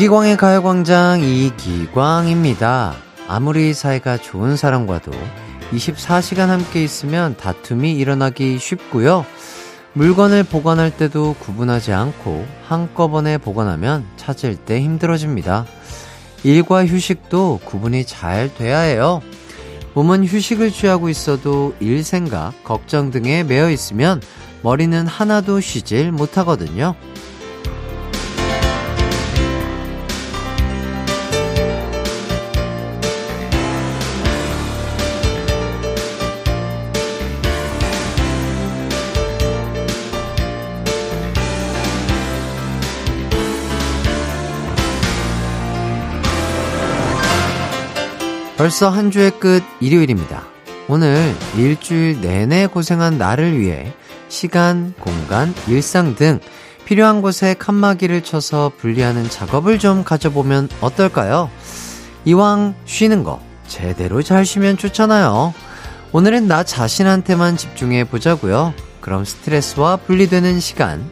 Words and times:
이기광의 0.00 0.38
가요광장 0.38 1.20
이기광입니다. 1.20 2.94
아무리 3.28 3.74
사이가 3.74 4.16
좋은 4.16 4.56
사람과도 4.56 5.12
24시간 5.72 6.46
함께 6.46 6.82
있으면 6.82 7.36
다툼이 7.36 7.92
일어나기 7.92 8.58
쉽고요. 8.58 9.26
물건을 9.92 10.44
보관할 10.44 10.96
때도 10.96 11.36
구분하지 11.38 11.92
않고 11.92 12.46
한꺼번에 12.66 13.36
보관하면 13.36 14.06
찾을 14.16 14.56
때 14.56 14.80
힘들어집니다. 14.80 15.66
일과 16.44 16.86
휴식도 16.86 17.60
구분이 17.66 18.06
잘 18.06 18.54
돼야 18.54 18.78
해요. 18.78 19.20
몸은 19.92 20.24
휴식을 20.24 20.70
취하고 20.70 21.10
있어도 21.10 21.74
일 21.78 22.04
생각, 22.04 22.54
걱정 22.64 23.10
등에 23.10 23.44
매여 23.44 23.68
있으면 23.68 24.22
머리는 24.62 25.06
하나도 25.06 25.60
쉬질 25.60 26.10
못하거든요. 26.10 26.94
벌써 48.60 48.90
한 48.90 49.10
주의 49.10 49.30
끝 49.30 49.62
일요일입니다. 49.80 50.42
오늘 50.86 51.34
일주일 51.56 52.20
내내 52.20 52.66
고생한 52.66 53.16
나를 53.16 53.58
위해 53.58 53.94
시간, 54.28 54.92
공간, 55.00 55.54
일상 55.66 56.14
등 56.14 56.40
필요한 56.84 57.22
곳에 57.22 57.54
칸막이를 57.54 58.22
쳐서 58.22 58.70
분리하는 58.76 59.30
작업을 59.30 59.78
좀 59.78 60.04
가져보면 60.04 60.68
어떨까요? 60.82 61.48
이왕 62.26 62.74
쉬는 62.84 63.24
거 63.24 63.40
제대로 63.66 64.22
잘 64.22 64.44
쉬면 64.44 64.76
좋잖아요. 64.76 65.54
오늘은 66.12 66.46
나 66.46 66.62
자신한테만 66.62 67.56
집중해 67.56 68.04
보자고요. 68.04 68.74
그럼 69.00 69.24
스트레스와 69.24 69.96
분리되는 69.96 70.60
시간 70.60 71.08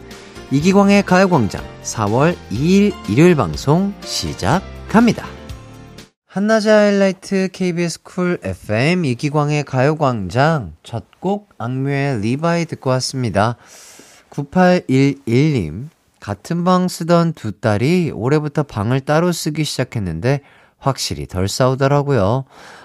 이기광의 0.50 1.02
가요광장 1.04 1.64
4월 1.82 2.36
2일 2.52 2.92
일요일 3.08 3.36
방송 3.36 3.94
시작합니다. 4.04 5.37
한낮의 6.28 6.68
하이라이트 6.68 7.48
KBS 7.52 8.02
Cool 8.02 8.38
FM 8.42 9.04
이기광의 9.04 9.64
가요광장 9.64 10.74
첫 10.82 11.08
곡 11.20 11.48
악뮤의 11.58 12.20
Re-Bye 12.20 12.64
듣고 12.66 12.90
왔습니다. 12.90 13.56
9811님 14.30 15.88
같은 16.20 16.64
방 16.64 16.86
쓰던 16.88 17.32
두 17.32 17.52
딸이 17.52 18.12
올해부터 18.14 18.62
방을 18.62 19.00
따로 19.00 19.32
쓰기 19.32 19.64
시작했는데 19.64 20.40
확실히 20.78 21.26
덜 21.26 21.48
싸우더라고요. 21.48 22.44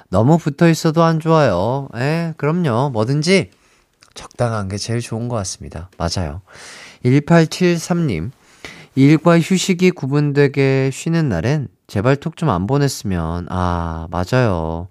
너무 0.09 0.37
붙어 0.37 0.67
있어도 0.69 1.03
안 1.03 1.19
좋아요. 1.19 1.89
에, 1.95 2.33
그럼요. 2.37 2.89
뭐든지 2.91 3.51
적당한 4.13 4.67
게 4.67 4.77
제일 4.77 4.99
좋은 4.99 5.27
것 5.27 5.35
같습니다. 5.37 5.89
맞아요. 5.97 6.41
1873님, 7.05 8.31
일과 8.95 9.39
휴식이 9.39 9.91
구분되게 9.91 10.91
쉬는 10.91 11.29
날엔 11.29 11.67
제발 11.93 12.15
톡 12.15 12.35
좀 12.35 12.49
안 12.49 12.65
보냈으면. 12.65 13.45
아, 13.51 14.07
맞아요. 14.09 14.87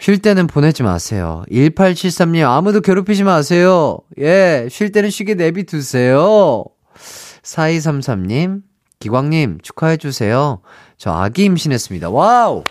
쉴 0.00 0.18
때는 0.18 0.48
보내지 0.48 0.82
마세요. 0.82 1.44
1873님, 1.48 2.44
아무도 2.44 2.80
괴롭히지 2.80 3.22
마세요. 3.22 3.98
예, 4.18 4.66
쉴 4.68 4.90
때는 4.90 5.10
쉬게 5.10 5.34
내비두세요. 5.34 6.64
4233님, 7.44 8.62
기광님, 8.98 9.58
축하해주세요. 9.62 10.60
저 10.96 11.12
아기 11.12 11.44
임신했습니다. 11.44 12.10
Wow! 12.10 12.64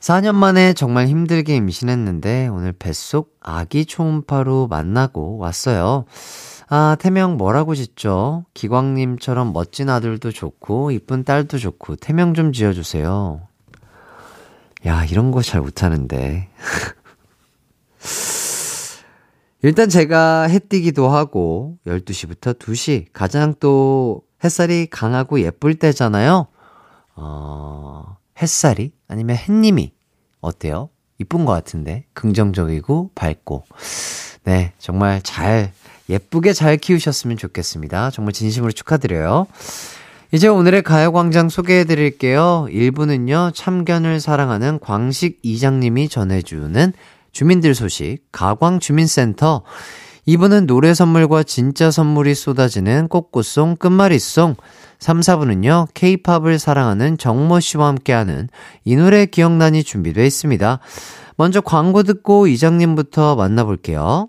4년 0.00 0.34
만에 0.34 0.72
정말 0.72 1.06
힘들게 1.06 1.54
임신했는데, 1.54 2.48
오늘 2.48 2.72
뱃속 2.72 3.36
아기 3.40 3.86
초음파로 3.86 4.66
만나고 4.66 5.38
왔어요. 5.38 6.04
아, 6.70 6.96
태명 7.00 7.36
뭐라고 7.38 7.74
짓죠? 7.74 8.44
기광님처럼 8.54 9.52
멋진 9.52 9.88
아들도 9.88 10.32
좋고, 10.32 10.90
이쁜 10.90 11.24
딸도 11.24 11.56
좋고, 11.58 11.96
태명 11.96 12.34
좀 12.34 12.52
지어주세요. 12.52 13.40
야, 14.86 15.04
이런 15.06 15.30
거 15.30 15.40
잘 15.40 15.60
못하는데. 15.62 16.48
일단 19.62 19.88
제가 19.88 20.42
해 20.42 20.58
뛰기도 20.58 21.08
하고, 21.08 21.78
12시부터 21.86 22.58
2시, 22.58 23.06
가장 23.12 23.54
또 23.58 24.22
햇살이 24.44 24.86
강하고 24.88 25.40
예쁠 25.40 25.76
때잖아요? 25.76 26.46
어, 27.16 28.16
햇살이? 28.40 28.92
아니면 29.08 29.36
햇님이? 29.36 29.92
어때요? 30.40 30.90
이쁜 31.18 31.44
것 31.46 31.52
같은데? 31.52 32.04
긍정적이고, 32.12 33.10
밝고. 33.14 33.64
네, 34.44 34.72
정말 34.78 35.20
잘 35.22 35.72
예쁘게 36.08 36.52
잘 36.52 36.76
키우셨으면 36.76 37.36
좋겠습니다. 37.36 38.10
정말 38.10 38.32
진심으로 38.32 38.72
축하드려요. 38.72 39.46
이제 40.32 40.46
오늘의 40.46 40.82
가요광장 40.82 41.48
소개해 41.48 41.84
드릴게요. 41.84 42.66
1부는요, 42.70 43.54
참견을 43.54 44.20
사랑하는 44.20 44.78
광식 44.78 45.38
이장님이 45.42 46.08
전해주는 46.08 46.92
주민들 47.32 47.74
소식, 47.74 48.18
가광주민센터. 48.32 49.62
2부는 50.26 50.66
노래 50.66 50.92
선물과 50.92 51.44
진짜 51.44 51.90
선물이 51.90 52.34
쏟아지는 52.34 53.08
꽃꽃송 53.08 53.76
끝말잇송. 53.76 54.56
3, 54.98 55.20
4부는요, 55.20 55.88
케이팝을 55.94 56.58
사랑하는 56.58 57.16
정모 57.16 57.60
씨와 57.60 57.86
함께하는 57.86 58.48
이 58.84 58.96
노래 58.96 59.24
기억나니 59.24 59.84
준비되어 59.84 60.24
있습니다. 60.24 60.80
먼저 61.36 61.60
광고 61.62 62.02
듣고 62.02 62.48
이장님부터 62.48 63.36
만나볼게요. 63.36 64.28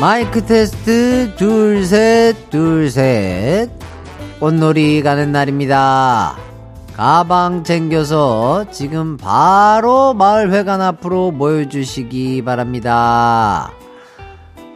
마이크 0.00 0.46
테스트 0.46 1.34
둘 1.36 1.82
셋 1.82 2.50
둘 2.50 2.88
셋 2.88 3.68
꽃놀이 4.38 5.02
가는 5.02 5.32
날입니다. 5.32 6.36
가방 6.94 7.64
챙겨서 7.64 8.70
지금 8.70 9.16
바로 9.16 10.14
마을회관 10.14 10.80
앞으로 10.80 11.32
모여주시기 11.32 12.42
바랍니다. 12.44 13.72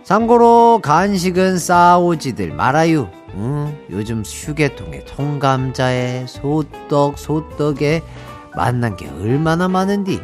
참고로 0.02 0.80
간식은 0.82 1.58
싸우지들 1.58 2.52
말아요. 2.52 3.08
응, 3.36 3.78
요즘 3.90 4.24
휴게통에 4.26 5.04
통감자에 5.04 6.26
소떡 6.26 7.16
소떡에 7.16 8.02
만난 8.56 8.96
게 8.96 9.08
얼마나 9.08 9.68
많은디 9.68 10.20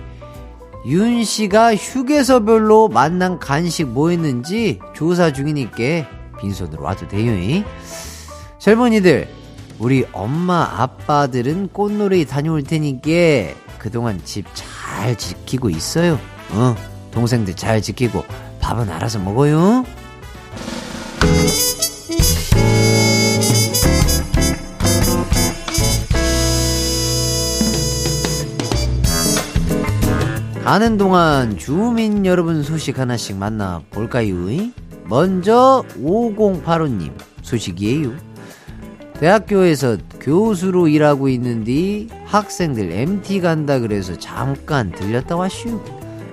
윤 0.89 1.23
씨가 1.23 1.77
휴게소별로 1.77 2.89
만난 2.89 3.39
간식 3.39 3.87
뭐 3.89 4.11
있는지 4.11 4.81
조사 4.95 5.33
중이니까 5.33 6.09
빈손으로 6.41 6.83
와도 6.83 7.07
돼요. 7.09 7.33
젊은이들, 8.59 9.29
우리 9.79 10.07
엄마 10.13 10.63
아빠들은 10.63 11.69
꽃놀이 11.73 12.25
다녀올 12.25 12.63
테니까 12.63 13.55
그동안 13.79 14.21
집 14.25 14.47
잘 14.99 15.17
지키고 15.17 15.71
있어요. 15.71 16.19
어, 16.51 16.75
동생들 17.13 17.55
잘 17.55 17.81
지키고 17.81 18.25
밥은 18.61 18.91
알아서 18.91 19.19
먹어요. 19.21 19.85
가는 30.69 30.99
동안 30.99 31.57
주민 31.57 32.27
여러분 32.27 32.63
소식 32.63 32.99
하나씩 32.99 33.39
만나볼까요? 33.39 34.71
먼저 35.07 35.83
5085님 35.99 37.11
소식이에요. 37.41 38.13
대학교에서 39.19 39.97
교수로 40.21 40.89
일하고 40.89 41.31
있는데 41.31 42.07
학생들 42.27 42.93
MT 42.93 43.41
간다 43.41 43.79
그래서 43.79 44.19
잠깐 44.19 44.93
들렸다 44.93 45.37
왔슈. 45.37 45.81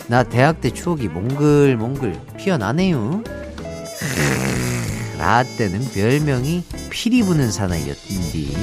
나 0.10 0.24
대학 0.24 0.60
때 0.60 0.70
추억이 0.70 1.08
몽글몽글 1.08 2.20
피어나네요. 2.38 3.24
라떼는 5.18 5.92
별명이 5.94 6.66
피리 6.90 7.24
부는 7.24 7.54
사나이였는디. 7.54 8.54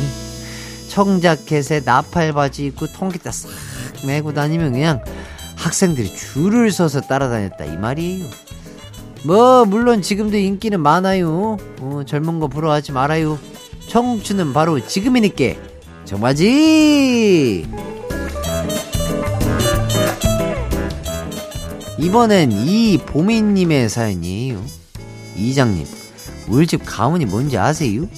청자켓에 0.89 1.81
나팔 1.87 2.35
바지 2.35 2.67
입고 2.67 2.89
통기타 2.89 3.33
싹 3.33 3.49
메고 4.07 4.35
다니면 4.35 4.73
그냥 4.73 5.03
학생들이 5.63 6.15
줄을 6.15 6.73
서서 6.73 7.03
따라다녔다 7.03 7.65
이 7.67 7.77
말이에요. 7.77 8.27
뭐 9.25 9.65
물론 9.65 10.03
지금도 10.03 10.37
인기는 10.37 10.81
많아요. 10.81 11.57
어, 11.81 12.03
젊은 12.05 12.41
거 12.41 12.49
부러워하지 12.49 12.91
말아요. 12.93 13.39
청춘은 13.89 14.53
바로 14.53 14.85
지금이니께 14.85 15.59
정말지. 16.05 17.69
이번엔 21.99 22.51
이 22.51 22.99
보미님의 22.99 23.89
사연이에요. 23.89 24.61
이장님, 25.37 25.87
우리 26.49 26.67
집 26.67 26.83
가문이 26.85 27.27
뭔지 27.27 27.57
아세요? 27.59 28.09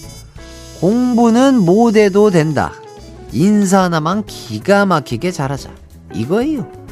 공부는 0.81 1.61
못해도 1.61 2.31
된다. 2.31 2.73
인사 3.33 3.83
하나만 3.83 4.25
기가 4.25 4.87
막히게 4.87 5.31
잘하자. 5.31 5.71
이거예요. 6.15 6.84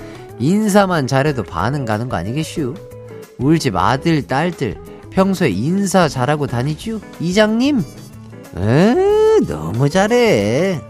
인사만 0.43 1.06
잘해도 1.06 1.44
반응 1.44 1.85
가는 1.85 2.09
거 2.09 2.17
아니겠슈? 2.17 2.75
우리 3.39 3.59
집 3.61 3.77
아들, 3.77 4.27
딸들 4.27 4.77
평소에 5.11 5.50
인사 5.50 6.09
잘하고 6.09 6.47
다니죠? 6.49 7.00
이장님? 7.21 7.79
에 8.59 8.94
너무 9.47 9.89
잘해. 9.89 10.81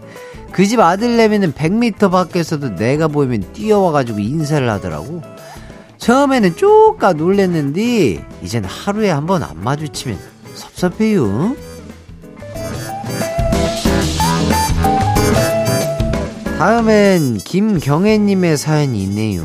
그 0.51 0.67
집 0.67 0.79
아들내미는 0.79 1.53
100m 1.53 2.11
밖에서도 2.11 2.75
내가 2.75 3.07
보이면 3.07 3.53
뛰어와가지고 3.53 4.19
인사를 4.19 4.67
하더라고. 4.69 5.21
처음에는 5.97 6.55
쪼까 6.57 7.13
놀랬는데, 7.13 8.25
이젠 8.43 8.63
하루에 8.65 9.09
한 9.09 9.25
번 9.25 9.41
안 9.43 9.61
마주치면 9.63 10.17
섭섭해요. 10.55 11.55
다음엔 16.63 17.39
김경애님의 17.39 18.55
사연이 18.55 19.03
있네요. 19.03 19.43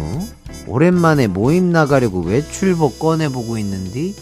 오랜만에 0.68 1.26
모임 1.26 1.72
나가려고 1.72 2.20
외출복 2.20 3.00
꺼내보고 3.00 3.58
있는데, 3.58 4.12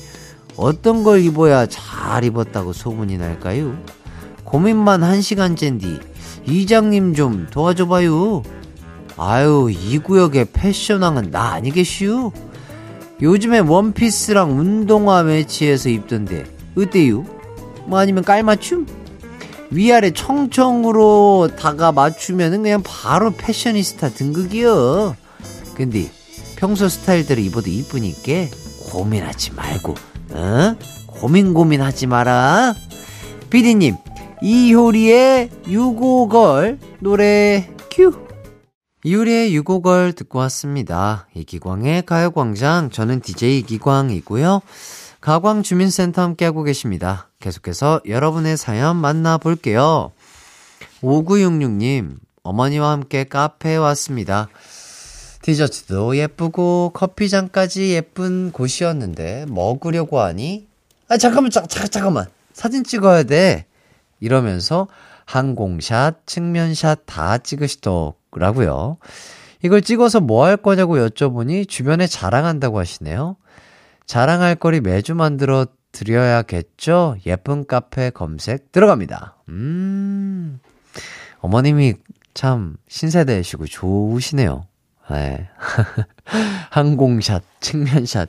어떤 0.56 1.04
걸 1.04 1.20
입어야 1.20 1.66
잘 1.66 2.24
입었다고 2.24 2.72
소문이 2.72 3.18
날까요? 3.18 3.76
고민만 4.44 5.02
한 5.02 5.20
시간째인데 5.20 5.98
이장님 6.46 7.12
좀 7.12 7.46
도와줘봐요. 7.50 8.42
아유 9.18 9.68
이 9.70 9.98
구역의 9.98 10.46
패션왕은 10.54 11.30
나 11.30 11.52
아니겠슈? 11.52 12.32
요즘에 13.20 13.58
원피스랑 13.58 14.58
운동화 14.58 15.22
매치해서 15.22 15.90
입던데 15.90 16.46
어때요? 16.78 17.26
뭐 17.84 17.98
아니면 17.98 18.24
깔맞춤? 18.24 18.86
위아래 19.70 20.10
청청으로 20.10 21.50
다가 21.58 21.92
맞추면은 21.92 22.62
그냥 22.62 22.82
바로 22.82 23.30
패셔니스타 23.32 24.10
등극이요. 24.10 25.16
근데 25.74 26.10
평소 26.56 26.88
스타일대로 26.88 27.40
입어도 27.40 27.70
이쁘니까 27.70 28.54
고민하지 28.90 29.52
말고 29.52 29.94
어? 30.32 30.76
고민 31.06 31.54
고민하지 31.54 32.06
마라. 32.06 32.74
비디님, 33.50 33.96
이효리의 34.42 35.50
유고걸 35.66 36.78
노래 37.00 37.70
큐. 37.90 38.12
이효리의 39.04 39.54
유고걸 39.54 40.14
듣고 40.14 40.40
왔습니다. 40.40 41.28
이기광의 41.34 42.04
가요광장, 42.04 42.90
저는 42.90 43.20
DJ 43.20 43.60
이기광이고요. 43.60 44.60
가광주민센터 45.20 46.22
함께하고 46.22 46.64
계십니다. 46.64 47.28
계속해서 47.46 48.00
여러분의 48.08 48.56
사연 48.56 48.96
만나볼게요. 48.96 50.10
5966님, 51.00 52.16
어머니와 52.42 52.90
함께 52.90 53.22
카페에 53.22 53.76
왔습니다. 53.76 54.48
디저트도 55.42 56.16
예쁘고 56.16 56.90
커피잔까지 56.92 57.92
예쁜 57.92 58.50
곳이었는데 58.50 59.46
먹으려고 59.48 60.18
하니 60.18 60.66
아 61.06 61.16
잠깐만 61.18 61.52
잠, 61.52 61.68
잠, 61.68 61.86
잠깐만 61.86 62.26
사진 62.52 62.82
찍어야 62.82 63.22
돼 63.22 63.66
이러면서 64.18 64.88
항공샷 65.26 66.26
측면샷 66.26 67.02
다 67.06 67.38
찍으시더라고요 67.38 68.96
이걸 69.62 69.82
찍어서 69.82 70.18
뭐 70.18 70.46
할 70.46 70.56
거냐고 70.56 70.96
여쭤보니 70.96 71.68
주변에 71.68 72.08
자랑한다고 72.08 72.80
하시네요 72.80 73.36
자랑할 74.04 74.56
거리 74.56 74.80
매주 74.80 75.14
만들어 75.14 75.66
드려야겠죠 75.96 77.16
예쁜 77.26 77.66
카페 77.66 78.10
검색 78.10 78.70
들어갑니다 78.72 79.36
음 79.48 80.60
어머님이 81.40 81.94
참 82.34 82.76
신세대시고 82.88 83.66
좋으시네요 83.66 84.66
네. 85.10 85.48
항공샷, 86.70 87.42
측면샷. 87.60 88.28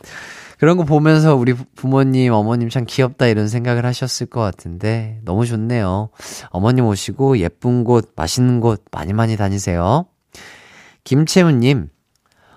그런 0.59 0.77
거 0.77 0.83
보면서 0.83 1.35
우리 1.35 1.53
부모님, 1.53 2.33
어머님 2.33 2.69
참 2.69 2.85
귀엽다 2.87 3.27
이런 3.27 3.47
생각을 3.47 3.85
하셨을 3.85 4.27
것 4.27 4.41
같은데 4.41 5.19
너무 5.23 5.45
좋네요. 5.45 6.09
어머님 6.49 6.85
오시고 6.85 7.37
예쁜 7.39 7.83
곳, 7.83 8.13
맛있는 8.15 8.59
곳 8.59 8.83
많이 8.91 9.13
많이 9.13 9.37
다니세요. 9.37 10.05
김채훈님, 11.03 11.89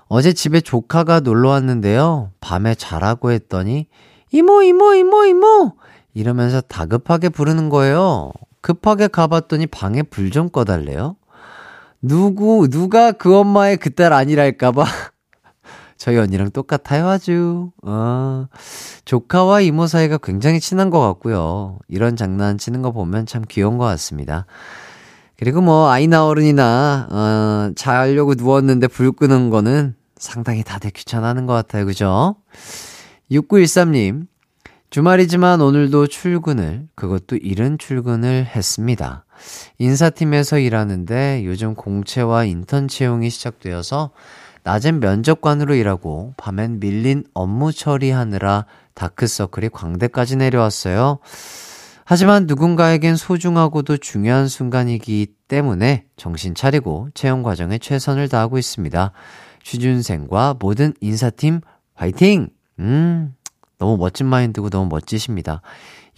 어제 0.09 0.33
집에 0.33 0.61
조카가 0.61 1.21
놀러 1.21 1.51
왔는데요. 1.51 2.33
밤에 2.41 2.75
자라고 2.75 3.31
했더니 3.33 3.87
이모, 4.33 4.63
이모, 4.63 4.95
이모, 4.95 5.25
이모! 5.25 5.73
이러면서 6.15 6.61
다급하게 6.61 7.29
부르는 7.29 7.69
거예요. 7.69 8.33
급하게 8.61 9.09
가봤더니 9.09 9.67
방에 9.67 10.03
불 10.03 10.31
좀 10.31 10.49
꺼달래요. 10.51 11.17
누구, 12.03 12.69
누가 12.69 13.13
그 13.13 13.37
엄마의 13.37 13.77
그 13.77 13.91
딸 13.95 14.13
아니랄까봐. 14.13 14.85
저희 15.97 16.17
언니랑 16.17 16.51
똑같아요, 16.51 17.09
아주. 17.09 17.71
어, 17.83 18.47
조카와 19.05 19.61
이모 19.61 19.87
사이가 19.87 20.19
굉장히 20.19 20.59
친한 20.61 20.89
것 20.91 21.01
같고요. 21.01 21.79
이런 21.89 22.17
장난 22.17 22.57
치는 22.57 22.81
거 22.83 22.91
보면 22.93 23.27
참 23.27 23.43
귀여운 23.49 23.77
것 23.77 23.85
같습니다. 23.85 24.47
그리고 25.39 25.61
뭐, 25.61 25.91
아이나 25.91 26.27
어른이나, 26.27 27.09
어, 27.11 27.73
자려고 27.77 28.35
누웠는데 28.35 28.89
불 28.89 29.13
끄는 29.13 29.51
거는 29.51 29.95
상당히 30.17 30.63
다들 30.63 30.91
귀찮아하는 30.91 31.47
것 31.47 31.53
같아요. 31.55 31.85
그죠? 31.87 32.37
6913님, 33.31 34.27
주말이지만 34.91 35.61
오늘도 35.61 36.09
출근을, 36.09 36.89
그것도 36.97 37.37
이른 37.37 37.79
출근을 37.79 38.45
했습니다. 38.45 39.25
인사팀에서 39.79 40.59
일하는데 40.59 41.45
요즘 41.45 41.75
공채와 41.77 42.45
인턴 42.45 42.89
채용이 42.89 43.31
시작되어서 43.31 44.11
낮엔 44.65 44.99
면접관으로 45.01 45.75
일하고 45.75 46.35
밤엔 46.37 46.81
밀린 46.81 47.25
업무 47.33 47.73
처리하느라 47.73 48.67
다크서클이 48.95 49.69
광대까지 49.71 50.37
내려왔어요. 50.37 51.21
하지만 52.05 52.47
누군가에겐 52.47 53.15
소중하고도 53.15 53.99
중요한 53.99 54.49
순간이기 54.49 55.29
때문에 55.47 56.07
정신 56.17 56.57
차리고 56.57 57.09
채용 57.15 57.45
과정에 57.45 57.79
최선을 57.79 58.29
다하고 58.29 58.59
있습니다. 58.59 59.13
취준생과 59.63 60.57
모든 60.59 60.93
인사팀 61.01 61.61
화이팅! 61.95 62.51
음, 62.81 63.35
너무 63.79 63.97
멋진 63.97 64.27
마인드고 64.27 64.71
너무 64.71 64.89
멋지십니다. 64.89 65.63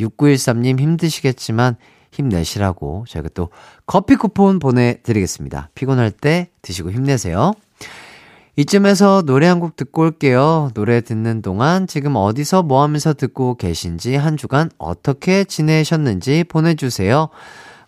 6913님 0.01 0.81
힘드시겠지만 0.81 1.77
힘내시라고 2.13 3.05
저희가 3.09 3.29
또 3.35 3.51
커피 3.87 4.17
쿠폰 4.17 4.59
보내드리겠습니다. 4.59 5.71
피곤할 5.75 6.11
때 6.11 6.49
드시고 6.63 6.91
힘내세요. 6.91 7.53
이쯤에서 8.57 9.23
노래 9.23 9.47
한 9.47 9.61
곡 9.61 9.77
듣고 9.77 10.03
올게요. 10.03 10.71
노래 10.75 11.01
듣는 11.01 11.41
동안 11.41 11.87
지금 11.87 12.17
어디서 12.17 12.63
뭐 12.63 12.83
하면서 12.83 13.15
듣고 13.15 13.55
계신지 13.57 14.15
한 14.15 14.37
주간 14.37 14.71
어떻게 14.77 15.45
지내셨는지 15.45 16.45
보내주세요. 16.45 17.29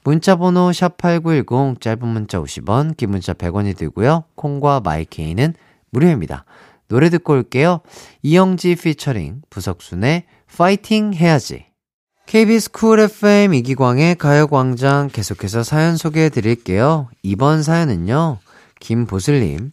문자번호 0.04 0.70
샵8910 0.70 1.80
짧은 1.80 2.06
문자 2.08 2.38
50원, 2.40 2.96
긴 2.96 3.10
문자 3.10 3.32
100원이 3.34 3.76
들고요. 3.76 4.24
콩과 4.36 4.80
마이케이는 4.84 5.54
무료입니다. 5.90 6.44
노래 6.88 7.10
듣고 7.10 7.32
올게요. 7.34 7.80
이영지 8.22 8.76
피처링 8.76 9.42
부석순의 9.50 10.24
파이팅 10.56 11.14
해야지. 11.14 11.66
KBS 12.26 12.70
쿨 12.70 13.00
FM 13.00 13.54
이기광의 13.54 14.14
가요광장 14.16 15.10
계속해서 15.12 15.62
사연 15.62 15.96
소개해 15.96 16.30
드릴게요. 16.30 17.08
이번 17.22 17.62
사연은요, 17.62 18.38
김보슬님. 18.80 19.72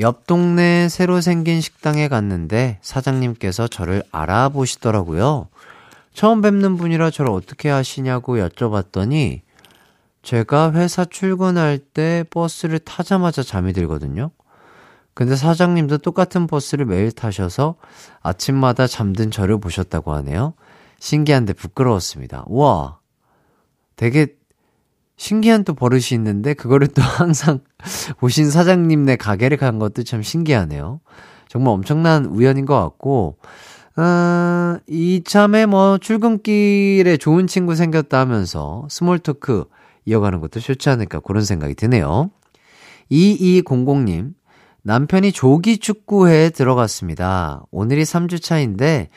옆 0.00 0.26
동네 0.26 0.88
새로 0.88 1.20
생긴 1.20 1.60
식당에 1.60 2.08
갔는데 2.08 2.78
사장님께서 2.82 3.68
저를 3.68 4.02
알아보시더라고요. 4.10 5.48
처음 6.12 6.40
뵙는 6.42 6.76
분이라 6.76 7.10
저를 7.10 7.30
어떻게 7.32 7.70
아시냐고 7.70 8.36
여쭤봤더니 8.36 9.40
제가 10.22 10.72
회사 10.72 11.04
출근할 11.04 11.78
때 11.78 12.24
버스를 12.30 12.78
타자마자 12.78 13.42
잠이 13.42 13.72
들거든요. 13.72 14.30
근데 15.14 15.36
사장님도 15.36 15.98
똑같은 15.98 16.46
버스를 16.46 16.86
매일 16.86 17.12
타셔서 17.12 17.76
아침마다 18.22 18.86
잠든 18.86 19.30
저를 19.30 19.58
보셨다고 19.58 20.12
하네요. 20.14 20.54
신기한데 20.98 21.52
부끄러웠습니다. 21.52 22.44
우와. 22.46 22.98
되게 23.96 24.34
신기한 25.16 25.62
또 25.62 25.74
버릇이 25.74 26.08
있는데 26.12 26.54
그거를 26.54 26.88
또 26.88 27.00
항상 27.02 27.60
보신 28.20 28.50
사장님네 28.50 29.16
가게를 29.16 29.56
간 29.56 29.78
것도 29.78 30.02
참 30.02 30.22
신기하네요. 30.22 31.00
정말 31.48 31.72
엄청난 31.72 32.24
우연인 32.24 32.66
것 32.66 32.80
같고 32.80 33.38
어, 33.96 34.78
이참에 34.88 35.66
뭐 35.66 35.98
출근길에 35.98 37.16
좋은 37.16 37.46
친구 37.46 37.76
생겼다 37.76 38.18
하면서 38.18 38.86
small 38.90 39.20
talk 39.20 39.64
이어가는 40.04 40.40
것도 40.40 40.58
좋지 40.58 40.90
않을까 40.90 41.20
그런 41.20 41.44
생각이 41.44 41.74
드네요. 41.74 42.30
2200님 43.12 44.34
남편이 44.84 45.32
조기 45.32 45.78
축구회에 45.78 46.50
들어갔습니다. 46.50 47.62
오늘이 47.70 48.02
3주 48.02 48.42
차인데 48.42 49.08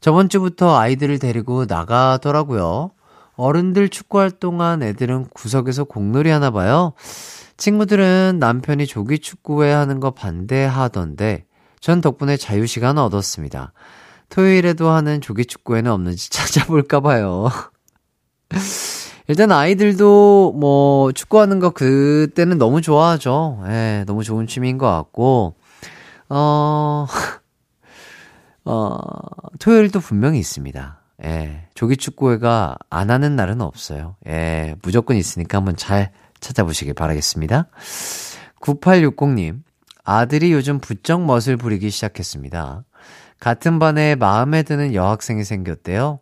저번 0.00 0.28
주부터 0.28 0.76
아이들을 0.76 1.20
데리고 1.20 1.64
나가더라고요. 1.64 2.90
어른들 3.36 3.88
축구할 3.88 4.32
동안 4.32 4.82
애들은 4.82 5.26
구석에서 5.32 5.84
공놀이 5.84 6.30
하나 6.30 6.50
봐요. 6.50 6.92
친구들은 7.56 8.38
남편이 8.40 8.88
조기 8.88 9.20
축구회 9.20 9.70
하는 9.70 10.00
거 10.00 10.10
반대하던데 10.10 11.46
전 11.80 12.00
덕분에 12.00 12.36
자유 12.36 12.66
시간 12.66 12.98
얻었습니다. 12.98 13.72
토요일에도 14.28 14.88
하는 14.88 15.20
조기 15.20 15.44
축구회는 15.46 15.90
없는지 15.92 16.30
찾아볼까 16.34 16.98
봐요. 16.98 17.48
일단 19.28 19.50
아이들도 19.50 20.54
뭐 20.56 21.10
축구하는 21.12 21.58
거 21.58 21.70
그때는 21.70 22.58
너무 22.58 22.80
좋아하죠. 22.80 23.62
예, 23.66 24.04
너무 24.06 24.22
좋은 24.22 24.46
취미인 24.46 24.78
것 24.78 24.86
같고, 24.86 25.54
어, 26.28 27.06
어, 28.64 28.98
토요일도 29.58 30.00
분명히 30.00 30.38
있습니다. 30.38 31.00
예, 31.24 31.68
조기 31.74 31.96
축구회가 31.96 32.76
안 32.88 33.10
하는 33.10 33.36
날은 33.36 33.60
없어요. 33.60 34.16
예, 34.28 34.76
무조건 34.82 35.16
있으니까 35.16 35.58
한번 35.58 35.76
잘 35.76 36.12
찾아보시길 36.40 36.94
바라겠습니다. 36.94 37.68
9860님, 38.60 39.62
아들이 40.04 40.52
요즘 40.52 40.78
부쩍 40.78 41.24
멋을 41.24 41.56
부리기 41.56 41.90
시작했습니다. 41.90 42.84
같은 43.40 43.78
반에 43.78 44.14
마음에 44.14 44.62
드는 44.62 44.94
여학생이 44.94 45.42
생겼대요. 45.42 46.20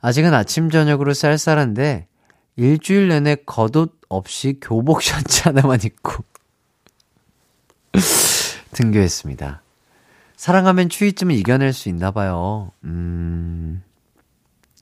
아직은 0.00 0.34
아침, 0.34 0.70
저녁으로 0.70 1.14
쌀쌀한데, 1.14 2.08
일주일 2.56 3.08
내내 3.08 3.36
겉옷 3.46 4.00
없이 4.08 4.58
교복 4.60 5.02
셔츠 5.02 5.42
하나만 5.44 5.80
입고 5.84 6.24
등교했습니다. 8.72 9.62
사랑하면 10.36 10.88
추위쯤은 10.88 11.34
이겨낼 11.34 11.72
수 11.72 11.88
있나 11.88 12.10
봐요. 12.10 12.72
음, 12.84 13.82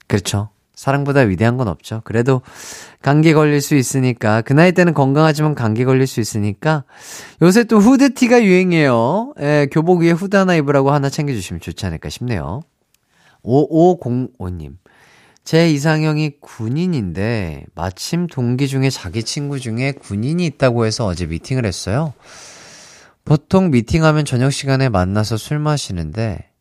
그렇죠. 0.07 0.49
사랑보다 0.73 1.21
위대한 1.21 1.57
건 1.57 1.67
없죠. 1.67 2.01
그래도 2.05 2.41
감기 3.01 3.33
걸릴 3.33 3.59
수 3.59 3.75
있으니까 3.75 4.41
그 4.41 4.53
나이 4.53 4.71
때는 4.71 4.93
건강하지만 4.93 5.53
감기 5.53 5.83
걸릴 5.83 6.07
수 6.07 6.21
있으니까 6.21 6.85
요새 7.41 7.65
또 7.65 7.79
후드티가 7.79 8.41
유행이에요. 8.41 9.33
예, 9.41 9.67
교복 9.69 9.99
위에 9.99 10.11
후드 10.11 10.37
하나 10.37 10.55
입으라고 10.55 10.91
하나 10.91 11.09
챙겨 11.09 11.33
주시면 11.33 11.59
좋지 11.59 11.85
않을까 11.85 12.07
싶네요. 12.07 12.61
5505님. 13.43 14.77
제 15.49 15.67
이상형이 15.71 16.33
군인인데 16.41 17.65
마침 17.73 18.27
동기 18.27 18.67
중에 18.67 18.91
자기 18.91 19.23
친구 19.23 19.59
중에 19.59 19.93
군인이 19.93 20.45
있다고 20.45 20.85
해서 20.85 21.07
어제 21.07 21.25
미팅을 21.25 21.65
했어요. 21.65 22.13
보통 23.25 23.71
미팅하면 23.71 24.25
저녁 24.25 24.51
시간에 24.51 24.89
만나서 24.89 25.37
술 25.37 25.57
마시는데 25.57 26.51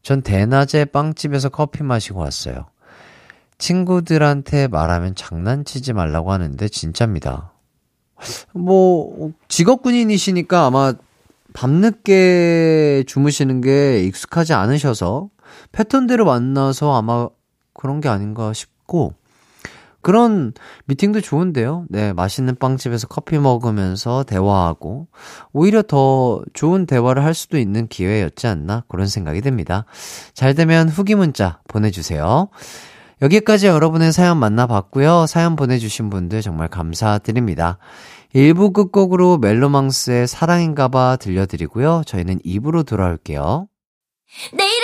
전 0.00 0.22
대낮에 0.22 0.86
빵집에서 0.86 1.50
커피 1.50 1.82
마시고 1.82 2.20
왔어요. 2.20 2.64
친구들한테 3.58 4.68
말하면 4.68 5.14
장난치지 5.16 5.92
말라고 5.92 6.32
하는데 6.32 6.66
진짜입니다. 6.66 7.52
뭐 8.54 9.32
직업 9.48 9.82
군인이시니까 9.82 10.64
아마 10.64 10.94
밤늦게 11.52 13.04
주무시는 13.06 13.60
게 13.60 14.02
익숙하지 14.02 14.54
않으셔서 14.54 15.28
패턴대로 15.72 16.24
만나서 16.24 16.96
아마 16.96 17.28
그런 17.84 18.00
게 18.00 18.08
아닌가 18.08 18.54
싶고, 18.54 19.12
그런 20.00 20.54
미팅도 20.86 21.20
좋은데요. 21.20 21.84
네, 21.90 22.14
맛있는 22.14 22.56
빵집에서 22.56 23.08
커피 23.08 23.38
먹으면서 23.38 24.24
대화하고, 24.24 25.08
오히려 25.52 25.82
더 25.82 26.40
좋은 26.54 26.86
대화를 26.86 27.22
할 27.22 27.34
수도 27.34 27.58
있는 27.58 27.86
기회였지 27.86 28.46
않나? 28.46 28.84
그런 28.88 29.06
생각이 29.06 29.42
듭니다. 29.42 29.84
잘 30.32 30.54
되면 30.54 30.88
후기 30.88 31.14
문자 31.14 31.60
보내주세요. 31.68 32.48
여기까지 33.20 33.66
여러분의 33.66 34.14
사연 34.14 34.38
만나봤고요. 34.38 35.26
사연 35.26 35.54
보내주신 35.54 36.08
분들 36.08 36.40
정말 36.40 36.68
감사드립니다. 36.68 37.76
1부 38.34 38.72
끝곡으로 38.72 39.36
멜로망스의 39.36 40.26
사랑인가봐 40.26 41.18
들려드리고요. 41.20 42.04
저희는 42.06 42.38
2부로 42.46 42.86
돌아올게요. 42.86 43.68
내이 44.54 44.83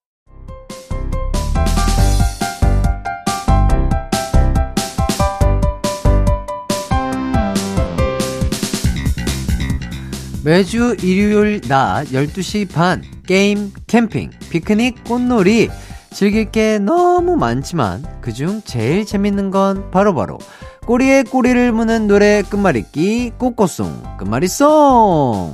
매주 10.43 10.95
일요일 11.03 11.61
낮 11.61 12.05
12시 12.07 12.71
반 12.71 13.03
게임, 13.27 13.71
캠핑, 13.87 14.31
피크닉, 14.49 15.03
꽃놀이 15.03 15.69
즐길 16.11 16.51
게 16.51 16.79
너무 16.79 17.35
많지만 17.35 18.03
그중 18.21 18.61
제일 18.65 19.05
재밌는 19.05 19.51
건 19.51 19.89
바로바로 19.91 20.39
꼬리에 20.85 21.23
꼬리를 21.23 21.71
무는 21.71 22.07
노래 22.07 22.41
끝말잇기 22.41 23.33
꼬꼬송 23.37 24.17
끝말잇송 24.17 25.53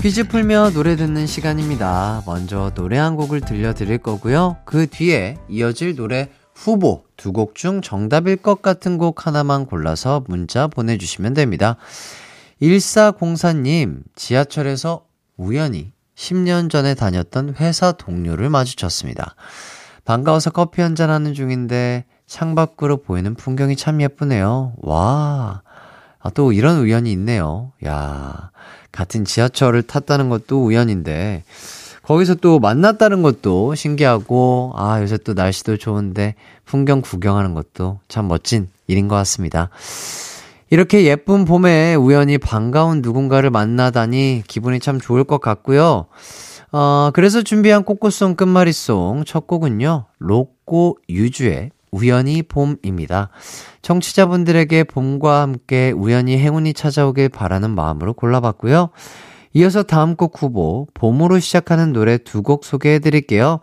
퀴즈 0.00 0.28
풀며 0.28 0.70
노래 0.70 0.94
듣는 0.94 1.26
시간입니다. 1.26 2.22
먼저 2.24 2.70
노래 2.74 2.98
한 2.98 3.16
곡을 3.16 3.40
들려드릴 3.40 3.98
거고요. 3.98 4.56
그 4.64 4.86
뒤에 4.86 5.36
이어질 5.48 5.96
노래 5.96 6.28
후보 6.54 7.04
두 7.16 7.32
곡 7.32 7.54
중 7.56 7.82
정답일 7.82 8.36
것 8.36 8.62
같은 8.62 8.96
곡 8.96 9.26
하나만 9.26 9.66
골라서 9.66 10.22
문자 10.28 10.68
보내주시면 10.68 11.34
됩니다. 11.34 11.76
1404님, 12.62 14.02
지하철에서 14.14 15.04
우연히 15.36 15.92
10년 16.14 16.70
전에 16.70 16.94
다녔던 16.94 17.56
회사 17.58 17.92
동료를 17.92 18.50
마주쳤습니다. 18.50 19.34
반가워서 20.04 20.50
커피 20.50 20.80
한잔 20.80 21.10
하는 21.10 21.34
중인데 21.34 22.04
창밖으로 22.26 22.98
보이는 22.98 23.34
풍경이 23.34 23.74
참 23.76 24.00
예쁘네요. 24.00 24.74
와, 24.78 25.62
아, 26.20 26.30
또 26.30 26.52
이런 26.52 26.78
우연이 26.78 27.12
있네요. 27.12 27.72
야, 27.86 28.50
같은 28.98 29.24
지하철을 29.24 29.84
탔다는 29.84 30.28
것도 30.28 30.64
우연인데, 30.64 31.44
거기서 32.02 32.34
또 32.34 32.58
만났다는 32.58 33.22
것도 33.22 33.76
신기하고, 33.76 34.72
아, 34.74 35.00
요새 35.00 35.18
또 35.18 35.34
날씨도 35.34 35.76
좋은데, 35.76 36.34
풍경 36.64 37.00
구경하는 37.00 37.54
것도 37.54 38.00
참 38.08 38.26
멋진 38.26 38.66
일인 38.88 39.06
것 39.06 39.14
같습니다. 39.14 39.70
이렇게 40.70 41.04
예쁜 41.04 41.44
봄에 41.44 41.94
우연히 41.94 42.38
반가운 42.38 43.00
누군가를 43.00 43.50
만나다니 43.50 44.42
기분이 44.48 44.80
참 44.80 44.98
좋을 45.00 45.22
것 45.22 45.40
같고요. 45.40 46.06
어, 46.72 47.10
그래서 47.14 47.42
준비한 47.42 47.84
꽃꽃송 47.84 48.34
끝말잇송 48.34 49.22
첫 49.26 49.46
곡은요, 49.46 50.06
로꼬 50.18 50.98
유주의 51.08 51.70
우연히 51.90 52.42
봄입니다. 52.42 53.30
청취자분들에게 53.82 54.84
봄과 54.84 55.42
함께 55.42 55.90
우연히 55.90 56.38
행운이 56.38 56.74
찾아오길 56.74 57.28
바라는 57.30 57.70
마음으로 57.70 58.14
골라봤고요. 58.14 58.90
이어서 59.54 59.82
다음 59.82 60.14
곡 60.16 60.40
후보, 60.42 60.86
봄으로 60.94 61.38
시작하는 61.38 61.92
노래 61.92 62.18
두 62.18 62.42
곡 62.42 62.64
소개해 62.64 62.98
드릴게요. 62.98 63.60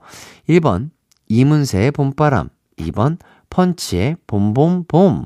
1번, 0.49 0.89
이문세의 1.27 1.91
봄바람. 1.91 2.49
2번, 2.77 3.17
펀치의 3.49 4.17
봄봄봄. 4.27 5.25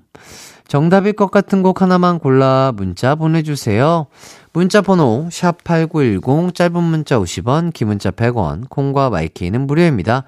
정답일 0.68 1.14
것 1.14 1.32
같은 1.32 1.64
곡 1.64 1.82
하나만 1.82 2.20
골라 2.20 2.72
문자 2.76 3.16
보내주세요. 3.16 4.06
문자 4.52 4.82
번호 4.82 5.30
샵 5.32 5.64
8910 5.64 6.56
짧은 6.56 6.84
문자 6.84 7.20
50원 7.20 7.72
긴 7.72 7.88
문자 7.90 8.10
100원 8.10 8.68
콩과 8.70 9.10
마이케이는 9.10 9.68
무료입니다. 9.68 10.24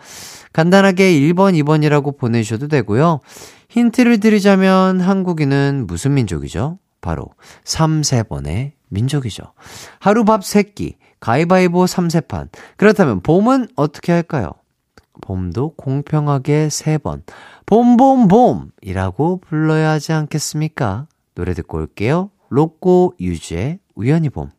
간단하게 0.54 1.14
1번 1.14 1.60
2번이라고 1.64 2.18
보내셔도 2.18 2.68
되고요. 2.68 3.20
힌트를 3.70 4.20
드리자면 4.20 5.00
한국인은 5.02 5.86
무슨 5.88 6.14
민족이죠? 6.14 6.78
바로 7.02 7.30
3, 7.64 8.02
3번의 8.02 8.74
민족이죠. 8.90 9.44
하루 10.00 10.24
밥 10.24 10.42
3끼, 10.42 10.96
가위바위보 11.20 11.86
3세판. 11.86 12.50
그렇다면 12.78 13.22
봄은 13.22 13.70
어떻게 13.76 14.12
할까요? 14.12 14.52
봄도 15.22 15.76
공평하게 15.76 16.68
3번. 16.68 17.24
봄봄봄이라고 17.66 19.42
불러야 19.42 19.92
하지 19.92 20.14
않겠습니까? 20.14 21.08
노래 21.34 21.54
듣고 21.54 21.78
올게요. 21.78 22.30
로꼬 22.50 23.14
유주의 23.20 23.80
우연히 23.96 24.30
봄. 24.30 24.50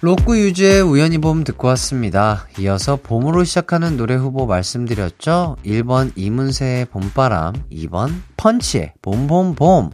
로꼬 0.00 0.36
유주의 0.36 0.82
우연히 0.82 1.16
봄 1.16 1.44
듣고 1.44 1.68
왔습니다. 1.68 2.46
이어서 2.58 2.96
봄으로 2.96 3.44
시작하는 3.44 3.96
노래 3.96 4.14
후보 4.14 4.44
말씀드렸죠? 4.44 5.56
1번 5.64 6.12
이문세의 6.14 6.84
봄바람, 6.86 7.54
2번 7.72 8.12
펀치의 8.36 8.92
봄봄봄. 9.00 9.90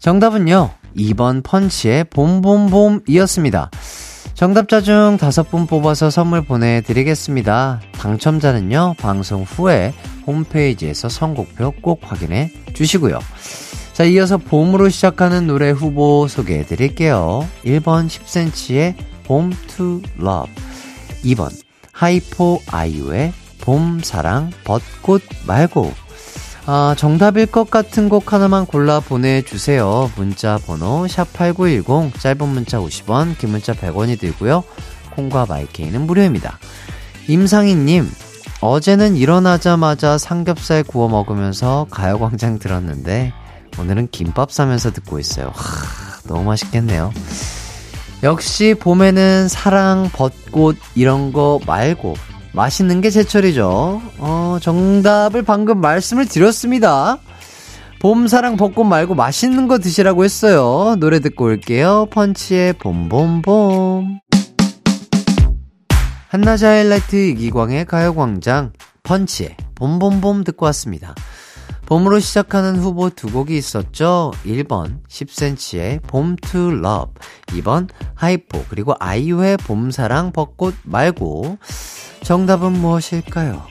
정답은요, 0.00 0.70
2번 0.96 1.44
펀치의 1.44 2.04
봄봄봄이었습니다. 2.10 3.70
정답자 4.34 4.80
중 4.80 5.16
다섯 5.20 5.50
분 5.50 5.66
뽑아서 5.66 6.10
선물 6.10 6.44
보내드리겠습니다. 6.44 7.80
당첨자는요, 7.92 8.94
방송 8.98 9.42
후에 9.42 9.94
홈페이지에서 10.26 11.08
선곡표 11.08 11.74
꼭 11.80 12.00
확인해 12.02 12.52
주시고요. 12.74 13.18
자, 13.98 14.04
이어서 14.04 14.38
봄으로 14.38 14.90
시작하는 14.90 15.48
노래 15.48 15.70
후보 15.70 16.28
소개해 16.28 16.64
드릴게요. 16.66 17.44
1번 17.64 18.06
10cm의 18.06 18.94
봄 19.24 19.52
to 19.66 20.00
love. 20.20 20.54
2번 21.24 21.50
하이포 21.90 22.62
아이유의 22.68 23.32
봄 23.60 23.98
사랑 24.00 24.52
벚꽃 24.62 25.22
말고. 25.48 25.92
아, 26.66 26.94
정답일 26.96 27.46
것 27.46 27.72
같은 27.72 28.08
곡 28.08 28.32
하나만 28.32 28.66
골라 28.66 29.00
보내주세요. 29.00 30.12
문자 30.14 30.58
번호 30.58 31.06
샵8910, 31.06 32.20
짧은 32.20 32.48
문자 32.48 32.78
50원, 32.78 33.36
긴 33.38 33.50
문자 33.50 33.72
100원이 33.72 34.20
들고요. 34.20 34.62
콩과 35.16 35.46
마이케이는 35.48 36.02
무료입니다. 36.02 36.60
임상희님, 37.26 38.08
어제는 38.60 39.16
일어나자마자 39.16 40.18
삼겹살 40.18 40.84
구워 40.84 41.08
먹으면서 41.08 41.88
가요광장 41.90 42.60
들었는데, 42.60 43.32
오늘은 43.80 44.08
김밥 44.10 44.52
싸면서 44.52 44.92
듣고 44.92 45.18
있어요. 45.18 45.52
하, 45.54 46.20
너무 46.26 46.44
맛있겠네요. 46.44 47.12
역시 48.22 48.74
봄에는 48.78 49.48
사랑, 49.48 50.10
벚꽃 50.12 50.76
이런 50.94 51.32
거 51.32 51.60
말고 51.66 52.14
맛있는 52.52 53.00
게 53.00 53.10
제철이죠. 53.10 54.02
어, 54.18 54.58
정답을 54.60 55.42
방금 55.42 55.80
말씀을 55.80 56.26
드렸습니다. 56.26 57.18
봄, 58.00 58.26
사랑, 58.28 58.56
벚꽃 58.56 58.86
말고 58.86 59.14
맛있는 59.14 59.68
거 59.68 59.78
드시라고 59.78 60.24
했어요. 60.24 60.96
노래 60.98 61.20
듣고 61.20 61.44
올게요. 61.44 62.06
펀치의 62.10 62.74
봄봄봄. 62.74 64.20
한낮의 66.28 66.64
하이라이트 66.64 67.16
이기광의 67.16 67.86
가요광장 67.86 68.72
펀치의 69.02 69.56
봄봄봄 69.76 70.44
듣고 70.44 70.66
왔습니다. 70.66 71.14
봄으로 71.88 72.20
시작하는 72.20 72.76
후보 72.76 73.08
두 73.08 73.32
곡이 73.32 73.56
있었죠. 73.56 74.30
1번 74.44 75.00
10cm의 75.08 76.02
봄 76.02 76.36
to 76.36 76.70
love, 76.70 77.14
2번 77.46 77.88
하이포 78.14 78.66
그리고 78.68 78.94
아이유의 78.98 79.56
봄사랑 79.56 80.32
벚꽃 80.32 80.74
말고 80.82 81.56
정답은 82.22 82.72
무엇일까요? 82.72 83.62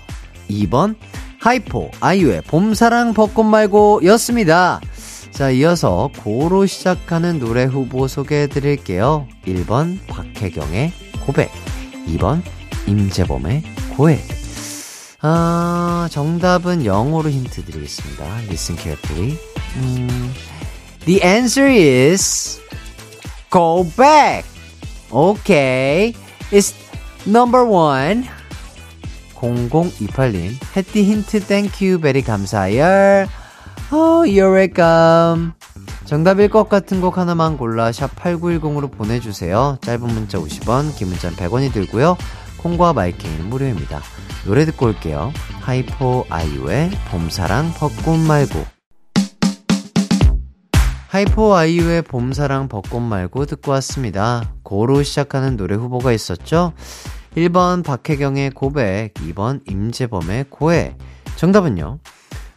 2번 0.50 0.96
하이포 1.42 1.92
아이유의 2.00 2.42
봄사랑 2.48 3.14
벚꽃 3.14 3.46
말고 3.46 4.02
였습니다. 4.06 4.82
자, 5.30 5.52
이어서 5.52 6.10
고로 6.24 6.66
시작하는 6.66 7.38
노래 7.38 7.66
후보 7.66 8.08
소개해 8.08 8.48
드릴게요. 8.48 9.28
1번 9.46 10.00
박혜경의 10.08 10.92
고백, 11.24 11.52
2번 12.08 12.42
임재범의 12.88 13.62
고해. 13.96 14.47
아, 15.22 16.08
정답은 16.12 16.86
영어로 16.86 17.30
힌트 17.30 17.66
드리겠습니다. 17.66 18.24
Listen 18.48 18.80
carefully. 18.80 19.38
음, 19.78 20.34
the 21.06 21.22
answer 21.24 21.70
is 21.70 22.60
go 23.52 23.84
back. 23.96 24.46
Okay. 25.12 26.14
It's 26.52 26.74
number 27.26 27.66
one. 27.66 28.28
0028님, 29.36 30.56
햇띠 30.76 31.04
힌트 31.04 31.46
thank 31.46 32.00
you 32.00 32.09
very 32.09 32.22
감사해요. 32.24 33.28
Oh, 33.92 34.28
you're 34.28 34.54
welcome. 34.54 35.52
정답일 36.06 36.50
것 36.50 36.70
같은 36.70 37.02
곡 37.02 37.18
하나만 37.18 37.58
골라 37.58 37.92
샵 37.92 38.16
8910으로 38.16 38.92
보내주세요. 38.92 39.78
짧은 39.82 40.08
문자 40.08 40.40
50원, 40.40 40.96
긴 40.96 41.10
문자 41.10 41.30
100원이 41.32 41.72
들고요. 41.74 42.18
콩과 42.68 42.92
마이케이는 42.92 43.50
무료입니다. 43.50 44.02
노래 44.46 44.66
듣고 44.66 44.88
올게요. 44.88 45.32
하이포 45.62 46.26
아이유의 46.30 46.92
봄사랑 47.10 47.74
벚꽃 47.74 48.20
말고 48.20 48.66
하이포 51.08 51.56
아이유의 51.56 52.02
봄사랑 52.02 52.68
벚꽃 52.68 53.02
말고 53.02 53.46
듣고 53.46 53.72
왔습니다. 53.72 54.54
고로 54.64 55.02
시작하는 55.04 55.56
노래 55.56 55.76
후보가 55.76 56.12
있었죠? 56.12 56.74
1번 57.38 57.86
박혜경의 57.86 58.52
고백, 58.52 59.14
2번 59.14 59.62
임재범의 59.70 60.48
고해. 60.50 60.98
정답은요? 61.38 62.00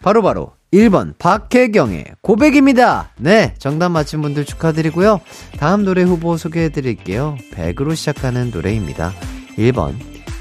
바로바로 0.02 0.22
바로 0.22 0.52
1번 0.72 1.16
박혜경의 1.18 2.16
고백입니다. 2.20 3.10
네, 3.16 3.54
정답 3.58 3.90
맞힌 3.90 4.22
분들 4.22 4.44
축하드리고요. 4.44 5.20
다음 5.58 5.84
노래 5.84 6.02
후보 6.02 6.36
소개해 6.36 6.70
드릴게요. 6.70 7.36
100으로 7.52 7.94
시작하는 7.94 8.50
노래입니다. 8.50 9.12
1번 9.60 9.94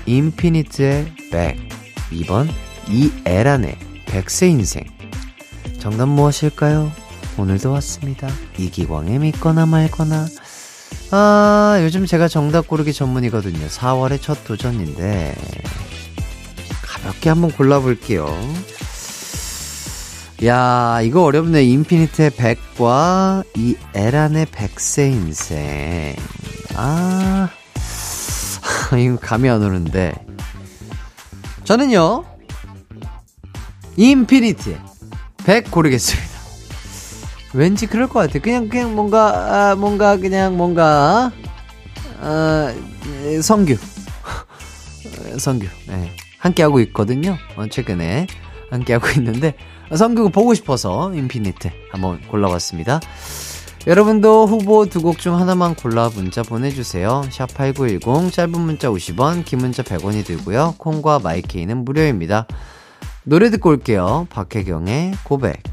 인피니트의 0.05 1.13
백 1.29 1.57
2번 2.11 2.47
이에란의 2.87 3.77
백세 4.05 4.47
인생 4.47 4.83
정답 5.77 6.07
무엇일까요? 6.07 6.91
오늘도 7.37 7.71
왔습니다. 7.73 8.27
이기광의 8.57 9.19
믿거나 9.19 9.65
말거나 9.65 10.27
아 11.11 11.79
요즘 11.81 12.05
제가 12.05 12.27
정답 12.27 12.67
고르기 12.67 12.93
전문이거든요. 12.93 13.67
4월의 13.67 14.21
첫 14.21 14.43
도전인데 14.45 15.35
가볍게 16.81 17.29
한번 17.29 17.51
골라볼게요. 17.51 18.27
야 20.45 21.01
이거 21.03 21.23
어렵네. 21.23 21.63
인피니트의 21.63 22.31
백과 22.31 23.43
이 23.55 23.75
에란의 23.93 24.47
백세 24.51 25.09
인생 25.09 26.15
아 26.75 27.49
이거 28.97 29.17
감이 29.17 29.49
안 29.49 29.61
오는데. 29.61 30.13
저는요, 31.63 32.25
인피니트의 33.95 34.79
100 35.45 35.71
고르겠습니다. 35.71 36.29
왠지 37.53 37.87
그럴 37.87 38.07
것 38.07 38.19
같아. 38.19 38.39
그냥, 38.39 38.69
그냥 38.69 38.95
뭔가, 38.95 39.71
아, 39.71 39.75
뭔가, 39.75 40.17
그냥 40.17 40.57
뭔가, 40.57 41.31
아, 42.21 42.73
성규. 43.41 43.75
성규. 45.37 45.67
네. 45.87 46.11
함께하고 46.37 46.79
있거든요. 46.81 47.37
어, 47.55 47.67
최근에. 47.67 48.27
함께하고 48.69 49.07
있는데, 49.17 49.55
성규 49.95 50.29
보고 50.29 50.53
싶어서 50.53 51.11
인피니트 51.13 51.69
한번 51.91 52.21
골라봤습니다. 52.27 52.99
여러분도 53.87 54.45
후보 54.45 54.85
두 54.85 55.01
곡 55.01 55.17
중 55.17 55.35
하나만 55.39 55.73
골라 55.75 56.09
문자 56.13 56.43
보내주세요. 56.43 57.23
샵8910 57.29 58.31
짧은 58.31 58.51
문자 58.59 58.89
50원, 58.89 59.45
긴 59.45 59.59
문자 59.59 59.83
100원이 59.83 60.25
들고요. 60.25 60.75
콩과 60.77 61.19
마이케이는 61.19 61.85
무료입니다. 61.85 62.45
노래 63.23 63.49
듣고 63.49 63.69
올게요. 63.69 64.27
박혜경의 64.29 65.13
고백. 65.23 65.63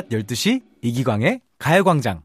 12시 0.00 0.62
이기광의 0.82 1.40
가요광장. 1.58 2.22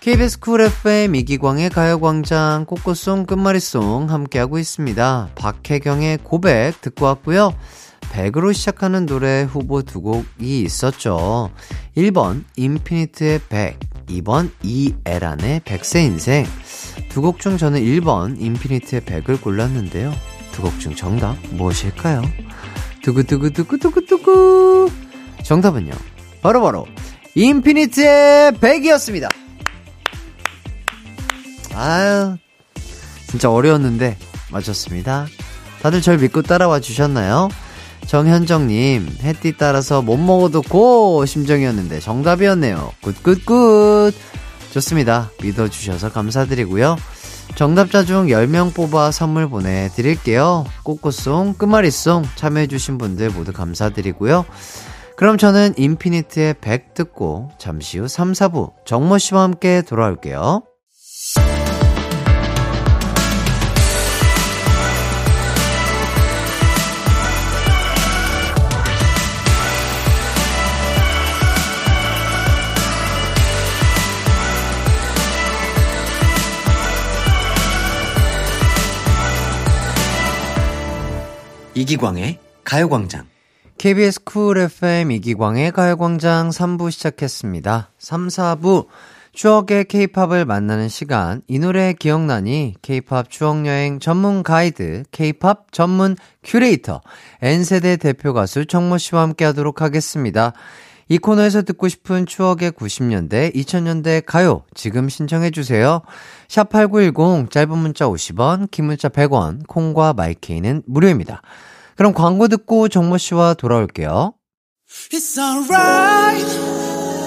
KBS 0.00 0.38
쿨 0.38 0.60
FM 0.60 1.14
이기광의 1.16 1.70
가요광장 1.70 2.64
꼬꼬송 2.66 3.26
끝말잇송 3.26 4.08
함께하고 4.08 4.58
있습니다. 4.58 5.30
박혜경의 5.34 6.18
고백 6.22 6.80
듣고 6.80 7.06
왔고요. 7.06 7.54
백으로 8.12 8.54
시작하는 8.54 9.04
노래 9.04 9.42
후보 9.42 9.82
두 9.82 10.00
곡이 10.00 10.62
있었죠. 10.62 11.50
1번 11.96 12.44
인피니트의 12.56 13.40
100, 13.48 13.80
2번 14.06 14.50
이에란의 14.62 15.60
100세 15.60 16.04
인생. 16.04 16.46
두 17.08 17.20
곡 17.20 17.40
중 17.40 17.56
저는 17.58 17.80
1번 17.80 18.40
인피니트의 18.40 19.02
Back을 19.02 19.40
골랐는데요. 19.42 20.12
두 20.52 20.62
곡 20.62 20.78
중 20.78 20.94
정답 20.94 21.36
무엇일까요? 21.50 22.22
두구두구두구두구두구 23.02 24.90
정답은요. 25.46 25.92
바로 26.42 26.60
바로 26.60 26.86
인피니트의 27.34 28.52
Back이었습니다. 28.52 29.28
아유, 31.74 32.36
진짜 33.28 33.50
어려웠는데 33.50 34.16
맞췄습니다. 34.50 35.26
다들 35.82 36.00
절 36.00 36.18
믿고 36.18 36.42
따라와 36.42 36.80
주셨나요? 36.80 37.48
정현정님, 38.06 39.18
햇띠 39.22 39.56
따라서 39.56 40.00
못 40.00 40.16
먹어도 40.16 40.62
고! 40.62 41.26
심정이었는데 41.26 42.00
정답이었네요. 42.00 42.92
Good 43.02 43.37
good 43.37 43.71
good! 43.71 44.14
좋습니다. 44.72 45.30
믿어주셔서 45.42 46.12
감사드리고요. 46.12 46.96
정답자 47.56 48.04
중 48.04 48.26
10명 48.26 48.74
뽑아 48.74 49.10
선물 49.10 49.48
보내드릴게요. 49.48 50.66
꽃꽃송, 50.82 51.54
끝말잇송 51.54 52.24
참여해주신 52.36 52.98
분들 52.98 53.30
모두 53.30 53.52
감사드리고요. 53.52 54.44
그럼 55.16 55.38
저는 55.38 55.72
인피니트의 55.78 56.54
100 56.60 56.92
듣고 56.92 57.50
잠시 57.56 57.98
후 57.98 58.06
3, 58.06 58.32
4부 58.32 58.72
정모 58.84 59.16
씨와 59.16 59.42
함께 59.42 59.80
돌아올게요. 59.80 60.62
이기광의 81.74 82.38
가요광장. 82.64 83.35
KBS 83.78 84.24
쿨 84.24 84.56
FM 84.56 85.10
이기광의 85.10 85.70
가요광장 85.70 86.48
3부 86.48 86.90
시작했습니다. 86.90 87.90
3, 87.98 88.28
4부 88.28 88.86
추억의 89.32 89.84
케이팝을 89.84 90.46
만나는 90.46 90.88
시간. 90.88 91.42
이 91.46 91.58
노래 91.58 91.92
기억나니? 91.92 92.74
케이팝 92.80 93.28
추억여행 93.28 94.00
전문 94.00 94.42
가이드, 94.42 95.02
케이팝 95.10 95.72
전문 95.72 96.16
큐레이터, 96.42 97.02
N세대 97.42 97.98
대표 97.98 98.32
가수 98.32 98.64
정모 98.64 98.96
씨와 98.96 99.20
함께 99.20 99.44
하도록 99.44 99.82
하겠습니다. 99.82 100.54
이 101.10 101.18
코너에서 101.18 101.60
듣고 101.60 101.88
싶은 101.88 102.24
추억의 102.24 102.72
90년대, 102.72 103.54
2000년대 103.54 104.22
가요 104.24 104.62
지금 104.74 105.10
신청해 105.10 105.50
주세요. 105.50 106.00
샵8910 106.48 107.50
짧은 107.50 107.76
문자 107.76 108.06
50원, 108.06 108.70
긴 108.70 108.86
문자 108.86 109.10
100원, 109.10 109.66
콩과 109.68 110.14
마이케이는 110.14 110.82
무료입니다. 110.86 111.42
그럼 111.96 112.12
광고 112.12 112.46
듣고 112.46 112.88
정모 112.88 113.16
씨와 113.18 113.54
돌아올게요. 113.54 114.34
It's 115.12 115.38
alright. 115.38 116.46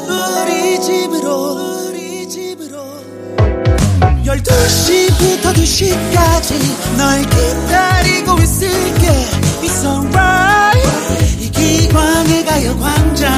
우리 0.08 0.80
집으로 0.80 1.88
우리 1.90 2.30
집으로. 2.30 2.78
12시부터 4.24 5.54
2시까지 5.54 6.98
널 6.98 7.22
기다리고 7.24 8.38
있을게. 8.38 9.08
It's 9.64 9.84
alright. 9.84 11.44
이기광의 11.44 12.46
가요광장. 12.46 13.34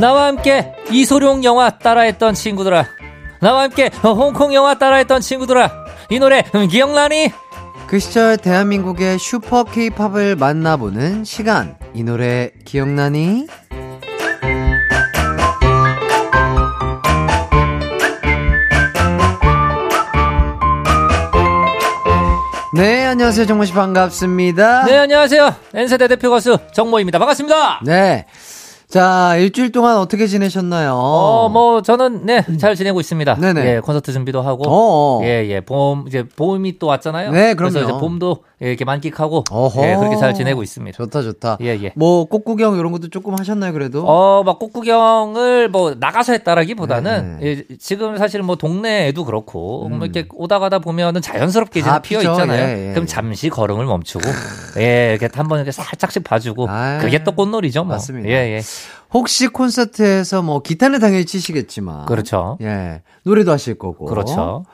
나와 0.00 0.26
함께 0.26 0.72
이소룡 0.90 1.44
영화 1.44 1.78
따라했던 1.78 2.34
친구들아. 2.34 2.84
나와 3.44 3.64
함께 3.64 3.90
홍콩 4.02 4.54
영화 4.54 4.78
따라했던 4.78 5.20
친구들아. 5.20 5.70
이 6.08 6.18
노래 6.18 6.44
기억나니? 6.70 7.30
그 7.86 7.98
시절 7.98 8.38
대한민국의 8.38 9.18
슈퍼 9.18 9.64
케이팝을 9.64 10.36
만나보는 10.36 11.24
시간. 11.24 11.76
이 11.92 12.02
노래 12.02 12.52
기억나니? 12.64 13.46
네, 22.74 23.04
안녕하세요. 23.04 23.46
정모 23.46 23.66
씨 23.66 23.74
반갑습니다. 23.74 24.86
네, 24.86 24.96
안녕하세요. 24.96 25.54
N세대 25.74 26.08
대표 26.08 26.30
가수 26.30 26.56
정모입니다. 26.72 27.18
반갑습니다. 27.18 27.80
네. 27.84 28.24
자, 28.94 29.34
일주일 29.38 29.72
동안 29.72 29.98
어떻게 29.98 30.28
지내셨나요? 30.28 30.92
어, 30.94 31.48
뭐, 31.48 31.82
저는, 31.82 32.26
네, 32.26 32.44
잘 32.60 32.76
지내고 32.76 33.00
있습니다. 33.00 33.34
네네. 33.34 33.66
예, 33.66 33.80
콘서트 33.80 34.12
준비도 34.12 34.40
하고. 34.40 34.70
어어. 34.70 35.24
예, 35.24 35.48
예, 35.48 35.60
봄, 35.60 36.04
이제 36.06 36.22
봄이 36.22 36.78
또 36.78 36.86
왔잖아요. 36.86 37.32
네, 37.32 37.54
그럼요. 37.54 37.72
그래서 37.72 37.88
이제 37.90 37.98
봄도 37.98 38.44
예, 38.53 38.53
이렇게 38.68 38.84
만끽하고. 38.84 39.44
어허. 39.50 39.86
예, 39.86 39.96
그렇게 39.96 40.16
잘 40.16 40.34
지내고 40.34 40.62
있습니다. 40.62 40.96
좋다, 40.96 41.22
좋다. 41.22 41.58
예, 41.60 41.78
예. 41.82 41.92
뭐, 41.96 42.24
꽃구경 42.26 42.76
이런 42.76 42.92
것도 42.92 43.08
조금 43.08 43.38
하셨나요, 43.38 43.72
그래도? 43.72 44.04
어, 44.06 44.42
막 44.44 44.58
꽃구경을 44.58 45.68
뭐 45.68 45.94
나가서 45.98 46.32
했다라기보다는 46.32 47.38
네. 47.40 47.46
예, 47.46 47.76
지금 47.78 48.16
사실은 48.16 48.44
뭐 48.44 48.56
동네에도 48.56 49.24
그렇고 49.24 49.86
음. 49.86 49.98
뭐 49.98 50.06
이렇게 50.06 50.26
오다 50.34 50.58
가다 50.58 50.78
보면은 50.78 51.20
자연스럽게 51.22 51.80
이제 51.80 51.88
다 51.88 52.00
피어 52.00 52.20
피죠. 52.20 52.32
있잖아요. 52.32 52.68
예, 52.68 52.88
예. 52.88 52.92
그럼 52.92 53.06
잠시 53.06 53.48
걸음을 53.50 53.84
멈추고 53.86 54.28
예, 54.78 55.16
이렇게 55.18 55.28
한번 55.36 55.58
이렇게 55.58 55.72
살짝씩 55.72 56.24
봐주고 56.24 56.68
아유, 56.68 57.00
그게 57.00 57.22
또 57.24 57.32
꽃놀이죠, 57.32 57.84
뭐. 57.84 57.94
맞습니다. 57.94 58.28
예, 58.28 58.56
예. 58.56 58.60
혹시 59.12 59.46
콘서트에서 59.46 60.42
뭐, 60.42 60.60
기타는 60.60 60.98
당연히 60.98 61.24
치시겠지만. 61.24 62.06
그렇죠. 62.06 62.58
예. 62.62 63.02
노래도 63.22 63.52
하실 63.52 63.78
거고. 63.78 64.06
그렇죠. 64.06 64.64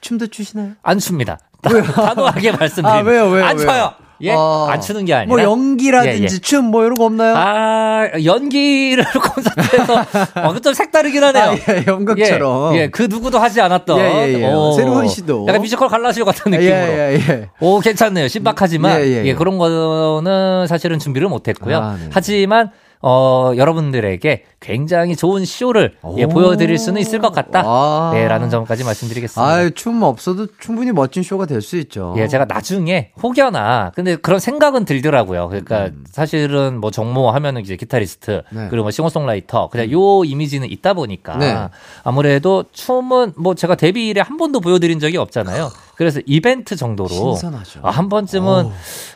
춤도 0.00 0.28
추시나요? 0.28 0.72
안 0.82 0.98
춥니다. 0.98 1.38
단호하게 1.94 2.52
말씀드립니다. 2.52 2.94
아, 2.94 3.00
왜요, 3.00 3.30
왜요, 3.30 3.44
안 3.44 3.56
왜요? 3.58 3.66
춰요. 3.66 3.92
예, 4.22 4.32
어, 4.34 4.66
안 4.68 4.82
추는 4.82 5.06
게 5.06 5.14
아니라. 5.14 5.28
뭐 5.34 5.42
연기라든지 5.42 6.18
예, 6.20 6.24
예. 6.24 6.28
춤뭐 6.28 6.84
이런 6.84 6.98
거 6.98 7.06
없나요? 7.06 7.34
아, 7.36 8.10
연기를 8.22 9.02
콘서트에서 9.16 10.04
어, 10.42 10.52
그좀 10.52 10.74
색다르긴 10.74 11.24
하네요. 11.24 11.42
아, 11.44 11.54
예, 11.54 11.84
연극처럼. 11.86 12.74
예, 12.76 12.80
예, 12.80 12.88
그 12.88 13.04
누구도 13.08 13.38
하지 13.38 13.62
않았던. 13.62 13.98
예, 13.98 14.34
예, 14.34 14.42
예. 14.42 14.52
오, 14.52 14.72
새로운 14.72 15.08
시도. 15.08 15.46
약간 15.48 15.62
뮤지컬 15.62 15.88
갈라쇼 15.88 16.26
같은 16.26 16.52
예, 16.52 16.58
느낌으로. 16.58 16.92
예, 16.92 17.14
예. 17.14 17.48
오, 17.60 17.80
괜찮네요. 17.80 18.28
신박하지만. 18.28 19.00
예, 19.00 19.06
예, 19.06 19.10
예, 19.22 19.24
예. 19.24 19.34
그런 19.34 19.56
거는 19.56 20.66
사실은 20.66 20.98
준비를 20.98 21.28
못 21.28 21.48
했고요. 21.48 21.78
아, 21.78 21.96
네. 21.98 22.10
하지만, 22.12 22.70
어, 23.00 23.52
여러분들에게 23.56 24.44
굉장히 24.60 25.16
좋은 25.16 25.46
쇼를 25.46 25.94
예, 26.18 26.24
오. 26.24 26.28
보여드릴 26.28 26.76
수는 26.76 27.00
있을 27.00 27.18
것 27.18 27.32
같다. 27.32 27.66
와. 27.66 28.12
예, 28.14 28.28
라는 28.28 28.50
점까지 28.50 28.84
말씀드리겠습니다. 28.84 29.42
아유, 29.52 29.70
춤 29.72 30.02
없어도 30.02 30.46
충분히 30.60 30.92
멋진 30.92 31.22
쇼가 31.22 31.46
될 31.46 31.62
수 31.62 31.76
있죠. 31.78 32.14
예, 32.18 32.28
제가 32.28 32.44
나중에 32.44 33.10
혹여나 33.22 33.90
근데 33.94 34.16
그런 34.16 34.38
생각은 34.38 34.84
들더라고요. 34.84 35.48
그러니까 35.48 35.90
사실은 36.10 36.78
뭐 36.80 36.90
정모 36.90 37.30
하면은 37.30 37.62
이제 37.62 37.76
기타리스트 37.76 38.42
음. 38.52 38.56
네. 38.56 38.66
그리고 38.70 38.84
뭐 38.84 38.90
싱어송라이터 38.90 39.68
그냥 39.70 39.90
요 39.90 40.24
이미지는 40.24 40.70
있다 40.70 40.92
보니까 40.94 41.36
네. 41.38 41.56
아무래도 42.04 42.64
춤은 42.72 43.32
뭐 43.36 43.54
제가 43.54 43.74
데뷔 43.76 44.08
이래 44.08 44.20
한 44.20 44.36
번도 44.36 44.60
보여드린 44.60 45.00
적이 45.00 45.16
없잖아요. 45.18 45.70
그래서 45.96 46.18
이벤트 46.24 46.76
정도로 46.76 47.08
신선하죠. 47.08 47.80
아, 47.82 47.90
한 47.90 48.08
번쯤은 48.08 48.48
어우. 48.66 48.72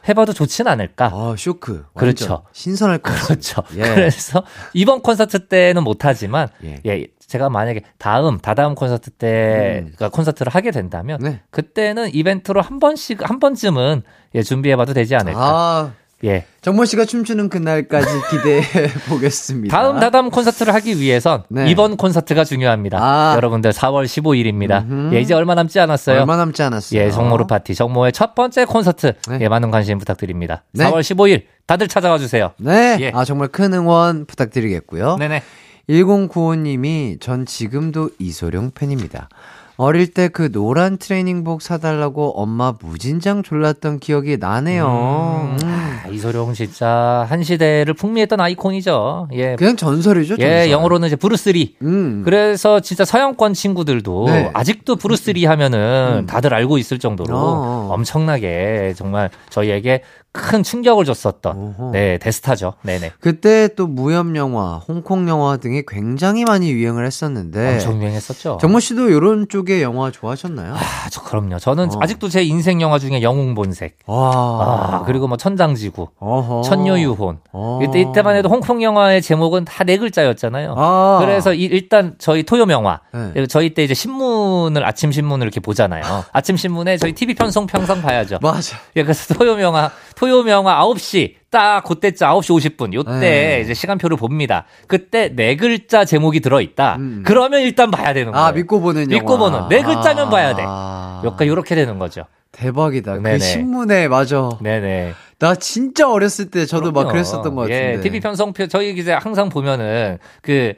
해봐도 0.08 0.34
좋진 0.34 0.66
않을까. 0.68 1.06
아, 1.14 1.34
쇼크. 1.38 1.86
그렇죠. 1.94 2.42
신선할 2.52 2.98
것 2.98 3.10
같아요. 3.10 3.26
그렇죠. 3.26 3.62
예. 3.76 3.82
그래서 3.94 4.42
이번 4.74 5.00
콘서트 5.00 5.33
때는 5.40 5.84
못하지만 5.84 6.48
예. 6.64 6.80
예. 6.86 7.06
제가 7.26 7.48
만약에 7.48 7.82
다음 7.98 8.38
다다음 8.38 8.74
콘서트 8.74 9.10
때 9.10 9.80
음. 9.80 9.92
그러니까 9.96 10.08
콘서트를 10.10 10.52
하게 10.52 10.70
된다면 10.70 11.18
네. 11.20 11.40
그때는 11.50 12.14
이벤트로 12.14 12.60
한 12.60 12.78
번씩 12.78 13.28
한 13.28 13.40
번쯤은 13.40 14.02
예, 14.34 14.42
준비해봐도 14.42 14.92
되지 14.92 15.14
않을까. 15.16 15.40
아, 15.40 15.92
예. 16.24 16.44
정모 16.62 16.84
씨가 16.86 17.04
춤추는 17.04 17.48
그날까지 17.48 18.06
기대해 18.30 18.88
보겠습니다. 19.08 19.76
다음 19.76 20.00
다다음 20.00 20.30
콘서트를 20.30 20.74
하기 20.74 20.98
위해선 20.98 21.44
네. 21.48 21.68
이번 21.70 21.96
콘서트가 21.96 22.44
중요합니다. 22.44 22.98
아. 23.00 23.34
여러분들 23.36 23.72
4월 23.72 24.04
15일입니다. 24.06 24.84
음흠. 24.90 25.14
예, 25.14 25.20
이제 25.20 25.34
얼마 25.34 25.54
남지 25.54 25.78
않았어요. 25.80 26.20
얼마 26.20 26.36
남지 26.36 26.62
않았어요. 26.62 27.00
예, 27.00 27.10
정모르 27.10 27.46
파티 27.46 27.74
정모의 27.74 28.12
첫 28.12 28.34
번째 28.34 28.64
콘서트 28.64 29.12
네. 29.28 29.38
예, 29.42 29.48
많은 29.48 29.70
관심 29.70 29.98
부탁드립니다. 29.98 30.64
네. 30.72 30.84
4월 30.84 31.00
15일 31.00 31.42
다들 31.66 31.88
찾아와 31.88 32.18
주세요. 32.18 32.52
네. 32.58 32.96
예. 33.00 33.12
아, 33.14 33.24
정말 33.24 33.48
큰 33.48 33.72
응원 33.72 34.26
부탁드리겠고요. 34.26 35.16
네네. 35.18 35.42
1095님이 35.88 37.20
전 37.20 37.46
지금도 37.46 38.10
이소룡 38.18 38.70
팬입니다. 38.74 39.28
어릴 39.76 40.12
때 40.12 40.28
그 40.28 40.50
노란 40.52 40.96
트레이닝복 40.98 41.60
사달라고 41.62 42.40
엄마 42.40 42.72
무진장 42.80 43.42
졸랐던 43.42 43.98
기억이 43.98 44.36
나네요. 44.38 44.86
음. 44.86 45.58
아, 45.64 46.08
이소룡 46.08 46.54
진짜 46.54 47.26
한 47.28 47.42
시대를 47.42 47.94
풍미했던 47.94 48.40
아이콘이죠. 48.40 49.28
예. 49.32 49.56
그냥 49.56 49.76
전설이죠. 49.76 50.36
예, 50.38 50.44
전설. 50.44 50.70
영어로는 50.70 51.08
이제 51.08 51.16
브루스리. 51.16 51.76
음. 51.82 52.22
그래서 52.24 52.80
진짜 52.80 53.04
서양권 53.04 53.54
친구들도 53.54 54.24
네. 54.26 54.50
아직도 54.54 54.96
브루스리 54.96 55.44
하면은 55.44 56.20
음. 56.22 56.26
다들 56.26 56.54
알고 56.54 56.78
있을 56.78 56.98
정도로 56.98 57.36
어. 57.36 57.88
엄청나게 57.92 58.94
정말 58.96 59.30
저희에게 59.50 60.02
큰 60.36 60.64
충격을 60.64 61.04
줬었던 61.04 61.74
어허. 61.78 61.90
네, 61.92 62.18
데스타죠. 62.18 62.74
네네. 62.82 63.12
그때 63.20 63.68
또 63.76 63.86
무협 63.86 64.34
영화, 64.34 64.78
홍콩 64.88 65.28
영화 65.28 65.56
등이 65.58 65.84
굉장히 65.86 66.44
많이 66.44 66.72
유행을 66.72 67.06
했었는데 67.06 67.74
엄청 67.74 68.02
유행했었죠. 68.02 68.58
정모 68.60 68.80
씨도 68.80 69.10
이런 69.10 69.46
쪽의 69.48 69.80
영화 69.80 70.10
좋아하셨나요? 70.10 70.74
아, 70.74 71.08
저 71.12 71.22
그럼요. 71.22 71.60
저는 71.60 71.84
어. 71.94 71.98
아직도 72.00 72.28
제 72.30 72.42
인생 72.42 72.80
영화 72.80 72.98
중에 72.98 73.22
영웅본색. 73.22 73.98
와. 74.06 74.30
아, 74.34 75.02
그리고 75.06 75.28
뭐 75.28 75.36
천장지구, 75.36 76.08
어허. 76.18 76.62
천녀유혼. 76.62 77.38
어. 77.52 77.80
이때 77.84 78.00
이때만 78.00 78.34
해도 78.34 78.48
홍콩 78.48 78.82
영화의 78.82 79.22
제목은 79.22 79.64
다 79.64 79.84
네 79.84 79.98
글자였잖아요. 79.98 80.74
아. 80.76 81.18
그래서 81.20 81.54
이- 81.54 81.64
일단 81.64 82.14
저희 82.18 82.42
토요 82.42 82.64
영화 82.70 83.00
네. 83.12 83.46
저희 83.46 83.74
때 83.74 83.84
이제 83.84 83.92
신문을 83.94 84.82
아침 84.84 85.12
신문을 85.12 85.44
이렇게 85.46 85.60
보잖아요. 85.60 86.02
아침 86.32 86.56
신문에 86.56 86.96
저희 86.96 87.12
TV 87.12 87.34
편성 87.34 87.66
평상 87.68 88.00
봐야죠. 88.02 88.38
맞아. 88.42 88.78
예, 88.96 89.02
그래서 89.04 89.34
토요 89.34 89.60
영화 89.60 89.90
토요 90.16 90.23
영화 90.28 90.84
9시 90.84 91.34
딱 91.50 91.84
그때쯤 91.84 92.26
9시 92.26 92.76
50분 92.76 92.92
요때 92.94 93.10
네. 93.20 93.60
이제 93.62 93.74
시간표를 93.74 94.16
봅니다. 94.16 94.64
그때 94.88 95.30
네 95.34 95.56
글자 95.56 96.04
제목이 96.04 96.40
들어 96.40 96.60
있다. 96.60 96.96
음. 96.96 97.22
그러면 97.24 97.60
일단 97.62 97.90
봐야 97.90 98.12
되는 98.12 98.32
거예요. 98.32 98.46
아, 98.46 98.52
믿고 98.52 98.80
보는 98.80 99.10
영화. 99.10 99.20
믿고 99.20 99.38
보는. 99.38 99.68
네 99.68 99.82
글자면 99.82 100.30
봐야 100.30 100.54
돼. 100.54 100.62
아. 100.66 101.22
약간 101.24 101.46
요렇게 101.46 101.74
되는 101.74 101.98
거죠. 101.98 102.24
대박이다. 102.52 103.14
네네. 103.14 103.32
그 103.32 103.38
신문에 103.40 104.08
맞아. 104.08 104.48
네네. 104.60 105.14
나 105.40 105.54
진짜 105.56 106.08
어렸을 106.10 106.50
때 106.50 106.66
저도 106.66 106.86
막 106.92 107.00
그럼요. 107.00 107.12
그랬었던 107.12 107.54
것 107.54 107.62
같은데. 107.62 107.94
예, 107.96 108.00
TV 108.00 108.20
편성표 108.20 108.68
저희 108.68 108.90
이제 108.96 109.12
항상 109.12 109.48
보면은 109.48 110.18
그 110.42 110.74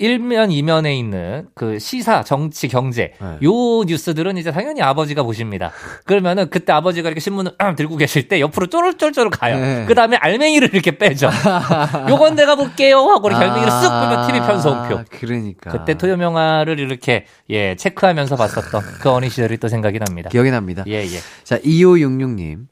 1면, 0.00 0.50
2면에 0.50 0.96
있는 0.96 1.48
그 1.54 1.78
시사, 1.80 2.22
정치, 2.22 2.68
경제, 2.68 3.12
네. 3.20 3.38
요 3.42 3.82
뉴스들은 3.84 4.36
이제 4.38 4.52
당연히 4.52 4.80
아버지가 4.80 5.24
보십니다. 5.24 5.72
그러면은 6.04 6.48
그때 6.50 6.72
아버지가 6.72 7.08
이렇게 7.08 7.20
신문을 7.20 7.52
들고 7.76 7.96
계실 7.96 8.28
때 8.28 8.40
옆으로 8.40 8.68
쪼르쪼르쪼르 8.68 9.30
가요. 9.30 9.56
네. 9.56 9.84
그 9.88 9.94
다음에 9.94 10.16
알맹이를 10.16 10.72
이렇게 10.72 10.96
빼죠. 10.96 11.30
요건 12.08 12.36
내가 12.36 12.54
볼게요 12.54 13.00
하고 13.00 13.28
이렇게 13.28 13.44
알맹이를 13.44 13.72
쓱 13.72 13.88
보면 13.88 14.26
TV 14.28 14.40
편성표. 14.40 14.98
아, 14.98 15.04
그러니까. 15.10 15.70
그때 15.70 15.94
토요 15.94 16.12
영화를 16.12 16.78
이렇게 16.78 17.26
예 17.50 17.74
체크하면서 17.74 18.36
봤었던 18.36 18.82
그 19.00 19.10
어린 19.10 19.30
시절이 19.30 19.56
또 19.58 19.66
생각이 19.68 19.98
납니다. 19.98 20.30
기억이 20.30 20.50
납니다. 20.50 20.84
예 20.86 21.02
예. 21.02 21.18
자, 21.42 21.58
2566님. 21.58 22.66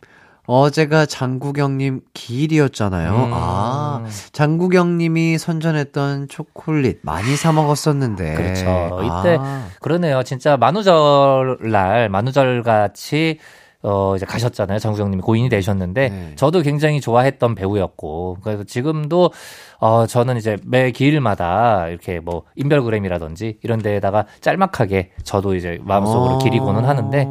어제가 0.46 1.06
장국영님 1.06 2.00
기일이었잖아요. 2.14 3.10
음. 3.10 3.30
아, 3.32 4.04
장국영님이 4.32 5.38
선전했던 5.38 6.28
초콜릿 6.28 7.00
많이 7.02 7.36
사 7.36 7.52
먹었었는데. 7.52 8.34
그렇죠. 8.34 9.00
이때 9.02 9.36
아, 9.40 9.66
그러네요. 9.80 10.22
진짜 10.22 10.56
만우절 10.56 11.58
날 11.70 12.08
만우절 12.08 12.62
같이 12.62 13.38
어 13.82 14.16
이제 14.16 14.26
가셨잖아요. 14.26 14.78
장수영님이 14.80 15.22
고인이 15.22 15.48
되셨는데 15.48 16.08
네. 16.08 16.32
저도 16.34 16.62
굉장히 16.62 17.00
좋아했던 17.00 17.54
배우였고 17.54 18.38
그래서 18.42 18.64
지금도 18.64 19.30
어 19.78 20.06
저는 20.06 20.38
이제 20.38 20.56
매 20.64 20.90
기일마다 20.90 21.86
이렇게 21.88 22.18
뭐 22.18 22.42
인별그램이라든지 22.56 23.58
이런 23.62 23.80
데에다가 23.80 24.26
짤막하게 24.40 25.12
저도 25.22 25.54
이제 25.54 25.78
마음속으로 25.82 26.34
어. 26.34 26.38
기리고는 26.38 26.84
하는데 26.84 27.28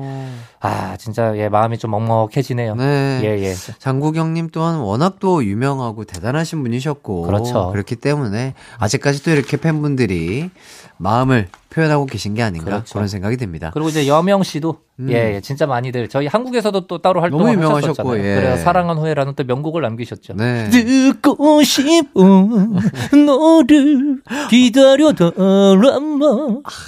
아 0.65 0.97
진짜 0.97 1.38
예 1.38 1.49
마음이 1.49 1.78
좀 1.78 1.91
먹먹해지네요. 1.91 2.75
네. 2.75 3.21
예 3.23 3.28
예. 3.43 3.54
장국영님 3.80 4.49
또한 4.51 4.80
워낙 4.80 5.15
또 5.19 5.43
유명하고 5.43 6.04
대단하신 6.06 6.63
분이셨고. 6.63 7.23
그렇죠. 7.23 7.69
그렇기 7.71 7.95
때문에 7.95 8.54
아직까지도 8.80 9.32
이렇게 9.32 9.58
팬분들이 9.58 10.49
마음을 10.97 11.47
표현하고 11.69 12.06
계신 12.06 12.36
게 12.36 12.41
아닌가 12.41 12.65
그렇죠. 12.65 12.93
그런 12.93 13.08
생각이 13.10 13.36
듭니다. 13.36 13.71
그리고 13.73 13.89
이제 13.89 14.08
여명 14.08 14.43
씨도 14.43 14.78
음. 15.01 15.10
예, 15.10 15.36
예, 15.36 15.41
진짜 15.41 15.65
많이들 15.65 16.08
저희 16.08 16.28
한국에서도 16.28 16.88
또 16.88 16.99
따로 16.99 17.19
너무 17.28 17.51
유명하셨고. 17.51 18.17
예. 18.19 18.36
그래서 18.36 18.63
사랑한 18.63 18.97
후회라는 18.97 19.34
또 19.36 19.43
명곡을 19.43 19.82
남기셨죠. 19.82 20.36
네. 20.36 20.69
듣고 20.69 21.62
싶은 21.63 22.80
너를 23.25 24.21
기다려달라마 24.49 26.28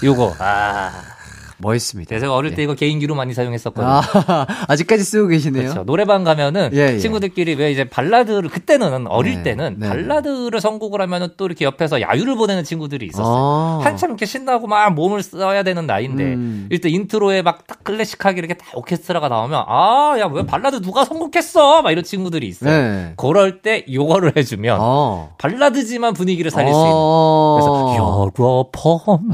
요거 0.04 0.36
아 0.40 1.17
멋있습니다. 1.60 2.20
제가 2.20 2.34
어릴 2.36 2.54
때 2.56 2.62
예. 2.62 2.64
이거 2.66 2.74
개인기로 2.76 3.16
많이 3.16 3.34
사용했었거든요. 3.34 3.88
아, 3.92 4.48
아직까지 4.68 5.04
쓰고 5.04 5.28
계시네요. 5.28 5.64
그렇죠. 5.64 5.84
노래방 5.86 6.24
가면은 6.24 6.70
예, 6.74 6.94
예. 6.94 6.98
친구들끼리 7.00 7.56
왜 7.56 7.72
이제 7.72 7.84
발라드를 7.84 8.50
그때는 8.50 9.08
어릴 9.08 9.38
네, 9.38 9.44
때는 9.44 9.76
네. 9.80 9.88
발라드를 9.90 10.60
선곡을 10.62 11.02
하면은 11.02 11.30
또 11.38 11.46
이렇게 11.46 11.66
옆에서 11.66 12.02
야유를 12.02 12.36
보내는 12.36 12.64
친구들이 12.64 13.08
있었어요. 13.08 13.82
아. 13.82 13.86
한참 13.86 14.12
이렇게 14.12 14.26
신나고 14.26 14.68
막 14.68 14.94
몸을 14.94 15.24
써야 15.24 15.64
되는 15.64 15.86
나이인데 15.88 16.24
음. 16.24 16.68
일단 16.70 16.92
인트로에 16.92 17.42
막 17.42 17.58
딱 17.68 17.84
클래식하게 17.84 18.38
이렇게 18.40 18.54
딱 18.54 18.68
오케스트라가 18.78 19.28
나오면 19.28 19.64
아 19.68 20.16
야 20.20 20.28
왜 20.28 20.46
발라드 20.46 20.82
누가 20.82 21.04
선곡했어 21.06 21.82
막 21.82 21.92
이런 21.92 22.04
친구들이 22.04 22.48
있어요. 22.48 22.70
네. 22.72 23.14
그럴 23.18 23.62
때 23.62 23.84
요거를 23.92 24.34
해주면 24.38 24.78
어. 24.80 25.34
발라드지만 25.38 26.14
분위기를 26.14 26.50
살릴 26.52 26.74
수 26.74 26.80
있는. 26.80 26.92
어. 26.94 27.58
그래서 27.60 27.96
여러 27.98 28.66
번 28.72 29.32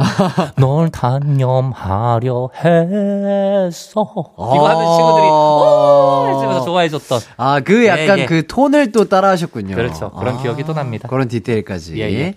널 0.58 0.90
단념하 0.90 2.13
려 2.20 2.50
했어. 2.56 4.02
이거 4.38 4.70
하면 4.70 4.96
친구들이 4.96 5.26
오 5.28 6.28
해주면서 6.30 6.66
좋아해줬던 6.66 7.20
아, 7.38 7.60
그 7.62 7.86
약간 7.88 8.20
예, 8.20 8.22
예. 8.24 8.26
그 8.26 8.46
톤을 8.48 8.92
또 8.92 9.10
따라 9.10 9.30
하셨군요. 9.30 9.76
그렇죠. 9.76 10.12
그런 10.12 10.42
기억이 10.42 10.64
또 10.64 10.74
납니다. 10.74 11.08
그런 11.08 11.28
디테일까지. 11.28 11.98
예, 12.00 12.12
예. 12.12 12.36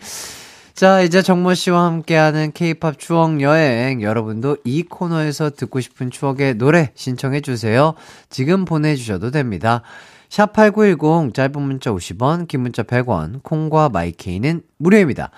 자, 0.75 1.01
이제 1.01 1.23
정모 1.23 1.55
씨와 1.55 1.85
함께하는 1.87 2.53
케이팝 2.53 2.99
추억 2.99 3.41
여행. 3.41 4.03
여러분도 4.03 4.59
이 4.65 4.83
코너에서 4.83 5.51
듣고 5.51 5.81
싶은 5.81 6.11
추억의 6.11 6.57
노래 6.57 6.91
신청해 6.95 7.41
주세요. 7.41 7.95
지금 8.29 8.67
보내주셔도 8.67 9.31
됩니다. 9.31 9.81
샵8910 10.29 11.33
짧은 11.33 11.63
문자 11.63 11.91
50원, 11.91 12.47
긴 12.47 12.61
문자 12.61 12.83
100원, 12.83 13.43
콩과 13.43 13.89
마이케이는 13.89 14.63
무료입니다. 14.77 15.31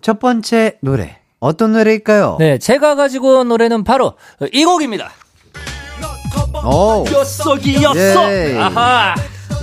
첫 0.00 0.20
번째 0.20 0.78
노래. 0.80 1.18
어떤 1.40 1.72
노래일까요? 1.72 2.36
네, 2.38 2.58
제가 2.58 2.94
가지고 2.94 3.38
온 3.40 3.48
노래는 3.48 3.84
바로 3.84 4.14
이 4.52 4.64
곡입니다. 4.64 5.10
오, 6.64 7.04
였어, 7.12 7.56
예. 8.34 8.58
아하. 8.58 9.14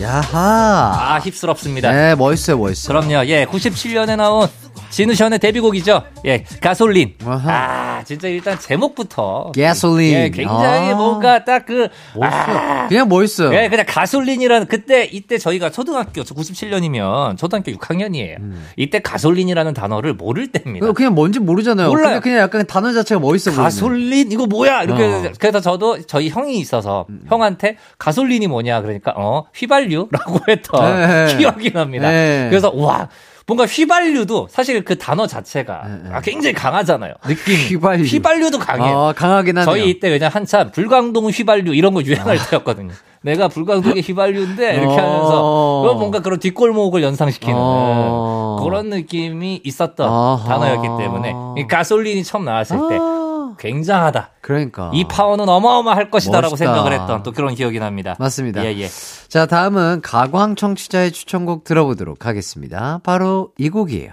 야하. 0.02 1.16
아, 1.16 1.20
힙스럽습니다. 1.20 1.92
네, 1.92 2.16
멋있어요, 2.16 2.58
멋있어요. 2.58 3.00
그럼요. 3.00 3.26
예, 3.28 3.46
97년에 3.46 4.16
나온 4.16 4.48
진우션의 4.96 5.40
데뷔곡이죠. 5.40 6.04
예, 6.26 6.46
가솔린. 6.62 7.16
아하. 7.26 7.52
아, 7.98 8.04
진짜 8.06 8.30
일단 8.30 8.58
제목부터. 8.58 9.52
가솔린. 9.54 10.14
예, 10.14 10.30
굉장히 10.30 10.92
아. 10.92 10.96
뭔가 10.96 11.44
딱 11.44 11.66
그. 11.66 11.90
멋있어요. 12.16 12.88
그냥 12.88 13.10
멋있어요. 13.10 13.54
예, 13.56 13.68
그냥 13.68 13.86
가솔린이라는 13.90 14.68
그때 14.68 15.04
이때 15.12 15.38
저희가 15.38 15.70
초등학교 15.70 16.22
97년이면 16.22 17.38
초등학교 17.38 17.74
6학년이에요. 17.74 18.38
이때 18.78 19.00
가솔린이라는 19.00 19.74
단어를 19.74 20.14
모를 20.14 20.48
때입니다. 20.54 20.90
그냥 20.94 21.14
뭔지 21.14 21.40
모르잖아요. 21.40 21.90
몰라요. 21.90 22.22
그냥 22.22 22.40
약간 22.40 22.66
단어 22.66 22.94
자체가 22.94 23.20
멋있어 23.20 23.52
보이네. 23.52 23.64
가솔린 23.64 24.32
이거 24.32 24.46
뭐야 24.46 24.84
이렇게 24.84 25.04
어. 25.04 25.08
음. 25.08 25.34
그래서 25.38 25.60
저도 25.60 26.04
저희 26.04 26.30
형이 26.30 26.58
있어서 26.60 27.06
형한테 27.28 27.76
가솔린이 27.98 28.48
뭐냐 28.48 28.82
그러니까 28.82 29.14
어 29.18 29.46
휘발유라고 29.54 30.40
했던 30.48 30.96
네. 31.28 31.36
기억이 31.38 31.74
납니다. 31.74 32.10
네. 32.10 32.48
그래서 32.50 32.72
와 32.74 33.10
뭔가 33.48 33.66
휘발유도 33.66 34.48
사실 34.50 34.84
그 34.84 34.98
단어 34.98 35.28
자체가 35.28 35.84
네, 35.88 35.96
네. 36.04 36.10
아, 36.12 36.22
굉장히 36.22 36.54
강하잖아요. 36.54 37.14
느낌이 37.28 37.58
휘발유. 38.04 38.50
도 38.50 38.58
강해요. 38.60 38.96
어, 38.98 39.14
강하긴 39.16 39.58
하네요. 39.60 39.66
저희 39.66 39.90
이때 39.90 40.10
그냥 40.10 40.32
한참 40.34 40.72
불광동 40.72 41.30
휘발유 41.30 41.76
이런 41.76 41.94
거 41.94 42.02
유행할 42.02 42.40
때였거든요. 42.50 42.92
내가 43.22 43.48
불광동의 43.48 44.02
휘발유인데 44.02 44.76
이렇게 44.76 44.86
어. 44.86 44.98
하면서 44.98 45.82
그건 45.84 45.98
뭔가 46.00 46.20
그런 46.22 46.40
뒷골목을 46.40 47.02
연상시키는 47.04 47.56
어. 47.58 48.62
그런 48.64 48.90
느낌이 48.90 49.62
있었던 49.64 50.08
아하. 50.08 50.48
단어였기 50.48 50.88
때문에 50.98 51.34
이 51.58 51.68
가솔린이 51.68 52.24
처음 52.24 52.46
나왔을 52.46 52.78
때 52.90 52.98
아, 53.00 53.25
굉장하다. 53.58 54.32
그러니까. 54.42 54.92
이 54.94 55.06
파워는 55.08 55.48
어마어마할 55.50 56.12
것이다라고 56.12 56.54
멋있다. 56.54 56.74
생각을 56.74 56.94
했던 56.94 57.24
또 57.24 57.32
그런 57.32 57.56
기억이 57.56 57.80
납니다. 57.80 58.16
맞습니다. 58.20 58.64
예, 58.66 58.78
예. 58.80 58.90
자, 59.28 59.46
다음은 59.46 60.02
가광 60.02 60.56
청취자의 60.56 61.12
추천곡 61.12 61.64
들어보도록 61.64 62.26
하겠습니다. 62.26 63.00
바로 63.04 63.50
이 63.58 63.70
곡이에요. 63.70 64.12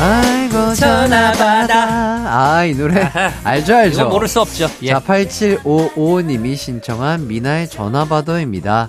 아이고, 0.00 0.74
전화받아. 0.74 1.74
아, 2.26 2.64
이 2.64 2.74
노래. 2.74 3.00
알죠, 3.44 3.76
알죠. 3.76 4.08
모를 4.08 4.26
수 4.28 4.40
없죠. 4.40 4.66
예. 4.82 4.88
자, 4.88 5.00
8755님이 5.00 6.56
신청한 6.56 7.28
미나의 7.28 7.68
전화받아입니다. 7.68 8.88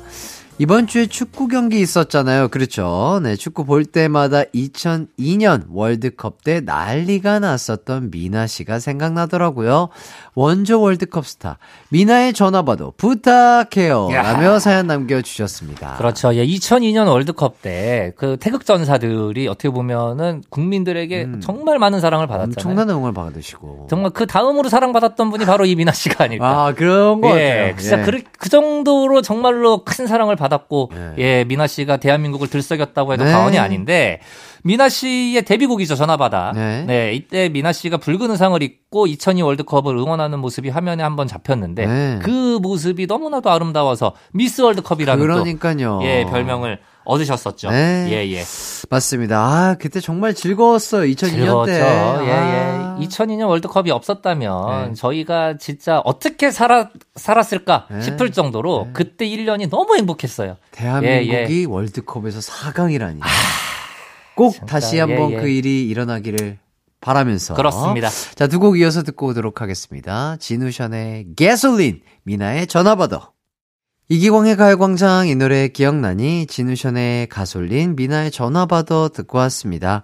이번 0.58 0.88
주에 0.88 1.06
축구 1.08 1.50
경기 1.50 1.82
있었잖아요. 1.82 2.48
그렇죠. 2.48 3.20
네, 3.22 3.36
축구 3.36 3.66
볼 3.66 3.84
때마다 3.84 4.44
2002년 4.44 5.66
월드컵 5.70 6.46
때 6.46 6.62
난리가 6.62 7.40
났었던 7.40 8.10
미나 8.10 8.48
씨가 8.48 8.80
생각나더라고요. 8.80 9.90
원조 10.34 10.80
월드컵 10.80 11.26
스타 11.26 11.58
미나의 11.90 12.32
전화번호 12.32 12.94
부탁해요. 12.96 14.08
야. 14.14 14.22
라며 14.22 14.58
사연 14.60 14.88
남겨주셨습니다. 14.88 15.96
그렇죠. 15.98 16.34
예, 16.36 16.46
2002년 16.46 17.08
월드컵 17.10 17.62
때 17.62 18.14
그 18.16 18.38
태극 18.40 18.66
전사들이 18.66 19.50
어떻게 19.50 19.70
보면은 19.70 20.42
국민들에게 20.50 21.32
정말 21.42 21.80
많은 21.80 22.00
사랑을 22.00 22.28
받았잖아요. 22.28 22.54
음. 22.54 22.56
엄청난 22.58 22.90
응원을 22.90 23.14
받으시고. 23.14 23.88
정말 23.90 24.12
그 24.12 24.26
다음으로 24.26 24.70
사랑받았던 24.70 25.32
분이 25.32 25.46
바로 25.46 25.66
이 25.66 25.76
미나 25.76 25.92
씨가 25.92 26.24
아닐까. 26.24 26.68
아, 26.68 26.74
그런 26.74 27.20
거 27.20 27.38
예, 27.40 27.50
같아요. 27.50 27.76
진짜 27.78 28.00
예. 28.00 28.04
그, 28.04 28.24
그 28.40 28.48
정도로 28.50 29.22
정말로 29.22 29.84
큰 29.84 30.08
사랑을 30.08 30.38
받 30.38 30.45
았고, 30.54 30.92
예. 30.96 31.14
예, 31.18 31.44
미나 31.46 31.68
씨가 31.68 31.98
대한민국을 31.98 32.50
들썩였다고 32.50 33.14
해도 33.14 33.24
네. 33.24 33.32
과언이 33.32 33.58
아닌데, 33.60 34.20
미나 34.66 34.90
씨의 34.90 35.44
데뷔곡이죠, 35.46 35.94
전화받아. 35.94 36.54
네. 36.56 36.86
네. 36.88 37.14
이때 37.14 37.50
미나 37.50 37.72
씨가 37.72 37.98
붉은 37.98 38.32
의상을 38.32 38.62
입고 38.64 39.06
2002 39.06 39.44
월드컵을 39.44 39.96
응원하는 39.96 40.40
모습이 40.40 40.70
화면에 40.70 41.04
한번 41.04 41.28
잡혔는데, 41.28 41.86
네. 41.86 42.20
그 42.24 42.58
모습이 42.60 43.06
너무나도 43.06 43.52
아름다워서 43.52 44.16
미스 44.34 44.62
월드컵이라는 44.62 45.22
그러니까요. 45.22 46.00
또, 46.02 46.06
예, 46.08 46.26
별명을 46.26 46.80
얻으셨었죠. 47.04 47.70
네. 47.70 48.08
예, 48.10 48.32
예. 48.32 48.44
맞습니다. 48.90 49.40
아, 49.40 49.76
그때 49.80 50.00
정말 50.00 50.34
즐거웠어요. 50.34 51.04
2002년 51.14 51.30
즐거웠죠. 51.30 51.72
때. 51.72 51.80
예, 51.80 52.32
아. 52.32 52.98
예. 53.00 53.06
2002년 53.06 53.48
월드컵이 53.48 53.92
없었다면 53.92 54.88
네. 54.88 54.94
저희가 54.96 55.58
진짜 55.60 56.02
어떻게 56.04 56.50
살아, 56.50 56.90
살았을까 57.14 57.86
네. 57.92 58.02
싶을 58.02 58.32
정도로 58.32 58.88
그때 58.94 59.28
1년이 59.28 59.70
너무 59.70 59.96
행복했어요. 59.96 60.58
대한민국이 60.72 61.62
예, 61.62 61.66
월드컵에서 61.66 62.40
4강이라니. 62.40 63.20
꼭 64.36 64.52
진짜, 64.52 64.66
다시 64.66 65.00
한번 65.00 65.32
예, 65.32 65.36
예. 65.38 65.42
그 65.42 65.48
일이 65.48 65.88
일어나기를 65.88 66.58
바라면서. 67.02 67.54
그렇습니다. 67.54 68.10
자, 68.36 68.48
두 68.48 68.60
곡 68.60 68.80
이어서 68.80 69.04
듣고 69.04 69.28
오도록 69.28 69.62
하겠습니다. 69.62 70.38
진우션의 70.40 71.28
게솔린, 71.36 72.02
미나의 72.24 72.68
전화받아. 72.68 73.32
이기광의 74.10 74.56
가요광장 74.56 75.28
이 75.28 75.36
노래 75.36 75.68
기억나니? 75.68 76.46
진우션의 76.48 77.28
가솔린, 77.28 77.96
미나의 77.96 78.30
전화받아 78.32 79.08
듣고 79.10 79.40
왔습니다. 79.40 80.04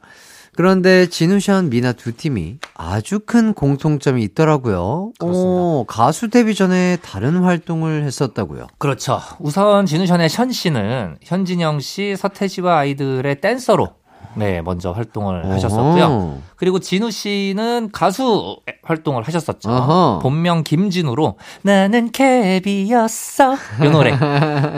그런데 0.54 1.08
진우션, 1.08 1.70
미나 1.70 1.94
두 1.94 2.12
팀이 2.16 2.58
아주 2.74 3.20
큰 3.20 3.54
공통점이 3.54 4.22
있더라고요. 4.24 5.14
오, 5.22 5.86
가수 5.88 6.30
데뷔 6.30 6.56
전에 6.56 6.98
다른 7.02 7.38
활동을 7.38 8.04
했었다고요. 8.04 8.68
그렇죠. 8.80 9.22
우선 9.40 9.86
진우션의 9.86 10.30
션 10.30 10.52
씨는 10.52 11.18
현진영 11.22 11.80
씨, 11.80 12.16
서태지와 12.18 12.80
아이들의 12.80 13.40
댄서로 13.40 13.94
네, 14.36 14.62
먼저 14.62 14.92
활동을 14.92 15.50
하셨었고요. 15.52 16.04
어허. 16.06 16.38
그리고 16.56 16.80
진우 16.80 17.12
씨는 17.12 17.90
가수 17.92 18.58
활동을 18.84 19.24
하셨었죠. 19.24 19.70
어허. 19.70 20.20
본명 20.22 20.64
김진우로 20.64 21.38
나는 21.64 22.12
캡이었어. 22.12 23.54
요 23.84 23.92
노래. 23.92 24.12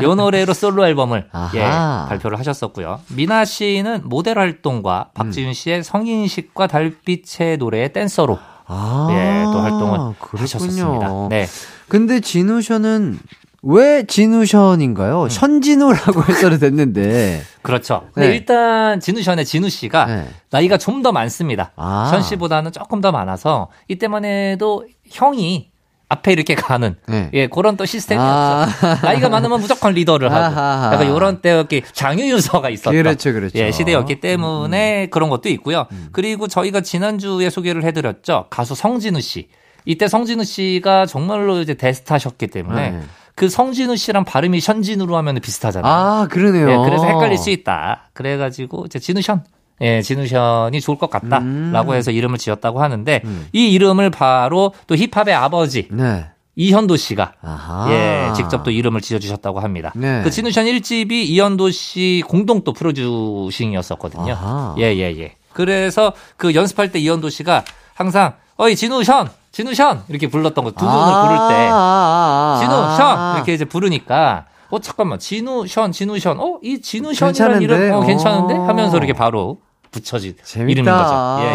요 0.01 0.15
노래로 0.15 0.53
솔로 0.53 0.85
앨범을. 0.87 1.29
예, 1.55 1.61
발표를 1.61 2.39
하셨었고요. 2.39 3.01
미나 3.09 3.45
씨는 3.45 4.01
모델 4.05 4.39
활동과 4.39 5.09
음. 5.09 5.13
박지윤 5.13 5.53
씨의 5.53 5.83
성인식과 5.83 6.67
달빛의 6.67 7.57
노래의 7.57 7.93
댄서로 7.93 8.39
아, 8.65 9.07
예, 9.11 9.43
또 9.43 9.59
활동을 9.59 10.15
그렇군요. 10.19 10.41
하셨었습니다. 10.41 11.27
네. 11.29 11.45
근데 11.89 12.21
진우 12.21 12.61
션은 12.61 13.19
왜 13.63 14.03
진우션인가요? 14.05 15.29
션진우라고 15.29 16.23
해서도 16.27 16.57
됐는데. 16.59 17.41
그렇죠. 17.61 18.07
근데 18.13 18.29
네. 18.29 18.35
일단 18.35 18.99
진우션의 18.99 19.45
진우 19.45 19.69
씨가 19.69 20.05
네. 20.05 20.27
나이가 20.51 20.77
좀 20.77 21.01
더 21.03 21.11
많습니다. 21.11 21.71
아. 21.75 22.07
션 22.11 22.21
씨보다는 22.21 22.71
조금 22.71 23.01
더 23.01 23.11
많아서 23.11 23.69
이때만 23.87 24.23
해도 24.25 24.85
형이 25.09 25.71
앞에 26.09 26.31
이렇게 26.31 26.53
가는 26.55 26.95
네. 27.07 27.29
예 27.33 27.47
그런 27.47 27.75
또 27.75 27.85
시스템이었죠. 27.85 28.27
아. 28.29 28.99
나이가 29.01 29.29
많으면 29.29 29.59
무조건 29.59 29.93
리더를 29.93 30.31
하고 30.31 30.59
아하하. 30.59 30.93
약간 30.93 31.13
이런 31.13 31.41
때 31.41 31.51
이렇게 31.51 31.81
장유유서가 31.93 32.69
있었던 32.69 32.93
그렇죠, 32.93 33.33
그렇죠. 33.33 33.57
예, 33.57 33.71
시대였기 33.71 34.19
때문에 34.19 35.07
그런 35.07 35.29
것도 35.29 35.49
있고요. 35.49 35.87
그리고 36.11 36.47
저희가 36.47 36.81
지난 36.81 37.17
주에 37.17 37.49
소개를 37.49 37.83
해드렸죠. 37.83 38.45
가수 38.49 38.75
성진우 38.75 39.21
씨. 39.21 39.47
이때 39.85 40.07
성진우 40.07 40.43
씨가 40.43 41.05
정말로 41.05 41.59
이제 41.61 41.73
대스타셨기 41.73 42.47
때문에 42.47 42.91
네. 42.91 43.01
그 43.35 43.49
성진우 43.49 43.95
씨랑 43.95 44.25
발음이 44.25 44.59
션진우로 44.59 45.17
하면 45.17 45.39
비슷하잖아요. 45.39 45.91
아, 45.91 46.27
그러네요. 46.29 46.69
예, 46.69 46.77
그래서 46.77 47.05
헷갈릴 47.05 47.37
수 47.37 47.49
있다. 47.49 48.09
그래가지고 48.13 48.85
이제 48.85 48.99
진우션. 48.99 49.43
예, 49.81 50.01
진우션이 50.01 50.79
좋을 50.81 50.97
것 50.97 51.09
같다라고 51.09 51.91
음. 51.91 51.95
해서 51.95 52.11
이름을 52.11 52.37
지었다고 52.37 52.81
하는데 52.81 53.21
음. 53.25 53.47
이 53.51 53.71
이름을 53.73 54.11
바로 54.11 54.73
또 54.87 54.95
힙합의 54.95 55.33
아버지 55.33 55.87
네. 55.91 56.25
이현도 56.55 56.95
씨가 56.95 57.33
아하. 57.41 57.87
예, 57.91 58.33
직접 58.35 58.63
또 58.63 58.69
이름을 58.69 59.01
지어주셨다고 59.01 59.59
합니다. 59.59 59.91
네. 59.95 60.21
그 60.23 60.29
지누션 60.29 60.65
1집이 60.65 61.11
이현도 61.11 61.71
씨 61.71 62.23
공동 62.27 62.63
또 62.63 62.71
프로듀싱이었었거든요. 62.73 64.33
아하. 64.33 64.75
예, 64.77 64.95
예, 64.95 65.17
예. 65.17 65.35
그래서 65.51 66.13
그 66.37 66.53
연습할 66.53 66.91
때 66.91 66.99
이현도 66.99 67.29
씨가 67.29 67.65
항상 67.95 68.35
어이 68.57 68.75
진우 68.75 69.03
션, 69.03 69.29
진우 69.51 69.73
션 69.73 70.03
이렇게 70.09 70.27
불렀던 70.27 70.63
거 70.63 70.71
두 70.71 70.85
분을 70.85 70.91
아, 70.91 71.21
부를 71.23 71.37
때 71.49 71.69
아, 71.71 71.75
아, 71.75 72.59
진우, 72.59 72.73
아. 72.75 72.95
션 72.95 73.35
이렇게 73.35 73.53
이제 73.53 73.65
부르니까 73.65 74.45
어 74.69 74.79
잠깐만 74.79 75.19
진우, 75.19 75.67
션, 75.67 75.91
진우, 75.91 76.17
션. 76.19 76.39
어이 76.39 76.81
진우, 76.81 77.13
션이라는? 77.13 77.61
이름 77.61 77.91
어, 77.93 78.01
괜찮은데 78.01 78.55
어. 78.55 78.63
하면서 78.67 78.97
이렇게 78.97 79.13
바로 79.13 79.59
붙여진. 79.93 80.35
이름인 80.55 80.83
거죠. 80.83 81.39
예, 81.41 81.45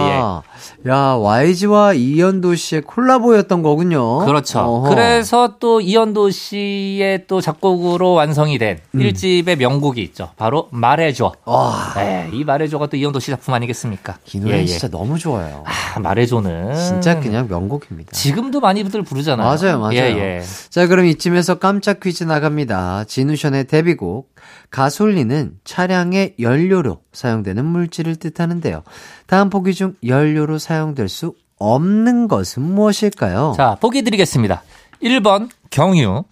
예. 0.86 0.90
야, 0.90 1.14
YG와 1.16 1.92
이현도 1.92 2.54
씨의 2.54 2.82
콜라보였던 2.82 3.62
거군요. 3.62 4.24
그렇죠. 4.24 4.60
어허. 4.60 4.88
그래서 4.88 5.56
또 5.58 5.80
이현도 5.80 6.30
씨의 6.30 7.24
또 7.26 7.40
작곡으로 7.40 8.12
완성이 8.12 8.58
된 8.58 8.78
음. 8.94 9.00
일 9.00 9.12
1집의 9.12 9.56
명곡이 9.56 10.00
있죠. 10.02 10.30
바로 10.36 10.68
말해줘. 10.70 11.32
와, 11.44 11.92
네, 11.96 12.30
이 12.32 12.44
말해줘가 12.44 12.86
또 12.86 12.96
이현도 12.96 13.18
씨 13.20 13.30
작품 13.30 13.52
아니겠습니까? 13.54 14.18
이 14.32 14.38
노래 14.38 14.58
예, 14.58 14.62
예. 14.62 14.66
진짜 14.66 14.88
너무 14.88 15.18
좋아요. 15.18 15.64
아, 15.66 15.98
말해줘는 15.98 16.76
진짜 16.76 17.18
그냥 17.20 17.48
명곡입니다. 17.48 18.12
지금도 18.12 18.60
많이들 18.60 19.02
부르잖아요. 19.02 19.46
맞아요, 19.46 19.80
맞아요. 19.80 19.94
예, 19.94 20.38
예. 20.38 20.42
자, 20.70 20.86
그럼 20.86 21.06
이쯤에서 21.06 21.56
깜짝 21.56 22.00
퀴즈 22.00 22.24
나갑니다. 22.24 23.04
진우션의 23.04 23.66
데뷔곡 23.66 24.32
가솔린은 24.70 25.58
차량의 25.64 26.34
연료로 26.40 27.00
사용되는 27.12 27.64
물질을 27.64 28.16
뜻하는데요. 28.16 28.82
다음 29.26 29.50
보기 29.50 29.74
중 29.74 29.94
연료로 30.06 30.58
사용될 30.58 31.08
수 31.08 31.34
없는 31.58 32.28
것은 32.28 32.62
무엇일까요? 32.62 33.54
자, 33.56 33.76
보기 33.80 34.02
드리겠습니다. 34.02 34.62
1번 35.02 35.48
경유, 35.70 36.24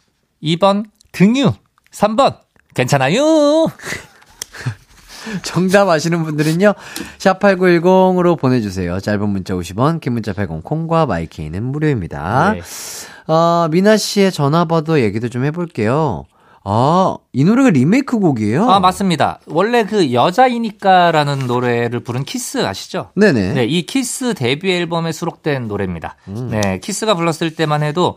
2번 0.42 0.84
등유, 1.12 1.52
3번 1.92 2.38
괜찮아요. 2.74 3.22
정답 5.42 5.88
아시는 5.88 6.22
분들은요. 6.22 6.74
샵8910으로 7.18 8.38
보내 8.38 8.60
주세요. 8.60 9.00
짧은 9.00 9.28
문자 9.28 9.54
50원, 9.54 10.00
긴 10.00 10.12
문자 10.12 10.32
100원, 10.32 10.62
콩과 10.62 11.06
마이케이는 11.06 11.64
무료입니다. 11.64 12.52
네. 12.52 12.60
어, 13.32 13.66
미나 13.70 13.96
씨의 13.96 14.30
전화 14.30 14.66
번호 14.66 15.00
얘기도 15.00 15.28
좀 15.28 15.42
해 15.44 15.50
볼게요. 15.50 16.26
아, 16.68 17.16
이 17.32 17.44
노래가 17.44 17.70
리메이크 17.70 18.18
곡이에요? 18.18 18.68
아, 18.68 18.80
맞습니다. 18.80 19.38
원래 19.46 19.84
그 19.84 20.12
여자이니까라는 20.12 21.46
노래를 21.46 22.00
부른 22.00 22.24
키스 22.24 22.66
아시죠? 22.66 23.10
네네. 23.14 23.52
네, 23.52 23.64
이 23.66 23.86
키스 23.86 24.34
데뷔 24.34 24.72
앨범에 24.72 25.12
수록된 25.12 25.68
노래입니다. 25.68 26.16
음. 26.26 26.48
네, 26.50 26.80
키스가 26.80 27.14
불렀을 27.14 27.54
때만 27.54 27.84
해도 27.84 28.16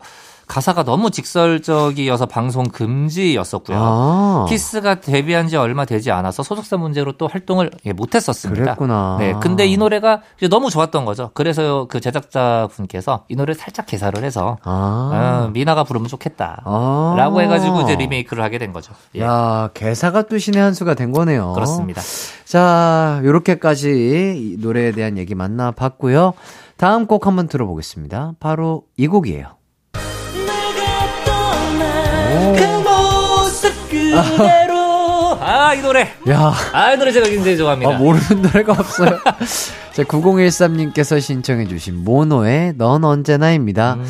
가사가 0.50 0.82
너무 0.82 1.12
직설적이어서 1.12 2.26
방송 2.26 2.64
금지였었고요. 2.64 3.78
아, 3.80 4.46
키스가 4.48 4.96
데뷔한 4.96 5.46
지 5.46 5.56
얼마 5.56 5.84
되지 5.84 6.10
않아서 6.10 6.42
소속사 6.42 6.76
문제로 6.76 7.12
또 7.12 7.28
활동을 7.28 7.70
예, 7.86 7.92
못했었습니다. 7.92 8.64
그랬구나. 8.64 9.16
네, 9.20 9.34
근데 9.40 9.64
이 9.68 9.76
노래가 9.76 10.22
너무 10.50 10.68
좋았던 10.68 11.04
거죠. 11.04 11.30
그래서 11.34 11.86
그 11.88 12.00
제작자 12.00 12.68
분께서 12.72 13.26
이 13.28 13.36
노래 13.36 13.50
를 13.50 13.54
살짝 13.54 13.86
개사를 13.86 14.22
해서 14.24 14.58
아. 14.64 15.44
어, 15.46 15.50
미나가 15.52 15.84
부르면 15.84 16.08
좋겠다. 16.08 16.62
아. 16.64 17.14
라고 17.16 17.40
해가지고 17.40 17.82
이제 17.82 17.94
리메이크를 17.94 18.42
하게 18.42 18.58
된 18.58 18.72
거죠. 18.72 18.92
예, 19.14 19.20
야, 19.20 19.70
개사가 19.72 20.22
또 20.22 20.36
신의 20.36 20.60
한 20.60 20.74
수가 20.74 20.94
된 20.94 21.12
거네요. 21.12 21.52
그렇습니다. 21.52 22.02
자, 22.44 23.20
요렇게까지 23.22 24.56
이 24.56 24.56
노래에 24.60 24.90
대한 24.90 25.16
얘기 25.16 25.36
만나봤고요. 25.36 26.34
다음 26.76 27.06
곡 27.06 27.28
한번 27.28 27.46
들어보겠습니다. 27.46 28.32
바로 28.40 28.82
이 28.96 29.06
곡이에요. 29.06 29.59
아, 35.40 35.74
이 35.74 35.80
노래. 35.80 36.08
야, 36.28 36.52
아, 36.72 36.92
이 36.92 36.98
노래 36.98 37.12
제가 37.12 37.28
굉장히 37.28 37.56
좋아합니다. 37.56 37.94
아, 37.94 37.98
모르는 37.98 38.42
노래가 38.42 38.72
없어요. 38.72 39.18
자, 39.92 40.02
9013님께서 40.04 41.20
신청해 41.20 41.66
주신 41.66 42.04
모노의 42.04 42.74
넌 42.76 43.04
언제나입니다. 43.04 43.94
음. 43.94 44.06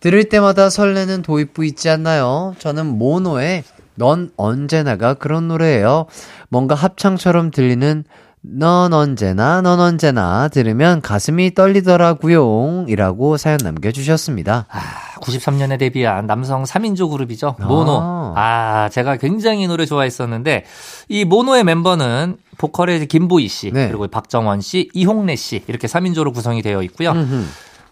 들을 0.00 0.24
때마다 0.24 0.70
설레는 0.70 1.22
도입부 1.22 1.64
있지 1.64 1.88
않나요? 1.90 2.54
저는 2.58 2.86
모노의 2.86 3.64
넌 3.96 4.30
언제나가 4.36 5.14
그런 5.14 5.48
노래예요. 5.48 6.06
뭔가 6.48 6.74
합창처럼 6.74 7.50
들리는 7.50 8.04
넌 8.42 8.92
언제나 8.92 9.60
넌 9.60 9.80
언제나 9.80 10.48
들으면 10.48 11.00
가슴이 11.00 11.54
떨리더라고요. 11.54 12.86
이라고 12.88 13.36
사연 13.36 13.58
남겨주셨습니다. 13.62 14.66
아, 14.68 14.80
93년에 15.20 15.78
데뷔한 15.78 16.26
남성 16.26 16.64
3인조 16.64 17.10
그룹이죠. 17.10 17.56
모노. 17.60 18.34
아, 18.36 18.88
제가 18.92 19.16
굉장히 19.16 19.62
이 19.62 19.66
노래 19.66 19.86
좋아했었는데, 19.86 20.64
이 21.08 21.24
모노의 21.24 21.64
멤버는 21.64 22.36
보컬의 22.58 23.06
김보희 23.06 23.48
씨, 23.48 23.72
네. 23.72 23.88
그리고 23.88 24.06
박정원 24.08 24.60
씨, 24.60 24.88
이홍래 24.94 25.36
씨, 25.36 25.62
이렇게 25.66 25.86
3인조로 25.86 26.32
구성이 26.32 26.62
되어 26.62 26.82
있고요. 26.82 27.12
음흠. 27.12 27.44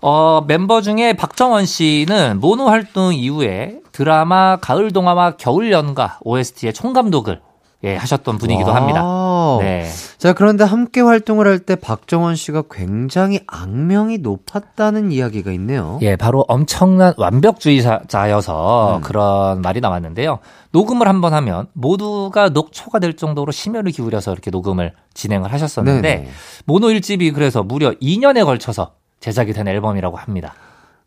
어, 0.03 0.45
멤버 0.47 0.81
중에 0.83 1.15
박정원 1.15 1.67
씨는 1.67 2.39
모노 2.41 2.69
활동 2.69 3.15
이후에 3.15 3.81
드라마 3.93 4.57
가을 4.57 4.93
동화와 4.93 5.37
겨울 5.37 5.73
연가 5.73 6.19
OST의 6.23 6.75
총감독을 6.75 7.41
예, 7.85 7.95
하셨던 7.97 8.39
분이기도 8.39 8.73
합니다. 8.73 9.05
Wow. 9.05 9.61
네. 9.61 9.87
자, 10.19 10.33
그런데 10.33 10.65
함께 10.65 11.01
활동을 11.03 11.47
할 11.47 11.59
때 11.59 11.77
박정원 11.77 12.35
씨가 12.37 12.65
굉장히 12.71 13.41
악명이 13.47 14.19
높았다는 14.19 15.13
이야기가 15.13 15.51
있네요. 15.53 15.99
예, 16.03 16.17
바로 16.17 16.45
엄청난 16.49 17.13
완벽주의자여서 17.17 19.01
그런 19.03 19.61
말이 19.63 19.81
나왔는데요. 19.81 20.39
녹음을 20.73 21.09
한번 21.09 21.35
하면 21.35 21.67
모두가 21.73 22.49
녹초가 22.51 22.99
될 22.99 23.15
정도로 23.15 23.53
심혈을 23.53 23.93
기울여서 23.93 24.33
이렇게 24.33 24.51
녹음을 24.51 24.93
진행을 25.15 25.53
하셨었는데 25.53 26.03
네네. 26.17 26.29
모노 26.67 26.89
1집이 26.89 27.35
그래서 27.35 27.63
무려 27.63 27.93
2년에 27.93 28.45
걸쳐서 28.45 28.93
제작이 29.21 29.53
된 29.53 29.69
앨범이라고 29.69 30.17
합니다. 30.17 30.55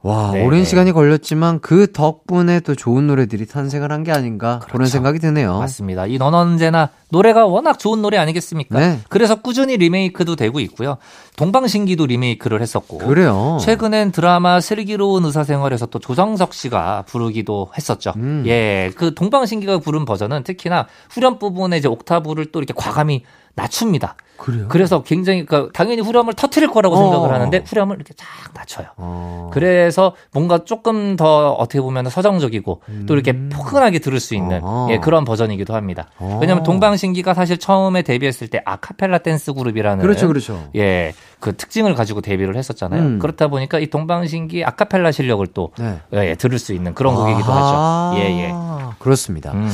와, 0.01 0.31
네. 0.31 0.45
오랜 0.45 0.63
시간이 0.63 0.93
걸렸지만 0.93 1.59
그 1.59 1.91
덕분에 1.91 2.61
또 2.61 2.73
좋은 2.73 3.05
노래들이 3.07 3.45
탄생을 3.45 3.91
한 3.91 4.03
게 4.03 4.13
아닌가 4.13 4.59
그런 4.59 4.77
그렇죠. 4.77 4.91
생각이 4.91 5.19
드네요. 5.19 5.59
맞습니다. 5.59 6.05
이 6.07 6.17
넌 6.17 6.33
언제나 6.33 6.89
노래가 7.11 7.45
워낙 7.45 7.77
좋은 7.79 8.01
노래 8.01 8.17
아니겠습니까? 8.17 8.79
네. 8.79 8.99
그래서 9.09 9.35
꾸준히 9.41 9.75
리메이크도 9.75 10.37
되고 10.37 10.61
있고요. 10.61 10.97
동방신기도 11.35 12.05
리메이크를 12.05 12.61
했었고 12.61 12.99
그래요. 12.99 13.57
최근엔 13.59 14.13
드라마 14.13 14.61
슬기로운 14.61 15.25
의사생활에서 15.25 15.87
또 15.87 15.99
조정석 15.99 16.53
씨가 16.53 17.03
부르기도 17.05 17.69
했었죠. 17.77 18.13
음. 18.15 18.43
예, 18.47 18.91
그 18.95 19.13
동방신기가 19.13 19.79
부른 19.79 20.05
버전은 20.05 20.43
특히나 20.43 20.87
후렴 21.09 21.39
부분에 21.39 21.77
이제 21.77 21.89
옥타브를 21.89 22.51
또 22.53 22.59
이렇게 22.59 22.73
과감히 22.73 23.23
낮춥니다. 23.59 24.15
그래요? 24.37 24.67
그래서 24.69 25.03
굉장히 25.03 25.45
그 25.45 25.69
당연히 25.73 26.01
후렴을 26.01 26.33
터트릴 26.33 26.69
거라고 26.69 26.95
어. 26.95 26.99
생각을 26.99 27.33
하는데 27.33 27.63
후렴을 27.65 27.97
이렇게 27.97 28.13
쫙 28.13 28.25
낮춰요. 28.53 28.87
어. 28.95 29.49
그래서 29.53 30.15
뭔가 30.31 30.63
조금 30.63 31.17
더 31.17 31.51
어떻게 31.51 31.81
보면 31.81 32.09
서정적이고 32.09 32.81
또 33.05 33.13
이렇게 33.13 33.33
포근하게 33.49 33.99
들을 33.99 34.19
수 34.19 34.35
있는 34.35 34.57
음. 34.59 34.63
어허. 34.63 34.93
예, 34.93 34.97
그런 34.99 35.25
버전이기도 35.25 35.75
합니다. 35.75 36.07
어. 36.17 36.37
왜냐하면 36.41 36.63
동방신기가 36.63 37.33
사실 37.33 37.57
처음에 37.57 38.01
데뷔했을 38.01 38.47
때 38.47 38.61
아카펠라 38.65 39.19
댄스 39.19 39.53
그룹이라는 39.53 40.01
그렇죠, 40.01 40.27
그렇죠. 40.27 40.69
예, 40.75 41.13
그 41.39 41.55
특징을 41.55 41.95
가지고 41.95 42.19
데뷔를 42.21 42.55
했었잖아요. 42.57 43.01
음. 43.01 43.17
그렇다 43.19 43.47
보니까 43.47 43.79
이 43.79 43.87
동방신기 43.87 44.63
아카펠라 44.65 45.11
실력을 45.11 45.45
또 45.47 45.71
네. 45.77 45.99
예, 46.13 46.35
들을 46.35 46.59
수 46.59 46.73
있는 46.73 46.93
그런 46.93 47.15
곡이기도 47.15 47.51
아하. 47.51 48.11
하죠. 48.11 48.21
예, 48.21 48.43
예. 48.43 48.53
그렇습니다. 48.99 49.53
음. 49.53 49.67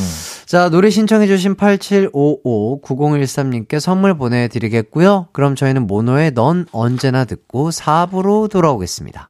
자, 0.45 0.69
노래 0.69 0.89
신청해주신 0.89 1.55
8755-9013님께 1.55 3.79
선물 3.79 4.15
보내드리겠고요. 4.17 5.27
그럼 5.31 5.55
저희는 5.55 5.87
모노의 5.87 6.33
넌 6.35 6.65
언제나 6.71 7.25
듣고 7.25 7.71
4부로 7.71 8.49
돌아오겠습니다. 8.49 9.29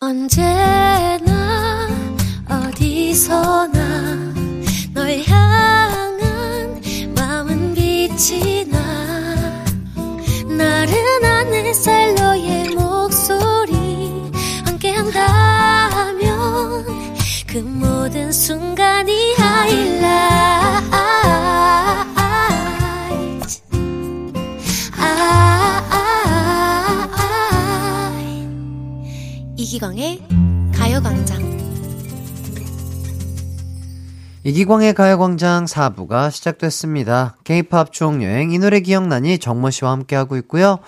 언제나 0.00 1.88
어디서나 2.48 3.78
널 4.94 5.20
향한 5.26 6.80
마음은 7.16 7.74
빛이 7.74 8.64
나 8.66 8.78
나른한 10.56 11.27
햇살 11.68 12.14
너의 12.14 12.70
목소리 12.70 14.32
함께한다면 14.64 16.24
그 17.46 17.58
모든 17.58 18.32
순간이 18.32 19.34
이기광의 29.58 30.22
가요광장 30.74 31.58
이기광의 34.44 34.94
가요광장 34.94 35.66
4부가 35.66 36.30
시작됐습니다. 36.30 37.36
K-팝 37.44 37.92
추억여행 37.92 38.52
이 38.52 38.58
노래 38.58 38.80
기억나니 38.80 39.38
정모 39.38 39.68
씨와 39.68 39.90
함께하고 39.90 40.38
있고요. 40.38 40.78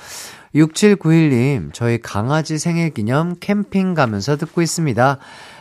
6791님, 0.54 1.72
저희 1.72 2.00
강아지 2.00 2.58
생일 2.58 2.90
기념 2.90 3.36
캠핑 3.38 3.94
가면서 3.94 4.36
듣고 4.36 4.62
있습니다. 4.62 5.18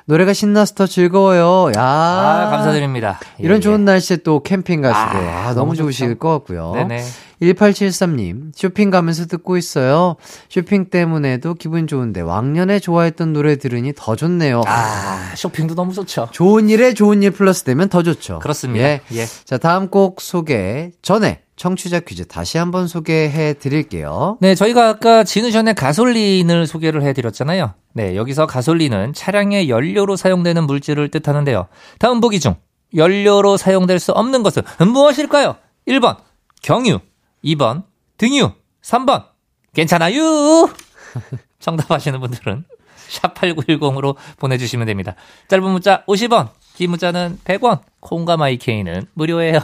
노래가 0.10 0.34
신나서 0.34 0.74
더 0.74 0.88
즐거워요. 0.88 1.72
야 1.78 1.84
아, 1.84 2.50
감사드립니다. 2.50 3.20
이런 3.38 3.58
예, 3.58 3.60
좋은 3.60 3.86
날씨에 3.86 4.18
또 4.18 4.42
캠핑 4.42 4.82
가시고, 4.82 5.18
아, 5.20 5.50
아, 5.50 5.54
너무 5.54 5.56
너무 5.56 5.76
좋으실. 5.76 6.18
것 6.18 6.32
같고요. 6.32 6.72
네네. 6.74 7.04
1873님, 7.44 8.52
쇼핑 8.56 8.90
가면서 8.90 9.28
듣고 9.28 9.56
있어요. 9.56 10.16
쇼핑 10.50 10.90
때문에도 10.90 11.54
기분 11.54 11.86
좋은데, 11.86 12.22
왕년에 12.22 12.80
좋아했던 12.80 13.34
노래 13.34 13.58
들으니 13.58 13.94
더 13.96 14.16
좋네요. 14.16 14.64
아, 14.66 15.32
쇼핑도 15.36 15.76
너무 15.76 15.94
좋죠. 15.94 16.30
좋은 16.32 16.70
일에 16.70 16.96
좋은 16.96 17.22
일 17.22 17.30
플러스 17.30 17.64
되면 17.64 17.88
더 17.88 18.02
좋죠. 18.02 18.40
그렇습니다. 18.40 18.84
예. 18.84 19.02
예. 19.14 19.26
자, 19.46 19.60
다음 19.60 19.90
곡 19.90 20.22
소개 20.22 20.90
전에 21.04 21.42
청취자 21.56 22.00
퀴즈 22.00 22.26
다시 22.26 22.58
한번 22.58 22.88
소개해 22.88 23.54
드릴게요. 23.54 24.38
네, 24.40 24.56
저희가 24.56 24.88
아까 24.88 25.24
진우션의 25.24 25.76
가솔린을 25.76 26.66
소개를 26.66 27.04
해 27.04 27.14
드렸잖아요. 27.14 27.74
네, 27.94 28.16
여기서 28.16 28.46
가솔린은 28.46 29.14
차량의 29.14 29.70
연료로 29.70 30.16
사용되는 30.16 30.66
물질을 30.66 31.10
뜻하는데요. 31.10 31.68
다음 31.98 32.22
보기 32.22 32.40
중 32.40 32.56
연료로 32.96 33.58
사용될 33.58 34.00
수 34.00 34.12
없는 34.12 34.44
것은 34.44 34.64
무엇일까요? 34.80 35.56
1번 35.88 36.18
경유, 36.62 37.00
2번 37.44 37.84
등유, 38.18 38.52
3번 38.82 39.26
괜찮아요. 39.74 40.70
정답하시는 41.60 42.20
분들은 42.20 42.66
샵8910으로 43.10 44.16
보내주시면 44.38 44.88
됩니다. 44.88 45.16
짧은 45.48 45.64
문자 45.64 46.04
50원, 46.06 46.50
긴 46.76 46.92
문자는 46.92 47.40
100원, 47.44 47.82
콩과 48.00 48.38
마이케이는 48.38 49.08
무료예요. 49.14 49.60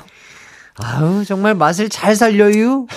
아우, 0.77 1.23
정말 1.23 1.55
맛을 1.55 1.89
잘 1.89 2.15
살려요. 2.15 2.87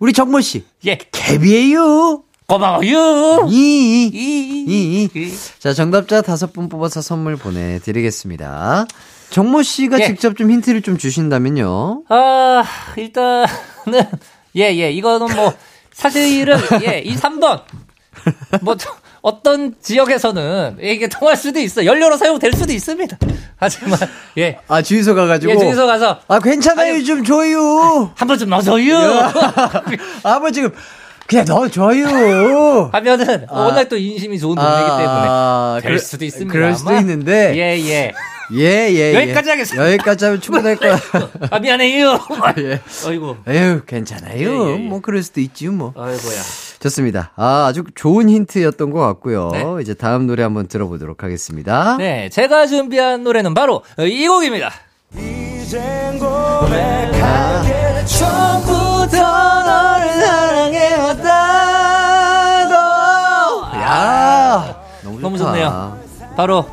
우리 0.00 0.12
정모 0.12 0.40
씨, 0.40 0.64
예, 0.86 0.98
캡이에요. 1.12 2.24
고마워요. 2.52 3.46
이, 3.50 4.10
이, 4.12 4.64
이, 4.66 5.08
이. 5.14 5.34
자, 5.58 5.72
정답자 5.72 6.20
다섯 6.20 6.52
분 6.52 6.68
뽑아서 6.68 7.00
선물 7.00 7.36
보내드리겠습니다. 7.36 8.86
정모 9.30 9.62
씨가 9.62 9.98
예. 10.00 10.06
직접 10.06 10.36
좀 10.36 10.50
힌트를 10.50 10.82
좀 10.82 10.98
주신다면요. 10.98 12.02
아, 12.10 12.62
일단은, 12.96 13.46
예, 14.56 14.64
예, 14.76 14.90
이거는 14.90 15.34
뭐, 15.34 15.54
사실은, 15.94 16.58
예, 16.86 16.98
이 16.98 17.16
3번. 17.16 17.62
뭐, 18.60 18.76
저- 18.76 18.94
어떤 19.22 19.74
지역에서는 19.80 20.78
이게 20.82 21.08
통할 21.08 21.36
수도 21.36 21.58
있어. 21.60 21.86
연료로 21.86 22.16
사용될 22.18 22.52
수도 22.52 22.72
있습니다. 22.72 23.16
하지만, 23.56 23.98
예. 24.36 24.58
아, 24.68 24.82
주유소 24.82 25.14
가가지고. 25.14 25.52
예, 25.52 25.56
주유소 25.56 25.86
가서 25.86 26.18
아, 26.28 26.38
괜찮아요. 26.40 26.94
아니, 26.94 27.04
좀 27.04 27.24
줘요. 27.24 28.12
한 28.16 28.28
번 28.28 28.36
좀 28.38 28.50
넣어줘요. 28.50 28.98
아, 30.24 30.38
뭐 30.40 30.50
지금, 30.50 30.70
그냥 31.32 31.44
넣어줘요. 31.46 32.90
하면은, 32.94 33.46
아. 33.48 33.60
워낙 33.60 33.88
또 33.88 33.96
인심이 33.96 34.38
좋은 34.38 34.54
동네이기 34.54 34.88
때문에. 34.88 35.04
아, 35.06 35.78
될 35.80 35.88
그럴- 35.88 35.98
수도 35.98 36.24
있습니다. 36.24 36.52
그럴 36.52 36.74
수도 36.74 36.90
아마. 36.90 37.00
있는데. 37.00 37.52
예, 37.56 37.78
예. 37.88 38.12
예, 38.54 38.92
예. 38.92 39.14
여기까지 39.14 39.48
예. 39.48 39.52
하겠습니다. 39.52 39.92
여기까지 39.92 40.24
하면 40.26 40.40
충분할 40.40 40.76
거야. 40.76 40.98
아, 41.50 41.58
미안해요. 41.58 42.18
예. 42.58 42.80
어이구. 43.06 43.36
에휴, 43.48 43.82
괜찮아요. 43.86 44.36
예, 44.36 44.42
예, 44.44 44.72
예. 44.74 44.88
뭐, 44.88 45.00
그럴 45.00 45.22
수도 45.22 45.40
있지요, 45.40 45.72
뭐. 45.72 45.94
아이고야. 45.96 46.40
좋습니다. 46.80 47.30
아, 47.36 47.66
아주 47.68 47.84
좋은 47.94 48.28
힌트였던 48.28 48.90
것 48.90 48.98
같고요. 49.00 49.50
네. 49.52 49.64
이제 49.80 49.94
다음 49.94 50.26
노래 50.26 50.42
한번 50.42 50.66
들어보도록 50.66 51.22
하겠습니다. 51.22 51.96
네, 51.98 52.28
제가 52.28 52.66
준비한 52.66 53.22
노래는 53.22 53.54
바로 53.54 53.82
이 54.00 54.26
곡입니다. 54.26 54.70
처음부터 58.04 59.20
너를 59.20 59.51
좋네요. 65.52 65.98
바로 66.36 66.66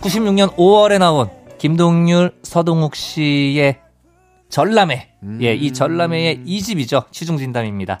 96년 0.00 0.54
5월에 0.56 0.98
나온 0.98 1.28
김동률, 1.58 2.32
서동욱 2.42 2.94
씨의 2.94 3.80
전람회. 4.48 5.08
예, 5.40 5.54
이 5.54 5.72
전람회의 5.72 6.44
2집이죠. 6.46 7.10
취중진담입니다. 7.10 7.98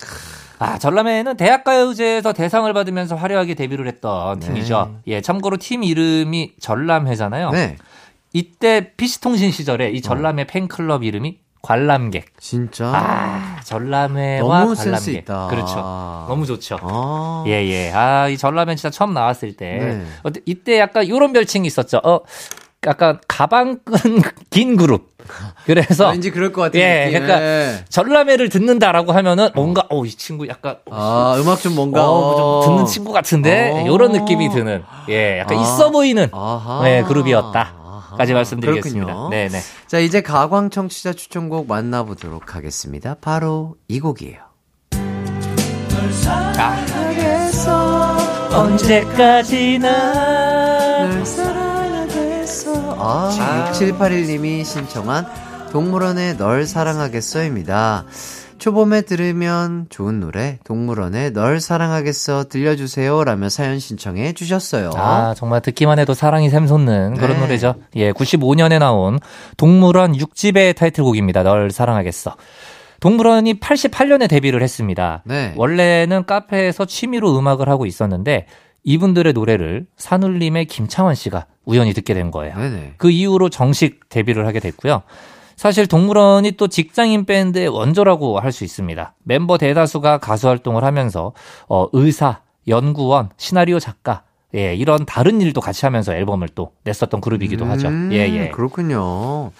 아, 0.58 0.78
전람회는 0.78 1.36
대학가요제에서 1.36 2.32
대상을 2.32 2.72
받으면서 2.72 3.16
화려하게 3.16 3.54
데뷔를 3.54 3.86
했던 3.86 4.38
팀이죠. 4.40 5.00
예, 5.06 5.20
참고로 5.20 5.56
팀 5.56 5.82
이름이 5.82 6.54
전람회잖아요. 6.60 7.50
네. 7.50 7.76
이때 8.32 8.92
PC통신 8.96 9.50
시절에 9.50 9.90
이 9.90 10.00
전람회 10.02 10.46
팬클럽 10.46 11.02
이름이 11.04 11.38
관람객. 11.66 12.26
진짜. 12.38 12.86
아, 12.94 13.56
전람회와 13.64 14.60
너무 14.60 14.74
관람객. 14.76 15.14
있다. 15.16 15.48
그렇죠. 15.48 15.74
너무 16.28 16.46
좋죠. 16.46 16.78
아. 16.80 17.42
예, 17.48 17.52
예. 17.68 17.90
아, 17.92 18.28
이 18.28 18.38
전라면 18.38 18.76
진짜 18.76 18.88
처음 18.90 19.12
나왔을 19.12 19.56
때. 19.56 19.78
네. 19.78 20.06
어때- 20.22 20.42
이때 20.46 20.78
약간 20.78 21.08
요런 21.08 21.32
별칭이 21.32 21.66
있었죠. 21.66 22.00
어, 22.04 22.20
약간 22.86 23.18
가방 23.26 23.80
끈 23.84 24.22
긴 24.50 24.76
그룹. 24.76 25.16
그래서. 25.64 26.06
아, 26.06 26.10
왠지 26.10 26.30
그럴 26.30 26.52
것 26.52 26.62
같은 26.62 26.78
예, 26.78 27.06
느낌. 27.06 27.20
그러니까 27.26 27.42
예. 27.44 27.84
전람회를 27.88 28.48
듣는다라고 28.48 29.10
하면은 29.10 29.48
뭔가, 29.56 29.82
어, 29.90 30.04
이 30.04 30.10
친구 30.10 30.46
약간. 30.46 30.76
아, 30.92 31.36
음악 31.40 31.60
좀 31.60 31.74
뭔가. 31.74 32.08
어, 32.08 32.62
좀 32.62 32.70
듣는 32.76 32.86
친구 32.86 33.12
같은데? 33.12 33.72
어. 33.72 33.86
요런 33.88 34.12
느낌이 34.12 34.50
드는. 34.50 34.84
예, 35.08 35.40
약간 35.40 35.58
아. 35.58 35.62
있어 35.62 35.90
보이는. 35.90 36.28
아하. 36.32 36.82
네, 36.84 37.02
그룹이었다. 37.02 37.74
아하. 38.06 38.16
까지 38.16 38.34
말씀드리겠습니다. 38.34 39.06
그렇군요. 39.06 39.28
네네. 39.30 39.60
자, 39.86 39.98
이제 39.98 40.20
가광 40.20 40.70
청취자 40.70 41.12
추천곡 41.12 41.66
만나보도록 41.66 42.54
하겠습니다. 42.54 43.16
바로 43.20 43.76
이 43.88 44.00
곡이에요. 44.00 44.38
언제까지나. 48.52 49.88
아, 52.98 53.70
6781님이 53.72 54.64
신청한 54.64 55.26
동물원의 55.72 56.36
널 56.38 56.66
사랑하겠어입니다. 56.66 58.04
초봄에 58.58 59.02
들으면 59.02 59.86
좋은 59.88 60.20
노래 60.20 60.58
동물원의 60.64 61.32
널 61.32 61.60
사랑하겠어 61.60 62.44
들려주세요 62.44 63.24
라며 63.24 63.48
사연 63.48 63.78
신청해 63.78 64.32
주셨어요. 64.32 64.90
아, 64.94 65.34
정말 65.36 65.60
듣기만 65.60 65.98
해도 65.98 66.14
사랑이 66.14 66.50
샘솟는 66.50 67.14
그런 67.14 67.36
네. 67.36 67.40
노래죠. 67.40 67.74
예, 67.96 68.12
95년에 68.12 68.78
나온 68.78 69.18
동물원 69.56 70.12
6집의 70.12 70.76
타이틀곡입니다. 70.76 71.42
널 71.42 71.70
사랑하겠어. 71.70 72.36
동물원이 73.00 73.60
88년에 73.60 74.28
데뷔를 74.28 74.62
했습니다. 74.62 75.22
네. 75.24 75.52
원래는 75.56 76.24
카페에서 76.24 76.86
취미로 76.86 77.38
음악을 77.38 77.68
하고 77.68 77.86
있었는데 77.86 78.46
이분들의 78.84 79.32
노래를 79.32 79.86
산울림의 79.96 80.66
김창완 80.66 81.14
씨가 81.14 81.46
우연히 81.64 81.92
듣게 81.92 82.14
된 82.14 82.30
거예요. 82.30 82.56
네네. 82.56 82.94
그 82.96 83.10
이후로 83.10 83.48
정식 83.48 84.08
데뷔를 84.08 84.46
하게 84.46 84.60
됐고요. 84.60 85.02
사실 85.56 85.86
동물원이 85.86 86.52
또 86.52 86.68
직장인 86.68 87.24
밴드의 87.24 87.68
원조라고 87.68 88.38
할 88.40 88.52
수 88.52 88.64
있습니다. 88.64 89.14
멤버 89.24 89.58
대다수가 89.58 90.18
가수 90.18 90.48
활동을 90.48 90.84
하면서 90.84 91.32
어, 91.68 91.88
의사, 91.92 92.40
연구원, 92.68 93.30
시나리오 93.36 93.78
작가, 93.78 94.22
예, 94.54 94.74
이런 94.74 95.04
다른 95.04 95.40
일도 95.40 95.60
같이 95.60 95.84
하면서 95.84 96.14
앨범을 96.14 96.48
또 96.54 96.72
냈었던 96.84 97.20
그룹이기도 97.20 97.64
하죠. 97.66 97.88
음, 97.88 98.10
예, 98.12 98.18
예. 98.18 98.50
그렇군요. 98.50 99.50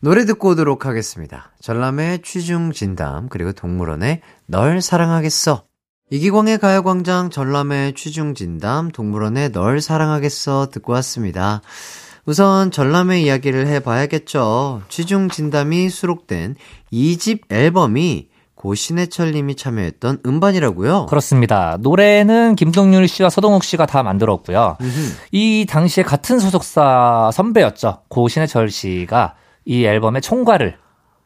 노래 0.00 0.24
듣고 0.24 0.50
오도록 0.50 0.86
하겠습니다. 0.86 1.50
전람의 1.60 2.22
취중 2.22 2.72
진담 2.72 3.28
그리고 3.28 3.52
동물원의 3.52 4.22
널 4.46 4.80
사랑하겠어. 4.80 5.64
이기광의 6.10 6.58
가요광장 6.58 7.30
전람의 7.30 7.94
취중 7.94 8.34
진담 8.34 8.90
동물원의 8.90 9.52
널 9.52 9.80
사랑하겠어 9.80 10.70
듣고 10.70 10.92
왔습니다. 10.94 11.60
우선 12.26 12.70
전람의 12.70 13.24
이야기를 13.24 13.66
해봐야겠죠. 13.66 14.82
취중 14.88 15.28
진담이 15.28 15.88
수록된 15.88 16.56
2집 16.92 17.52
앨범이 17.52 18.28
고 18.54 18.74
신해철 18.74 19.32
님이 19.32 19.56
참여했던 19.56 20.18
음반이라고요. 20.26 21.06
그렇습니다. 21.06 21.78
노래는 21.80 22.56
김동률 22.56 23.08
씨와 23.08 23.30
서동욱 23.30 23.64
씨가 23.64 23.86
다 23.86 24.02
만들었고요. 24.02 24.76
이 25.32 25.66
당시에 25.66 26.04
같은 26.04 26.38
소속사 26.38 27.30
선배였죠. 27.32 28.02
고 28.08 28.28
신해철 28.28 28.70
씨가 28.70 29.34
이 29.64 29.84
앨범의 29.84 30.20
총괄을 30.20 30.76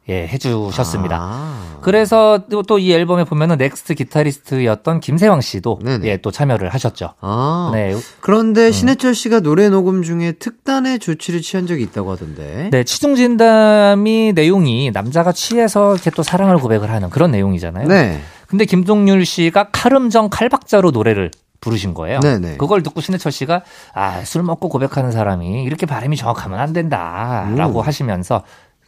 예, 0.09 0.27
해주셨습니다. 0.29 1.19
아. 1.19 1.79
그래서 1.81 2.41
또 2.69 2.79
이 2.79 2.93
앨범에 2.93 3.25
보면은 3.25 3.57
넥스트 3.57 3.95
기타리스트였던 3.95 5.01
김세황 5.01 5.41
씨도 5.41 5.81
네네. 5.85 6.07
예, 6.09 6.17
또 6.19 6.31
참여를 6.31 6.69
하셨죠. 6.71 7.15
아. 7.21 7.71
네. 7.73 7.95
그런데 8.21 8.71
신해철 8.73 9.15
씨가 9.15 9.41
노래 9.41 9.69
녹음 9.69 10.03
중에 10.03 10.33
특단의 10.33 10.99
조치를 10.99 11.41
취한 11.41 11.67
적이 11.67 11.85
있다고 11.85 12.11
하던데. 12.13 12.69
네, 12.71 12.85
취중 12.85 13.15
진담이 13.15 14.33
내용이 14.35 14.91
남자가 14.93 15.33
취해서 15.33 15.95
이렇게 15.95 16.11
또 16.11 16.23
사랑을 16.23 16.57
고백을 16.59 16.91
하는 16.91 17.11
그런 17.11 17.31
내용이잖아요. 17.31 17.89
네. 17.89 18.21
근데 18.47 18.65
김동률 18.67 19.25
씨가 19.25 19.71
칼음정 19.73 20.29
칼박자로 20.31 20.91
노래를 20.91 21.31
부르신 21.61 21.95
거예요. 21.95 22.21
네네. 22.21 22.59
그걸 22.59 22.83
듣고 22.83 23.01
신해철 23.01 23.33
씨가 23.33 23.63
아, 23.95 24.23
술 24.25 24.43
먹고 24.43 24.69
고백하는 24.69 25.13
사람이 25.13 25.63
이렇게 25.63 25.87
발음이 25.87 26.15
정확하면 26.17 26.59
안 26.61 26.75
된다라고 26.75 27.79
오. 27.79 27.83
하시면서 27.83 28.43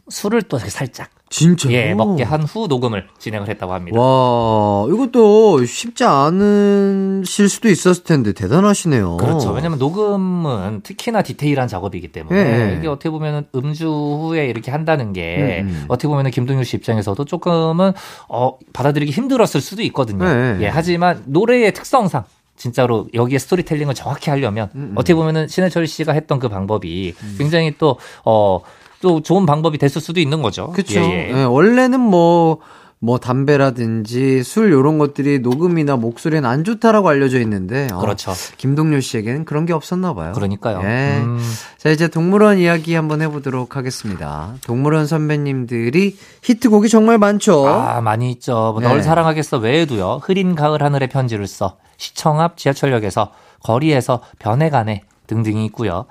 술을 0.09 0.43
또 0.43 0.57
살짝 0.57 1.09
진짜. 1.29 1.69
예, 1.71 1.93
먹게 1.93 2.23
한 2.23 2.43
후 2.43 2.67
녹음을 2.67 3.07
진행을 3.19 3.49
했다고 3.49 3.73
합니다. 3.73 3.99
와, 3.99 4.85
이것도 4.87 5.65
쉽지 5.65 6.05
않으실 6.05 7.49
수도 7.49 7.67
있었을 7.67 8.03
텐데 8.05 8.31
대단하시네요. 8.31 9.17
그렇죠. 9.17 9.51
왜냐면 9.51 9.77
녹음은 9.79 10.81
특히나 10.83 11.21
디테일한 11.23 11.67
작업이기 11.67 12.13
때문에 12.13 12.37
예. 12.73 12.77
이게 12.77 12.87
어떻게 12.87 13.09
보면은 13.09 13.45
음주 13.53 13.87
후에 13.87 14.45
이렇게 14.47 14.71
한다는 14.71 15.11
게 15.11 15.61
음, 15.63 15.67
음. 15.67 15.85
어떻게 15.89 16.07
보면은 16.07 16.31
김동률 16.31 16.63
씨 16.63 16.77
입장에서도 16.77 17.25
조금은 17.25 17.91
어 18.29 18.57
받아들이기 18.71 19.11
힘들었을 19.11 19.59
수도 19.59 19.81
있거든요. 19.83 20.23
네. 20.23 20.57
예. 20.61 20.67
하지만 20.67 21.23
노래의 21.25 21.73
특성상 21.73 22.23
진짜로 22.55 23.07
여기에 23.13 23.37
스토리텔링을 23.39 23.93
정확히 23.93 24.29
하려면 24.29 24.69
음, 24.75 24.79
음. 24.79 24.93
어떻게 24.95 25.13
보면은 25.13 25.47
신해철 25.49 25.85
씨가 25.87 26.13
했던 26.13 26.39
그 26.39 26.47
방법이 26.49 27.13
굉장히 27.37 27.75
또 27.77 27.97
어, 28.25 28.61
또 29.01 29.21
좋은 29.21 29.45
방법이 29.45 29.77
됐을 29.77 30.01
수도 30.01 30.19
있는 30.19 30.41
거죠. 30.41 30.71
그렇죠. 30.71 30.99
예, 30.99 31.29
예. 31.31 31.37
예, 31.37 31.43
원래는 31.43 31.99
뭐, 31.99 32.59
뭐 32.99 33.19
담배라든지 33.19 34.41
술 34.41 34.71
요런 34.71 34.97
것들이 34.97 35.39
녹음이나 35.39 35.97
목소리는 35.97 36.43
안 36.49 36.63
좋다라고 36.63 37.07
알려져 37.09 37.39
있는데 37.41 37.87
어, 37.93 37.99
그렇죠. 37.99 38.33
김동률 38.57 39.03
씨에게는 39.03 39.45
그런 39.45 39.67
게 39.67 39.73
없었나 39.73 40.15
봐요. 40.15 40.33
그러니까요. 40.33 40.81
예. 40.83 41.19
음, 41.19 41.39
자, 41.77 41.89
이제 41.91 42.07
동물원 42.07 42.57
이야기 42.57 42.95
한번 42.95 43.21
해 43.21 43.27
보도록 43.27 43.75
하겠습니다. 43.75 44.55
동물원 44.65 45.05
선배님들이 45.05 46.17
히트곡이 46.41 46.89
정말 46.89 47.19
많죠. 47.19 47.67
아, 47.67 48.01
많이 48.01 48.31
있죠. 48.31 48.71
뭐 48.73 48.81
네. 48.81 48.87
널 48.87 49.03
사랑하겠어 49.03 49.59
외에도요. 49.59 50.21
흐린 50.23 50.55
가을 50.55 50.81
하늘에 50.81 51.07
편지를 51.07 51.45
써. 51.45 51.77
시청 51.97 52.41
앞 52.41 52.57
지하철역에서 52.57 53.31
거리에서 53.63 54.21
변해가네 54.39 55.03
등등이 55.27 55.65
있고요. 55.65 56.05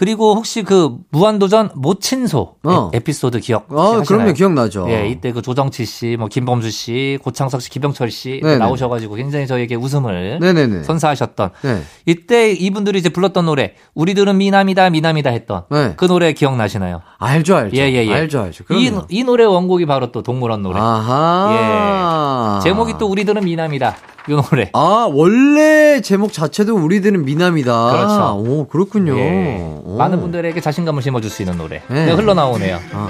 그리고 0.00 0.34
혹시 0.34 0.62
그 0.62 0.96
무한도전 1.10 1.72
모친소 1.74 2.54
어. 2.64 2.90
에, 2.94 3.00
피소드 3.00 3.38
기억 3.38 3.66
아? 3.70 4.00
그럼요. 4.08 4.32
기억나죠. 4.32 4.86
예, 4.88 5.06
이때 5.06 5.30
그 5.30 5.42
조정치 5.42 5.84
씨, 5.84 6.16
뭐 6.18 6.26
김범수 6.26 6.70
씨, 6.70 7.18
고창석 7.22 7.60
씨, 7.60 7.68
기병철 7.68 8.10
씨 8.10 8.40
네네. 8.42 8.56
나오셔가지고 8.56 9.16
굉장히 9.16 9.46
저에게 9.46 9.74
웃음을 9.74 10.38
네네네. 10.40 10.84
선사하셨던 10.84 11.50
네. 11.60 11.82
이때 12.06 12.50
이분들이 12.50 12.98
이제 12.98 13.10
불렀던 13.10 13.44
노래 13.44 13.74
우리들은 13.92 14.38
미남이다 14.38 14.88
미남이다 14.88 15.28
했던 15.28 15.64
네. 15.70 15.92
그 15.98 16.06
노래 16.06 16.32
기억나시나요? 16.32 17.02
알죠, 17.18 17.56
알죠. 17.56 17.76
예, 17.76 17.92
예, 17.92 18.06
예. 18.06 18.10
알죠, 18.10 18.40
알죠. 18.40 18.64
이. 18.70 18.90
이 19.10 19.22
노래 19.22 19.44
원곡이 19.44 19.84
바로 19.84 20.12
또 20.12 20.22
동물원 20.22 20.62
노래. 20.62 20.80
아하. 20.80 22.60
제목이 22.62 22.94
또 22.98 23.06
우리들은 23.06 23.44
미남이다. 23.44 23.96
이 24.28 24.32
노래. 24.32 24.70
아, 24.74 25.08
원래 25.12 26.00
제목 26.02 26.32
자체도 26.32 26.76
우리들은 26.76 27.24
미남이다. 27.24 27.90
그렇죠. 27.92 28.44
오, 28.46 28.66
그렇군요. 28.68 29.16
예. 29.18 29.58
오. 29.84 29.96
많은 29.96 30.20
분들에게 30.20 30.60
자신감을 30.60 31.02
심어줄 31.02 31.30
수 31.30 31.42
있는 31.42 31.56
노래. 31.58 31.82
네. 31.88 32.06
네, 32.06 32.12
흘러나오네요. 32.12 32.78
아. 32.92 33.08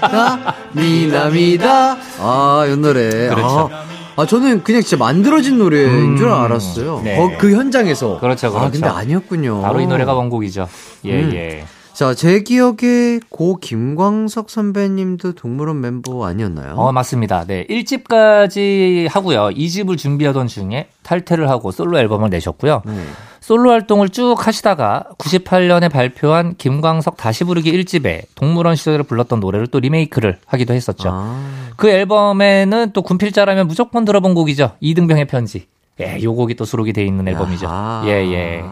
나 0.00 0.54
미남이다. 0.72 1.96
아, 2.20 2.66
이 2.68 2.76
노래. 2.76 3.28
그렇죠. 3.28 3.70
아, 3.72 3.84
아, 4.16 4.26
저는 4.26 4.62
그냥 4.64 4.82
진짜 4.82 4.96
만들어진 4.96 5.58
노래인 5.58 5.88
음. 6.12 6.16
줄 6.16 6.28
알았어요. 6.28 7.00
네. 7.04 7.16
거- 7.16 7.32
그 7.38 7.52
현장에서. 7.54 8.18
그렇죠, 8.20 8.48
아, 8.48 8.50
그렇죠. 8.50 8.70
근데 8.72 8.86
아니었군요. 8.88 9.62
바로 9.62 9.80
이 9.80 9.86
노래가 9.86 10.14
원곡이죠. 10.14 10.68
예, 11.06 11.22
음. 11.22 11.30
예. 11.34 11.64
자, 11.94 12.12
제 12.12 12.40
기억에 12.40 13.20
고 13.30 13.54
김광석 13.56 14.50
선배님도 14.50 15.34
동물원 15.34 15.80
멤버 15.80 16.26
아니었나요? 16.26 16.74
어, 16.74 16.90
맞습니다. 16.90 17.44
네. 17.46 17.64
1집까지 17.68 19.08
하고요. 19.08 19.50
2집을 19.50 19.96
준비하던 19.96 20.48
중에 20.48 20.88
탈퇴를 21.04 21.48
하고 21.48 21.70
솔로 21.70 21.96
앨범을 22.00 22.30
내셨고요. 22.30 22.82
네. 22.84 23.04
솔로 23.38 23.70
활동을 23.70 24.08
쭉 24.08 24.34
하시다가 24.36 25.04
98년에 25.18 25.88
발표한 25.88 26.56
김광석 26.58 27.16
다시 27.16 27.44
부르기 27.44 27.72
1집에 27.72 28.22
동물원 28.34 28.74
시절에 28.74 29.04
불렀던 29.04 29.38
노래를 29.38 29.68
또 29.68 29.78
리메이크를 29.78 30.38
하기도 30.46 30.74
했었죠. 30.74 31.10
아, 31.12 31.70
그 31.76 31.88
앨범에는 31.88 32.90
또 32.92 33.02
군필자라면 33.02 33.68
무조건 33.68 34.04
들어본 34.04 34.34
곡이죠. 34.34 34.72
이등병의 34.80 35.26
편지. 35.26 35.68
예, 36.00 36.20
요 36.24 36.34
곡이 36.34 36.56
또 36.56 36.64
수록이 36.64 36.92
돼 36.92 37.04
있는 37.04 37.28
앨범이죠. 37.28 37.68
아하. 37.68 38.02
예, 38.06 38.10
예. 38.32 38.64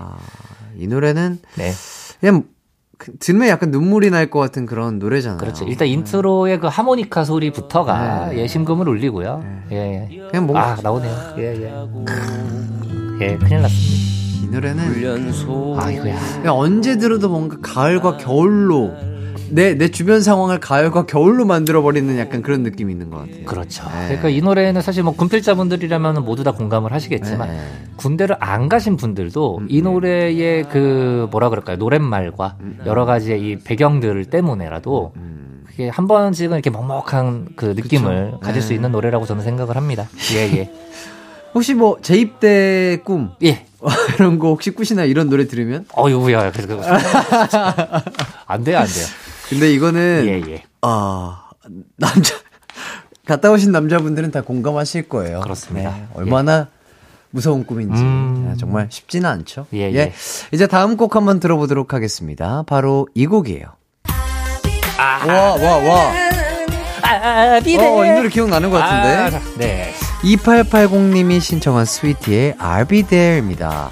이 0.77 0.89
노래는 0.89 1.39
네. 1.55 1.70
그냥 2.18 2.45
그- 3.03 3.12
들으면 3.18 3.48
약간 3.48 3.70
눈물이 3.72 4.11
날 4.11 4.30
것 4.30 4.38
같은 4.38 4.64
그런 4.66 4.98
노래잖아요. 5.00 5.38
그렇죠. 5.38 5.64
일단 5.64 5.88
인트로의 5.88 6.61
그 6.61 6.68
하모니카 6.68 7.24
소리부터가 7.24 8.28
네. 8.28 8.38
예, 8.38 8.46
심금을 8.46 8.88
울리고요. 8.88 9.42
예, 9.72 10.09
예. 10.11 10.28
그냥 10.30 10.46
뭔가 10.46 10.72
아, 10.72 10.76
나오네요. 10.80 11.34
예, 11.38 11.42
예. 11.62 11.74
예, 13.20 13.36
큰일 13.38 13.62
났습니다. 13.62 14.12
이 14.42 14.46
노래는 14.53 14.92
아, 15.80 15.90
이거야. 15.90 16.16
언제 16.50 16.96
들어도 16.98 17.28
뭔가 17.28 17.57
가을과 17.62 18.16
겨울로 18.18 18.92
내, 19.53 19.74
내 19.74 19.88
주변 19.88 20.22
상황을 20.22 20.61
가을과 20.61 21.07
겨울로 21.07 21.44
만들어버리는 21.44 22.18
약간 22.18 22.42
그런 22.42 22.62
느낌이 22.62 22.90
있는 22.92 23.11
것 23.11 23.18
같아요. 23.18 23.44
그렇죠. 23.44 23.84
네. 23.84 24.07
그러니까 24.07 24.28
이 24.30 24.40
노래는 24.40 24.80
사실 24.80 25.03
뭐 25.03 25.14
군필자분들이라면 25.14 26.24
모두 26.24 26.42
다 26.42 26.53
공감을 26.53 26.92
하시겠지만 26.92 27.48
네. 27.48 27.61
군대를 27.96 28.36
안 28.40 28.68
가신 28.68 28.96
분들도 28.96 29.59
음, 29.59 29.66
이 29.68 29.82
노래의 29.82 30.64
그 30.70 31.28
뭐라 31.30 31.50
그럴까요 31.50 31.76
노랫말과 31.76 32.57
음, 32.61 32.78
여러 32.86 33.05
가지의 33.05 33.40
이 33.42 33.59
배경들 33.59 34.24
때문에라도 34.26 35.12
그게 35.66 35.88
한 35.88 36.07
번씩은 36.07 36.53
이렇게 36.53 36.70
먹먹한 36.70 37.48
그 37.57 37.66
느낌을 37.76 38.24
그쵸. 38.32 38.40
가질 38.40 38.62
수 38.62 38.70
네. 38.70 38.74
있는 38.76 38.92
노래라고 38.92 39.26
저는 39.26 39.42
생각을 39.44 39.76
합니다. 39.76 40.09
예 40.34 40.57
예 40.57 40.70
혹시 41.55 41.74
뭐 41.74 41.98
재입대 42.00 43.00
꿈 43.05 43.32
예. 43.42 43.66
이런 44.16 44.38
거 44.38 44.48
혹시 44.48 44.70
꾸시나 44.70 45.05
이런 45.05 45.28
노래 45.28 45.46
들으면? 45.46 45.84
어유야 45.94 46.53
그래서 46.53 46.80
안 48.46 48.64
돼요 48.64 48.78
안 48.78 48.86
돼요. 48.86 49.07
근데 49.53 49.72
이거는 49.72 50.24
예예. 50.26 50.62
아 50.82 51.50
남자 51.96 52.34
갔다 53.26 53.50
오신 53.50 53.70
남자분들은 53.72 54.30
다 54.30 54.40
공감하실 54.42 55.09
거예요. 55.09 55.40
그렇습니다. 55.40 55.90
네, 55.90 56.07
얼마나 56.14 56.68
무서운 57.30 57.64
꿈인지 57.64 58.03
음. 58.03 58.50
아, 58.50 58.57
정말 58.59 58.88
쉽지는 58.90 59.28
않죠. 59.28 59.66
예, 59.74 59.92
예. 59.94 60.12
이제 60.53 60.66
다음 60.66 60.96
곡 60.96 61.16
한번 61.16 61.40
들어보도록 61.40 61.94
하겠습니다. 61.94 62.62
바로 62.66 63.09
이 63.14 63.26
곡이에요. 63.26 63.66
와와 64.98 65.76
와. 65.76 66.12
I'll 67.03 67.61
Be 67.61 67.66
There. 67.66 67.85
어, 67.86 68.05
이 68.05 68.11
노래 68.11 68.28
기억나는 68.28 68.70
것 68.70 68.78
같은데. 68.78 69.36
아, 69.36 69.40
네. 69.59 69.92
2880님이 70.22 71.40
신청한 71.40 71.84
스위티의 71.84 72.55
I'll 72.55 72.88
Be 72.88 73.03
There입니다. 73.03 73.90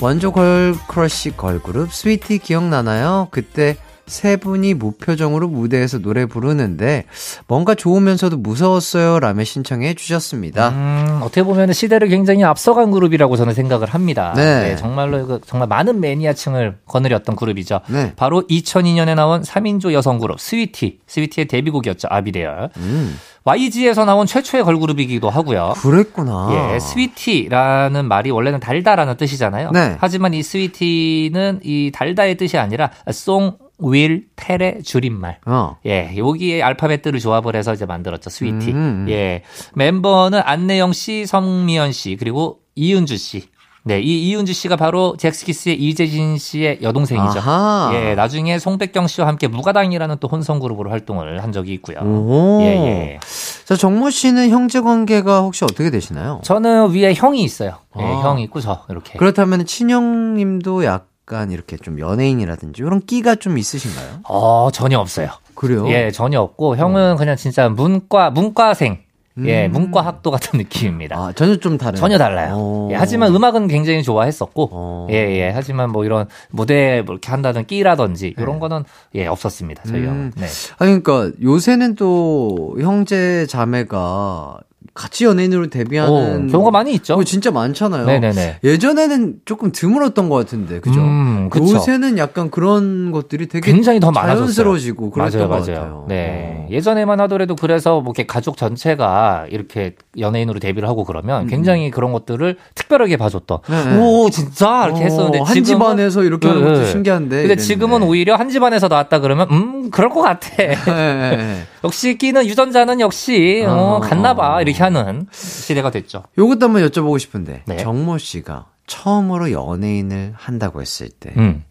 원조 0.00 0.32
girl 0.32 0.74
crush 0.88 1.36
걸그룹 1.36 1.92
스위티 1.92 2.38
기억나나요? 2.38 3.28
그때 3.30 3.76
세 4.06 4.36
분이 4.36 4.74
무표정으로 4.74 5.48
무대에서 5.48 5.98
노래 5.98 6.26
부르는데 6.26 7.04
뭔가 7.48 7.74
좋으면서도 7.74 8.36
무서웠어요 8.36 9.18
라며 9.18 9.42
신청해 9.44 9.94
주셨습니다. 9.94 10.68
음, 10.68 11.20
어떻게 11.22 11.42
보면 11.42 11.72
시대를 11.72 12.08
굉장히 12.08 12.44
앞서간 12.44 12.92
그룹이라고 12.92 13.36
저는 13.36 13.54
생각을 13.54 13.88
합니다. 13.88 14.32
네. 14.36 14.76
정말로 14.76 15.18
이거 15.18 15.40
정말 15.44 15.68
많은 15.68 16.00
매니아층을 16.00 16.78
거느렸던 16.86 17.34
그룹이죠. 17.34 17.80
네. 17.88 18.12
바로 18.16 18.42
2002년에 18.48 19.14
나온 19.16 19.42
3인조 19.42 19.92
여성 19.92 20.18
그룹 20.18 20.40
스위티, 20.40 21.00
스위티의 21.06 21.46
데뷔곡이었죠. 21.46 22.08
I'll 22.08 22.29
Be 22.29 22.39
There. 22.39 22.70
음, 22.76 23.18
YG에서 23.46 24.04
나온 24.04 24.26
최초의 24.26 24.64
걸그룹이기도 24.64 25.30
하고요. 25.30 25.74
그랬구나. 25.76 26.72
예, 26.74 26.80
스위티라는 26.80 28.06
말이 28.06 28.30
원래는 28.32 28.58
달다라는 28.58 29.16
뜻이잖아요. 29.16 29.70
네. 29.70 29.96
하지만 30.00 30.34
이 30.34 30.42
스위티는 30.42 31.60
이 31.62 31.92
달다의 31.94 32.36
뜻이 32.36 32.58
아니라 32.58 32.90
Song, 33.12 33.56
Will, 33.78 34.26
Tell의 34.36 34.82
줄임말. 34.82 35.40
어. 35.46 35.76
예, 35.86 36.14
여기에 36.16 36.62
알파벳들을 36.62 37.20
조합을 37.20 37.56
해서 37.56 37.74
이제 37.74 37.84
만들었죠, 37.86 38.30
스위티. 38.30 38.72
음. 38.72 39.06
예. 39.08 39.42
멤버는 39.74 40.40
안내영 40.44 40.92
씨, 40.92 41.26
성미연 41.26 41.92
씨, 41.92 42.16
그리고 42.16 42.60
이은주 42.74 43.16
씨. 43.16 43.48
네, 43.84 44.00
이 44.00 44.28
이은주 44.28 44.52
씨가 44.52 44.74
바로 44.74 45.16
잭스키스의 45.16 45.76
이재진 45.76 46.38
씨의 46.38 46.80
여동생이죠. 46.82 47.38
아하. 47.38 47.92
예, 47.94 48.16
나중에 48.16 48.58
송백경 48.58 49.06
씨와 49.06 49.28
함께 49.28 49.46
무가당이라는 49.46 50.16
또 50.18 50.26
혼성 50.26 50.58
그룹으로 50.58 50.90
활동을 50.90 51.40
한 51.40 51.52
적이 51.52 51.74
있고요. 51.74 51.98
오. 52.00 52.58
예, 52.62 52.66
예. 52.66 53.20
자, 53.64 53.76
정모 53.76 54.10
씨는 54.10 54.50
형제 54.50 54.80
관계가 54.80 55.42
혹시 55.42 55.62
어떻게 55.62 55.90
되시나요? 55.90 56.40
저는 56.42 56.90
위에 56.94 57.14
형이 57.14 57.44
있어요. 57.44 57.78
예, 58.00 58.02
아. 58.02 58.22
형 58.22 58.40
있고 58.40 58.60
저 58.60 58.84
이렇게. 58.88 59.16
그렇다면 59.18 59.64
친형님도 59.64 60.84
약 60.84 61.06
간 61.26 61.50
이렇게 61.50 61.76
좀 61.76 61.98
연예인이라든지 61.98 62.80
이런 62.82 63.00
끼가 63.00 63.34
좀 63.34 63.58
있으신가요? 63.58 64.20
어, 64.28 64.70
전혀 64.72 64.98
없어요. 64.98 65.28
그래요? 65.54 65.88
예, 65.88 66.12
전혀 66.12 66.40
없고 66.40 66.76
형은 66.76 67.16
그냥 67.16 67.36
진짜 67.36 67.68
문과 67.68 68.30
문과생. 68.30 69.04
예, 69.44 69.66
음. 69.66 69.72
문과 69.72 70.00
학도 70.00 70.30
같은 70.30 70.56
느낌입니다. 70.58 71.14
아, 71.14 71.32
전혀 71.32 71.56
좀 71.56 71.76
다른. 71.76 71.96
전혀 71.96 72.16
달라요. 72.16 72.54
어. 72.56 72.88
예, 72.92 72.94
하지만 72.94 73.34
음악은 73.34 73.68
굉장히 73.68 74.02
좋아했었고, 74.02 74.70
어. 74.72 75.06
예, 75.10 75.14
예. 75.14 75.50
하지만 75.50 75.90
뭐 75.90 76.06
이런 76.06 76.26
무대에 76.50 77.02
뭐 77.02 77.14
이렇게 77.14 77.30
한다든 77.30 77.66
끼라든지 77.66 78.34
이런 78.38 78.58
거는 78.60 78.84
예, 79.14 79.26
없었습니다. 79.26 79.82
저희 79.86 80.00
음. 80.00 80.06
형은. 80.06 80.32
네. 80.36 80.46
아 80.78 80.86
그러니까 80.86 81.30
요새는 81.42 81.96
또 81.96 82.78
형제 82.80 83.44
자매가 83.46 84.60
같이 84.96 85.24
연예인으로 85.24 85.68
데뷔하는 85.68 86.46
오, 86.46 86.50
경우가 86.50 86.70
많이 86.72 86.92
있죠. 86.94 87.16
거 87.16 87.24
진짜 87.24 87.50
많잖아요. 87.50 88.06
네네네. 88.06 88.60
예전에는 88.64 89.36
조금 89.44 89.70
드물었던 89.70 90.28
것 90.28 90.36
같은데, 90.36 90.80
그죠? 90.80 91.00
음. 91.00 91.50
요새는 91.54 92.18
약간 92.18 92.50
그런 92.50 93.12
것들이 93.12 93.46
되게 93.46 93.70
굉장히 93.70 94.00
더. 94.00 94.10
자연스러워지고 94.12 95.10
그랬던 95.10 95.40
맞아요, 95.40 95.48
것 95.48 95.54
맞아요. 95.70 95.80
같아요. 95.80 96.04
네. 96.08 96.66
어. 96.66 96.68
예전에만 96.70 97.20
하더라도 97.20 97.54
그래서 97.54 98.00
뭐 98.00 98.12
이렇게 98.16 98.26
가족 98.26 98.56
전체가 98.56 99.46
이렇게 99.50 99.94
연예인으로 100.18 100.58
데뷔를 100.58 100.88
하고 100.88 101.04
그러면 101.04 101.46
굉장히 101.46 101.90
그런 101.90 102.12
것들을 102.12 102.56
특별하게 102.74 103.16
봐줬던. 103.16 103.58
음. 103.68 103.90
네. 103.90 103.98
오, 103.98 104.30
진짜? 104.30 104.86
이렇게 104.86 105.02
어, 105.02 105.04
했었는데. 105.04 105.40
한 105.40 105.64
집안에서 105.64 106.22
이렇게 106.24 106.48
하는 106.48 106.64
것도 106.64 106.80
네. 106.80 106.86
신기한데. 106.86 107.42
근데. 107.42 107.56
지금은 107.56 108.02
오히려 108.02 108.36
한 108.36 108.48
집안에서 108.48 108.88
나왔다 108.88 109.20
그러면, 109.20 109.48
음, 109.50 109.90
그럴 109.90 110.10
것 110.10 110.22
같아. 110.22 110.48
네, 110.56 110.68
네, 110.86 111.36
네. 111.36 111.62
역시 111.84 112.16
끼는 112.18 112.46
유전자는 112.46 113.00
역시, 113.00 113.64
어, 113.66 113.96
어. 113.96 114.00
갔나봐. 114.00 114.62
이렇게 114.62 114.78
하는 114.94 115.26
시대가 115.32 115.90
됐죠. 115.90 116.24
요것도 116.38 116.66
한번 116.66 116.82
여쭤보고 116.82 117.18
싶은데, 117.18 117.62
네. 117.66 117.76
정모 117.76 118.18
씨가 118.18 118.66
처음으로 118.86 119.50
연예인을 119.50 120.34
한다고 120.36 120.80
했을 120.80 121.08
때, 121.08 121.32
음. 121.36 121.64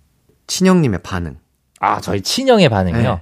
친형님의 0.47 1.01
반응. 1.03 1.37
아, 1.79 2.01
저희 2.01 2.21
친형의 2.21 2.69
반응이요. 2.69 3.13
네. 3.13 3.21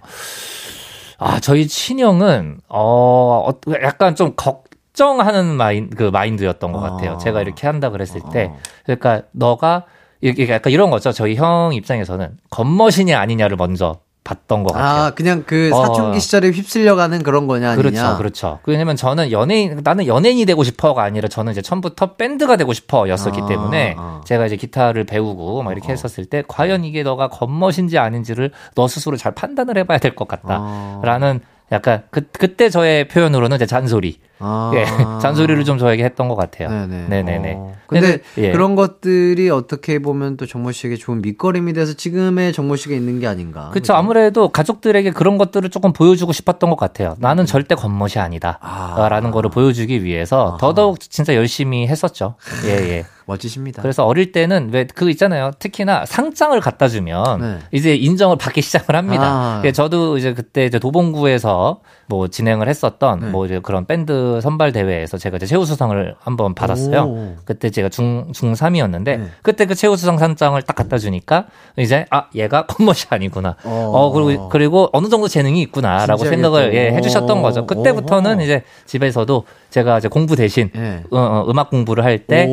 아, 1.20 1.40
저희 1.40 1.68
친형은, 1.68 2.60
어, 2.70 3.50
어, 3.50 3.60
약간 3.82 4.16
좀 4.16 4.34
걱정하는 4.36 5.56
마인, 5.56 5.90
그 5.90 6.04
마인드였던 6.04 6.72
것 6.72 6.80
같아요. 6.80 7.14
아. 7.14 7.18
제가 7.18 7.42
이렇게 7.42 7.68
한다 7.68 7.90
그랬을 7.90 8.22
때. 8.32 8.46
어. 8.46 8.60
그러니까, 8.86 9.24
너가, 9.32 9.86
이게 10.22 10.50
약간 10.50 10.72
이런 10.72 10.90
거죠. 10.90 11.12
저희 11.12 11.36
형 11.36 11.72
입장에서는 11.74 12.38
겉멋이냐 12.50 13.20
아니냐를 13.20 13.58
먼저 13.58 14.00
봤던 14.24 14.64
것 14.64 14.74
같아요. 14.74 15.04
아, 15.06 15.10
그냥 15.12 15.44
그 15.46 15.70
어. 15.74 15.86
사춘기 15.86 16.20
시절에 16.20 16.50
휩쓸려가는 16.52 17.24
그런 17.24 17.48
거냐, 17.48 17.72
아니냐. 17.72 17.82
그렇죠, 17.92 18.18
그렇죠. 18.18 18.60
왜냐면 18.66 18.96
저는 18.96 19.32
연예인, 19.32 19.82
나는 19.84 20.08
연예인이 20.08 20.46
되고 20.46 20.64
싶어가 20.64 21.04
아니라 21.04 21.28
저는 21.28 21.52
이제 21.52 21.62
처음부터 21.62 22.14
밴드가 22.16 22.56
되고 22.56 22.72
싶어 22.74 23.10
였었기 23.10 23.42
아, 23.42 23.46
때문에 23.48 23.96
아. 23.98 24.22
제가 24.26 24.46
이제 24.46 24.56
기타를 24.56 25.04
배우고 25.04 25.64
막 25.64 25.72
이렇게 25.72 25.92
했었을 25.92 26.26
때 26.26 26.44
과연 26.48 26.84
이게 26.86 27.04
너가 27.04 27.28
겉멋인지 27.28 27.98
아닌지를 27.98 28.52
너 28.76 28.88
스스로 28.88 29.18
잘 29.18 29.34
판단을 29.34 29.78
해봐야 29.78 29.98
될 29.98 30.16
것 30.16 30.28
같다. 30.28 30.58
아. 30.62 31.02
라는 31.04 31.42
약간 31.72 32.04
그, 32.12 32.22
그때 32.32 32.70
저의 32.70 33.08
표현으로는 33.08 33.56
이제 33.56 33.66
잔소리. 33.66 34.20
아. 34.40 34.72
예, 34.76 34.86
잔소리를 35.22 35.64
좀 35.64 35.78
저에게 35.78 36.04
했던 36.04 36.28
것 36.28 36.36
같아요. 36.36 36.70
네네. 36.70 37.08
네네네. 37.08 37.54
어. 37.56 37.74
근데 37.88 38.20
예. 38.38 38.52
그런 38.52 38.76
것들이 38.76 39.50
어떻게 39.50 40.00
보면 40.00 40.38
또 40.38 40.46
정모 40.46 40.72
씨에게 40.72 40.98
좋은 40.98 41.22
밑거림이 41.22 41.74
돼서 41.74 41.94
지금의 41.94 42.52
정모 42.54 42.76
씨가 42.76 42.94
있는 42.94 43.20
게 43.20 43.28
아닌가. 43.28 43.70
그렇죠. 43.72 43.94
아무래도 43.94 44.50
가족들에게 44.50 45.12
그런 45.12 45.38
것들을 45.38 45.70
조금 45.70 45.94
보여주고 45.94 46.34
싶었던 46.34 46.70
것 46.70 46.76
같아요. 46.76 47.16
나는 47.20 47.46
절대 47.46 47.76
겉멋이 47.76 48.14
아니다. 48.18 48.60
아. 48.62 49.08
라는 49.10 49.32
거를 49.32 49.50
보여주기 49.50 50.04
위해서. 50.04 50.58
더더욱 50.60 51.00
진짜 51.00 51.36
열심히 51.36 51.88
했었죠. 51.88 52.36
예, 52.66 52.72
예. 52.72 53.06
멋지십니다. 53.26 53.82
그래서 53.82 54.06
어릴 54.06 54.32
때는 54.32 54.70
왜 54.74 54.86
그 54.94 55.10
있잖아요. 55.12 55.52
특히나 55.60 56.06
상장을 56.06 56.60
갖다 56.60 56.88
주면 56.88 57.40
네. 57.42 57.58
이제 57.72 57.96
인정을 57.96 58.38
받기 58.38 58.62
시작을 58.62 58.96
합니다. 58.96 59.24
아. 59.26 59.60
그래서 59.62 59.84
저도 59.84 60.18
이제 60.18 60.34
그때 60.34 60.66
이제 60.66 60.78
도봉구에서 60.80 61.80
뭐 62.08 62.28
진행을 62.28 62.68
했었던 62.68 63.20
네. 63.22 63.28
뭐 63.28 63.46
이제 63.46 63.60
그런 63.64 63.86
밴드 63.86 64.40
선발 64.42 64.72
대회에서 64.74 65.18
제가 65.18 65.38
이제 65.38 65.46
최우 65.46 65.66
수상을 65.66 66.16
한번 66.20 66.54
받았어요. 66.54 67.02
오. 67.04 67.36
그때 67.46 67.70
제가 67.70 67.90
중 67.90 68.32
중3이었는데 68.34 69.04
네. 69.04 69.24
그때 69.42 69.66
그 69.66 69.74
최우 69.76 69.96
수상 69.96 70.18
상장을 70.18 70.62
딱 70.64 70.76
갖다 70.76 70.98
주니까 70.98 71.46
이제 71.78 72.06
아 72.12 72.26
얘가 72.36 72.66
겉멋이 72.66 73.06
아니구나. 73.10 73.56
어. 73.64 73.92
어, 73.94 74.12
그리고 74.12 74.50
그리고 74.50 74.90
어느 74.94 75.08
정도 75.08 75.28
재능이 75.28 75.62
있구나라고 75.64 76.26
생각을 76.26 76.72
또. 76.72 76.76
예, 76.78 76.92
해주셨던 76.92 77.42
거죠. 77.42 77.66
그때부터는 77.66 78.34
어허. 78.34 78.42
이제 78.44 78.64
집에서도 78.86 79.46
제가 79.70 79.98
이제 79.98 80.08
공부 80.08 80.36
대신 80.36 80.70
예. 80.76 81.04
어, 81.10 81.18
어, 81.18 81.46
음악 81.50 81.70
공부를 81.70 82.04
할때 82.04 82.46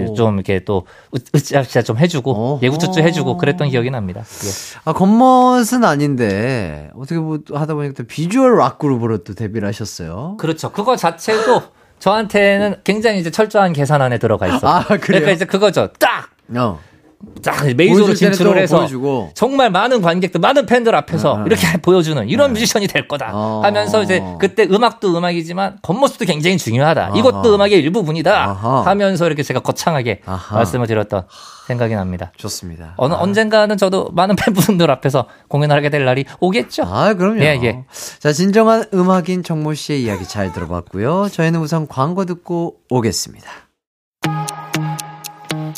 오. 0.00 0.14
좀 0.14 0.34
이렇게 0.36 0.60
또 0.64 0.86
으- 1.14 1.18
으쌰으쌰 1.36 1.82
좀 1.82 1.98
해주고 1.98 2.30
어허. 2.32 2.60
예구쭈쭈 2.62 3.00
해주고 3.00 3.36
그랬던 3.38 3.68
기억이 3.70 3.90
납니다. 3.90 4.20
예. 4.20 4.80
아, 4.84 4.92
겉멋은 4.92 5.84
아닌데, 5.84 6.90
어떻게 6.94 7.16
뭐 7.18 7.38
하다 7.52 7.74
보니까 7.74 7.94
또 7.96 8.04
비주얼 8.06 8.56
락 8.58 8.78
그룹으로 8.78 9.18
또 9.18 9.34
데뷔를 9.34 9.68
하셨어요. 9.68 10.36
그렇죠. 10.38 10.72
그거 10.72 10.96
자체도 10.96 11.62
저한테는 11.98 12.76
굉장히 12.84 13.20
이제 13.20 13.30
철저한 13.30 13.72
계산 13.72 14.02
안에 14.02 14.18
들어가 14.18 14.46
있어. 14.48 14.66
아, 14.68 14.82
그래요? 14.84 14.98
그러니까 15.00 15.30
이제 15.32 15.44
그거죠. 15.44 15.88
딱 15.98 16.30
어. 16.56 16.78
딱 17.42 17.66
메이저로 17.74 18.14
진출을 18.14 18.54
또 18.54 18.60
해서 18.60 18.76
보여주고. 18.78 19.30
정말 19.34 19.70
많은 19.70 20.00
관객들, 20.00 20.40
많은 20.40 20.66
팬들 20.66 20.94
앞에서 20.94 21.36
아, 21.36 21.40
아. 21.40 21.44
이렇게 21.44 21.66
보여주는 21.82 22.28
이런 22.28 22.52
뮤지션이 22.52 22.86
될 22.86 23.08
거다 23.08 23.30
어. 23.32 23.60
하면서 23.64 24.02
이제 24.02 24.22
그때 24.38 24.64
음악도 24.64 25.16
음악이지만 25.16 25.78
겉모습도 25.82 26.24
굉장히 26.24 26.58
중요하다. 26.58 27.12
이것도 27.16 27.54
음악의 27.54 27.72
일부분이다. 27.80 28.52
하면서 28.84 29.26
이렇게 29.26 29.42
제가 29.42 29.60
거창하게. 29.60 30.20
말씀을 30.52 30.86
드렸던 30.86 31.24
생각이 31.66 31.94
납니다. 31.94 32.32
좋습니다. 32.36 32.94
어느 32.96 33.14
아. 33.14 33.18
언젠가는 33.20 33.76
저도 33.76 34.10
많은 34.12 34.36
팬분들 34.36 34.90
앞에서 34.90 35.26
공연을 35.48 35.76
하게 35.76 35.90
될 35.90 36.04
날이 36.04 36.24
오겠죠. 36.40 36.82
아, 36.84 37.14
그럼요. 37.14 37.40
예, 37.40 37.58
예. 37.62 37.84
자, 38.18 38.32
진정한 38.32 38.84
음악인 38.92 39.42
정모 39.42 39.74
씨의 39.74 40.02
이야기 40.02 40.26
잘 40.26 40.52
들어봤고요. 40.52 41.28
저희는 41.30 41.60
우선 41.60 41.86
광고 41.86 42.24
듣고 42.24 42.76
오겠습니다. 42.90 43.48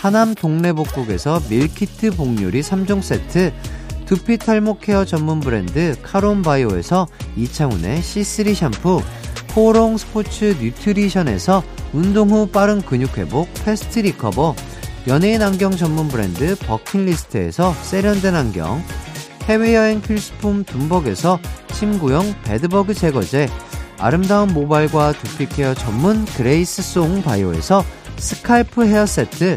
하남 0.00 0.34
동래복국에서 0.34 1.42
밀키트 1.50 2.12
복요리 2.12 2.62
3종 2.62 3.02
세트, 3.02 3.52
두피 4.06 4.38
탈모 4.38 4.78
케어 4.78 5.04
전문 5.04 5.40
브랜드 5.40 5.94
카론바이오에서 6.02 7.06
이창훈의 7.36 8.00
C3 8.00 8.54
샴푸, 8.54 9.02
코오롱 9.54 9.98
스포츠 9.98 10.56
뉴트리션에서 10.58 11.62
운동 11.92 12.30
후 12.30 12.46
빠른 12.46 12.80
근육 12.80 13.18
회복 13.18 13.52
fast 13.62 13.98
recover, 13.98 14.56
연예인 15.06 15.42
안경 15.42 15.72
전문 15.72 16.08
브랜드 16.08 16.56
버킷리스트에서 16.60 17.74
세련된 17.82 18.34
안경, 18.34 18.82
해외여행 19.50 20.00
필수품 20.00 20.64
둠벅에서 20.64 21.38
침구용 21.74 22.36
bedbug 22.44 22.94
제거제, 22.94 23.50
아름다운 23.98 24.54
모발과 24.54 25.12
두피 25.12 25.46
케어 25.46 25.74
전문 25.74 26.24
그레이스 26.24 26.80
송 26.80 27.20
바이오에서 27.20 27.84
scalp 28.16 28.86
hair 28.86 29.04
세트, 29.04 29.56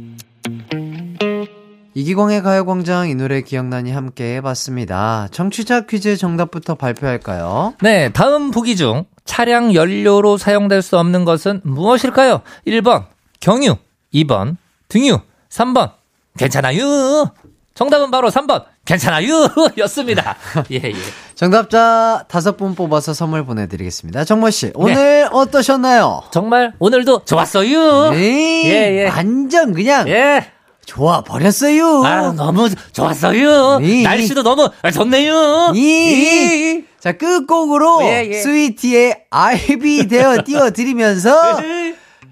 이기광의 1.93 2.41
가요광장 2.41 3.09
이 3.09 3.15
노래 3.15 3.41
기억나니 3.41 3.91
함께 3.91 4.35
해봤습니다. 4.37 5.27
청취자 5.31 5.81
퀴즈 5.81 6.15
정답부터 6.15 6.75
발표할까요? 6.75 7.73
네, 7.81 8.09
다음 8.13 8.51
보기 8.51 8.75
중 8.77 9.05
차량 9.25 9.73
연료로 9.73 10.37
사용될 10.37 10.81
수 10.81 10.97
없는 10.97 11.25
것은 11.25 11.61
무엇일까요? 11.63 12.41
1번 12.65 13.05
경유, 13.41 13.75
2번 14.13 14.55
등유, 14.87 15.19
3번 15.49 15.91
괜찮아요. 16.37 17.31
정답은 17.73 18.09
바로 18.11 18.29
3번 18.29 18.63
괜찮아요 18.85 19.47
였습니다. 19.79 20.35
예, 20.71 20.77
예. 20.83 20.93
정답자 21.35 22.23
다섯 22.27 22.55
분 22.55 22.73
뽑아서 22.75 23.13
선물 23.13 23.43
보내드리겠습니다. 23.45 24.23
정모씨, 24.23 24.71
오늘 24.75 25.27
어떠셨나요? 25.31 26.23
정말 26.31 26.73
오늘도 26.79 27.25
좋았어요. 27.25 28.11
네, 28.11 28.63
예, 28.65 29.03
예. 29.03 29.07
완전 29.09 29.73
그냥 29.73 30.07
예. 30.07 30.51
좋아 30.85 31.21
버렸어요. 31.21 32.03
아, 32.03 32.31
너무 32.33 32.69
좋았어요. 32.91 33.79
네. 33.79 34.03
날씨도 34.03 34.43
너무 34.43 34.69
좋네요. 34.93 35.71
이. 35.75 36.83
자, 36.99 37.13
끝곡으로 37.13 38.03
예, 38.03 38.27
예. 38.31 38.41
스위티의 38.41 39.23
알비 39.29 40.07
되어 40.07 40.41
띄워드리면서 40.45 41.59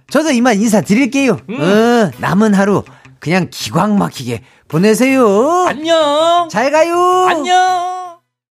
저도 0.10 0.32
이만 0.32 0.60
인사드릴게요. 0.62 1.40
음. 1.50 1.60
어, 1.62 2.12
남은 2.20 2.54
하루 2.54 2.84
그냥 3.20 3.48
기광 3.50 3.98
막히게 3.98 4.44
보내세요. 4.68 5.66
안녕. 5.68 6.48
잘 6.52 6.72
가요. 6.72 7.26
안녕. 7.28 7.99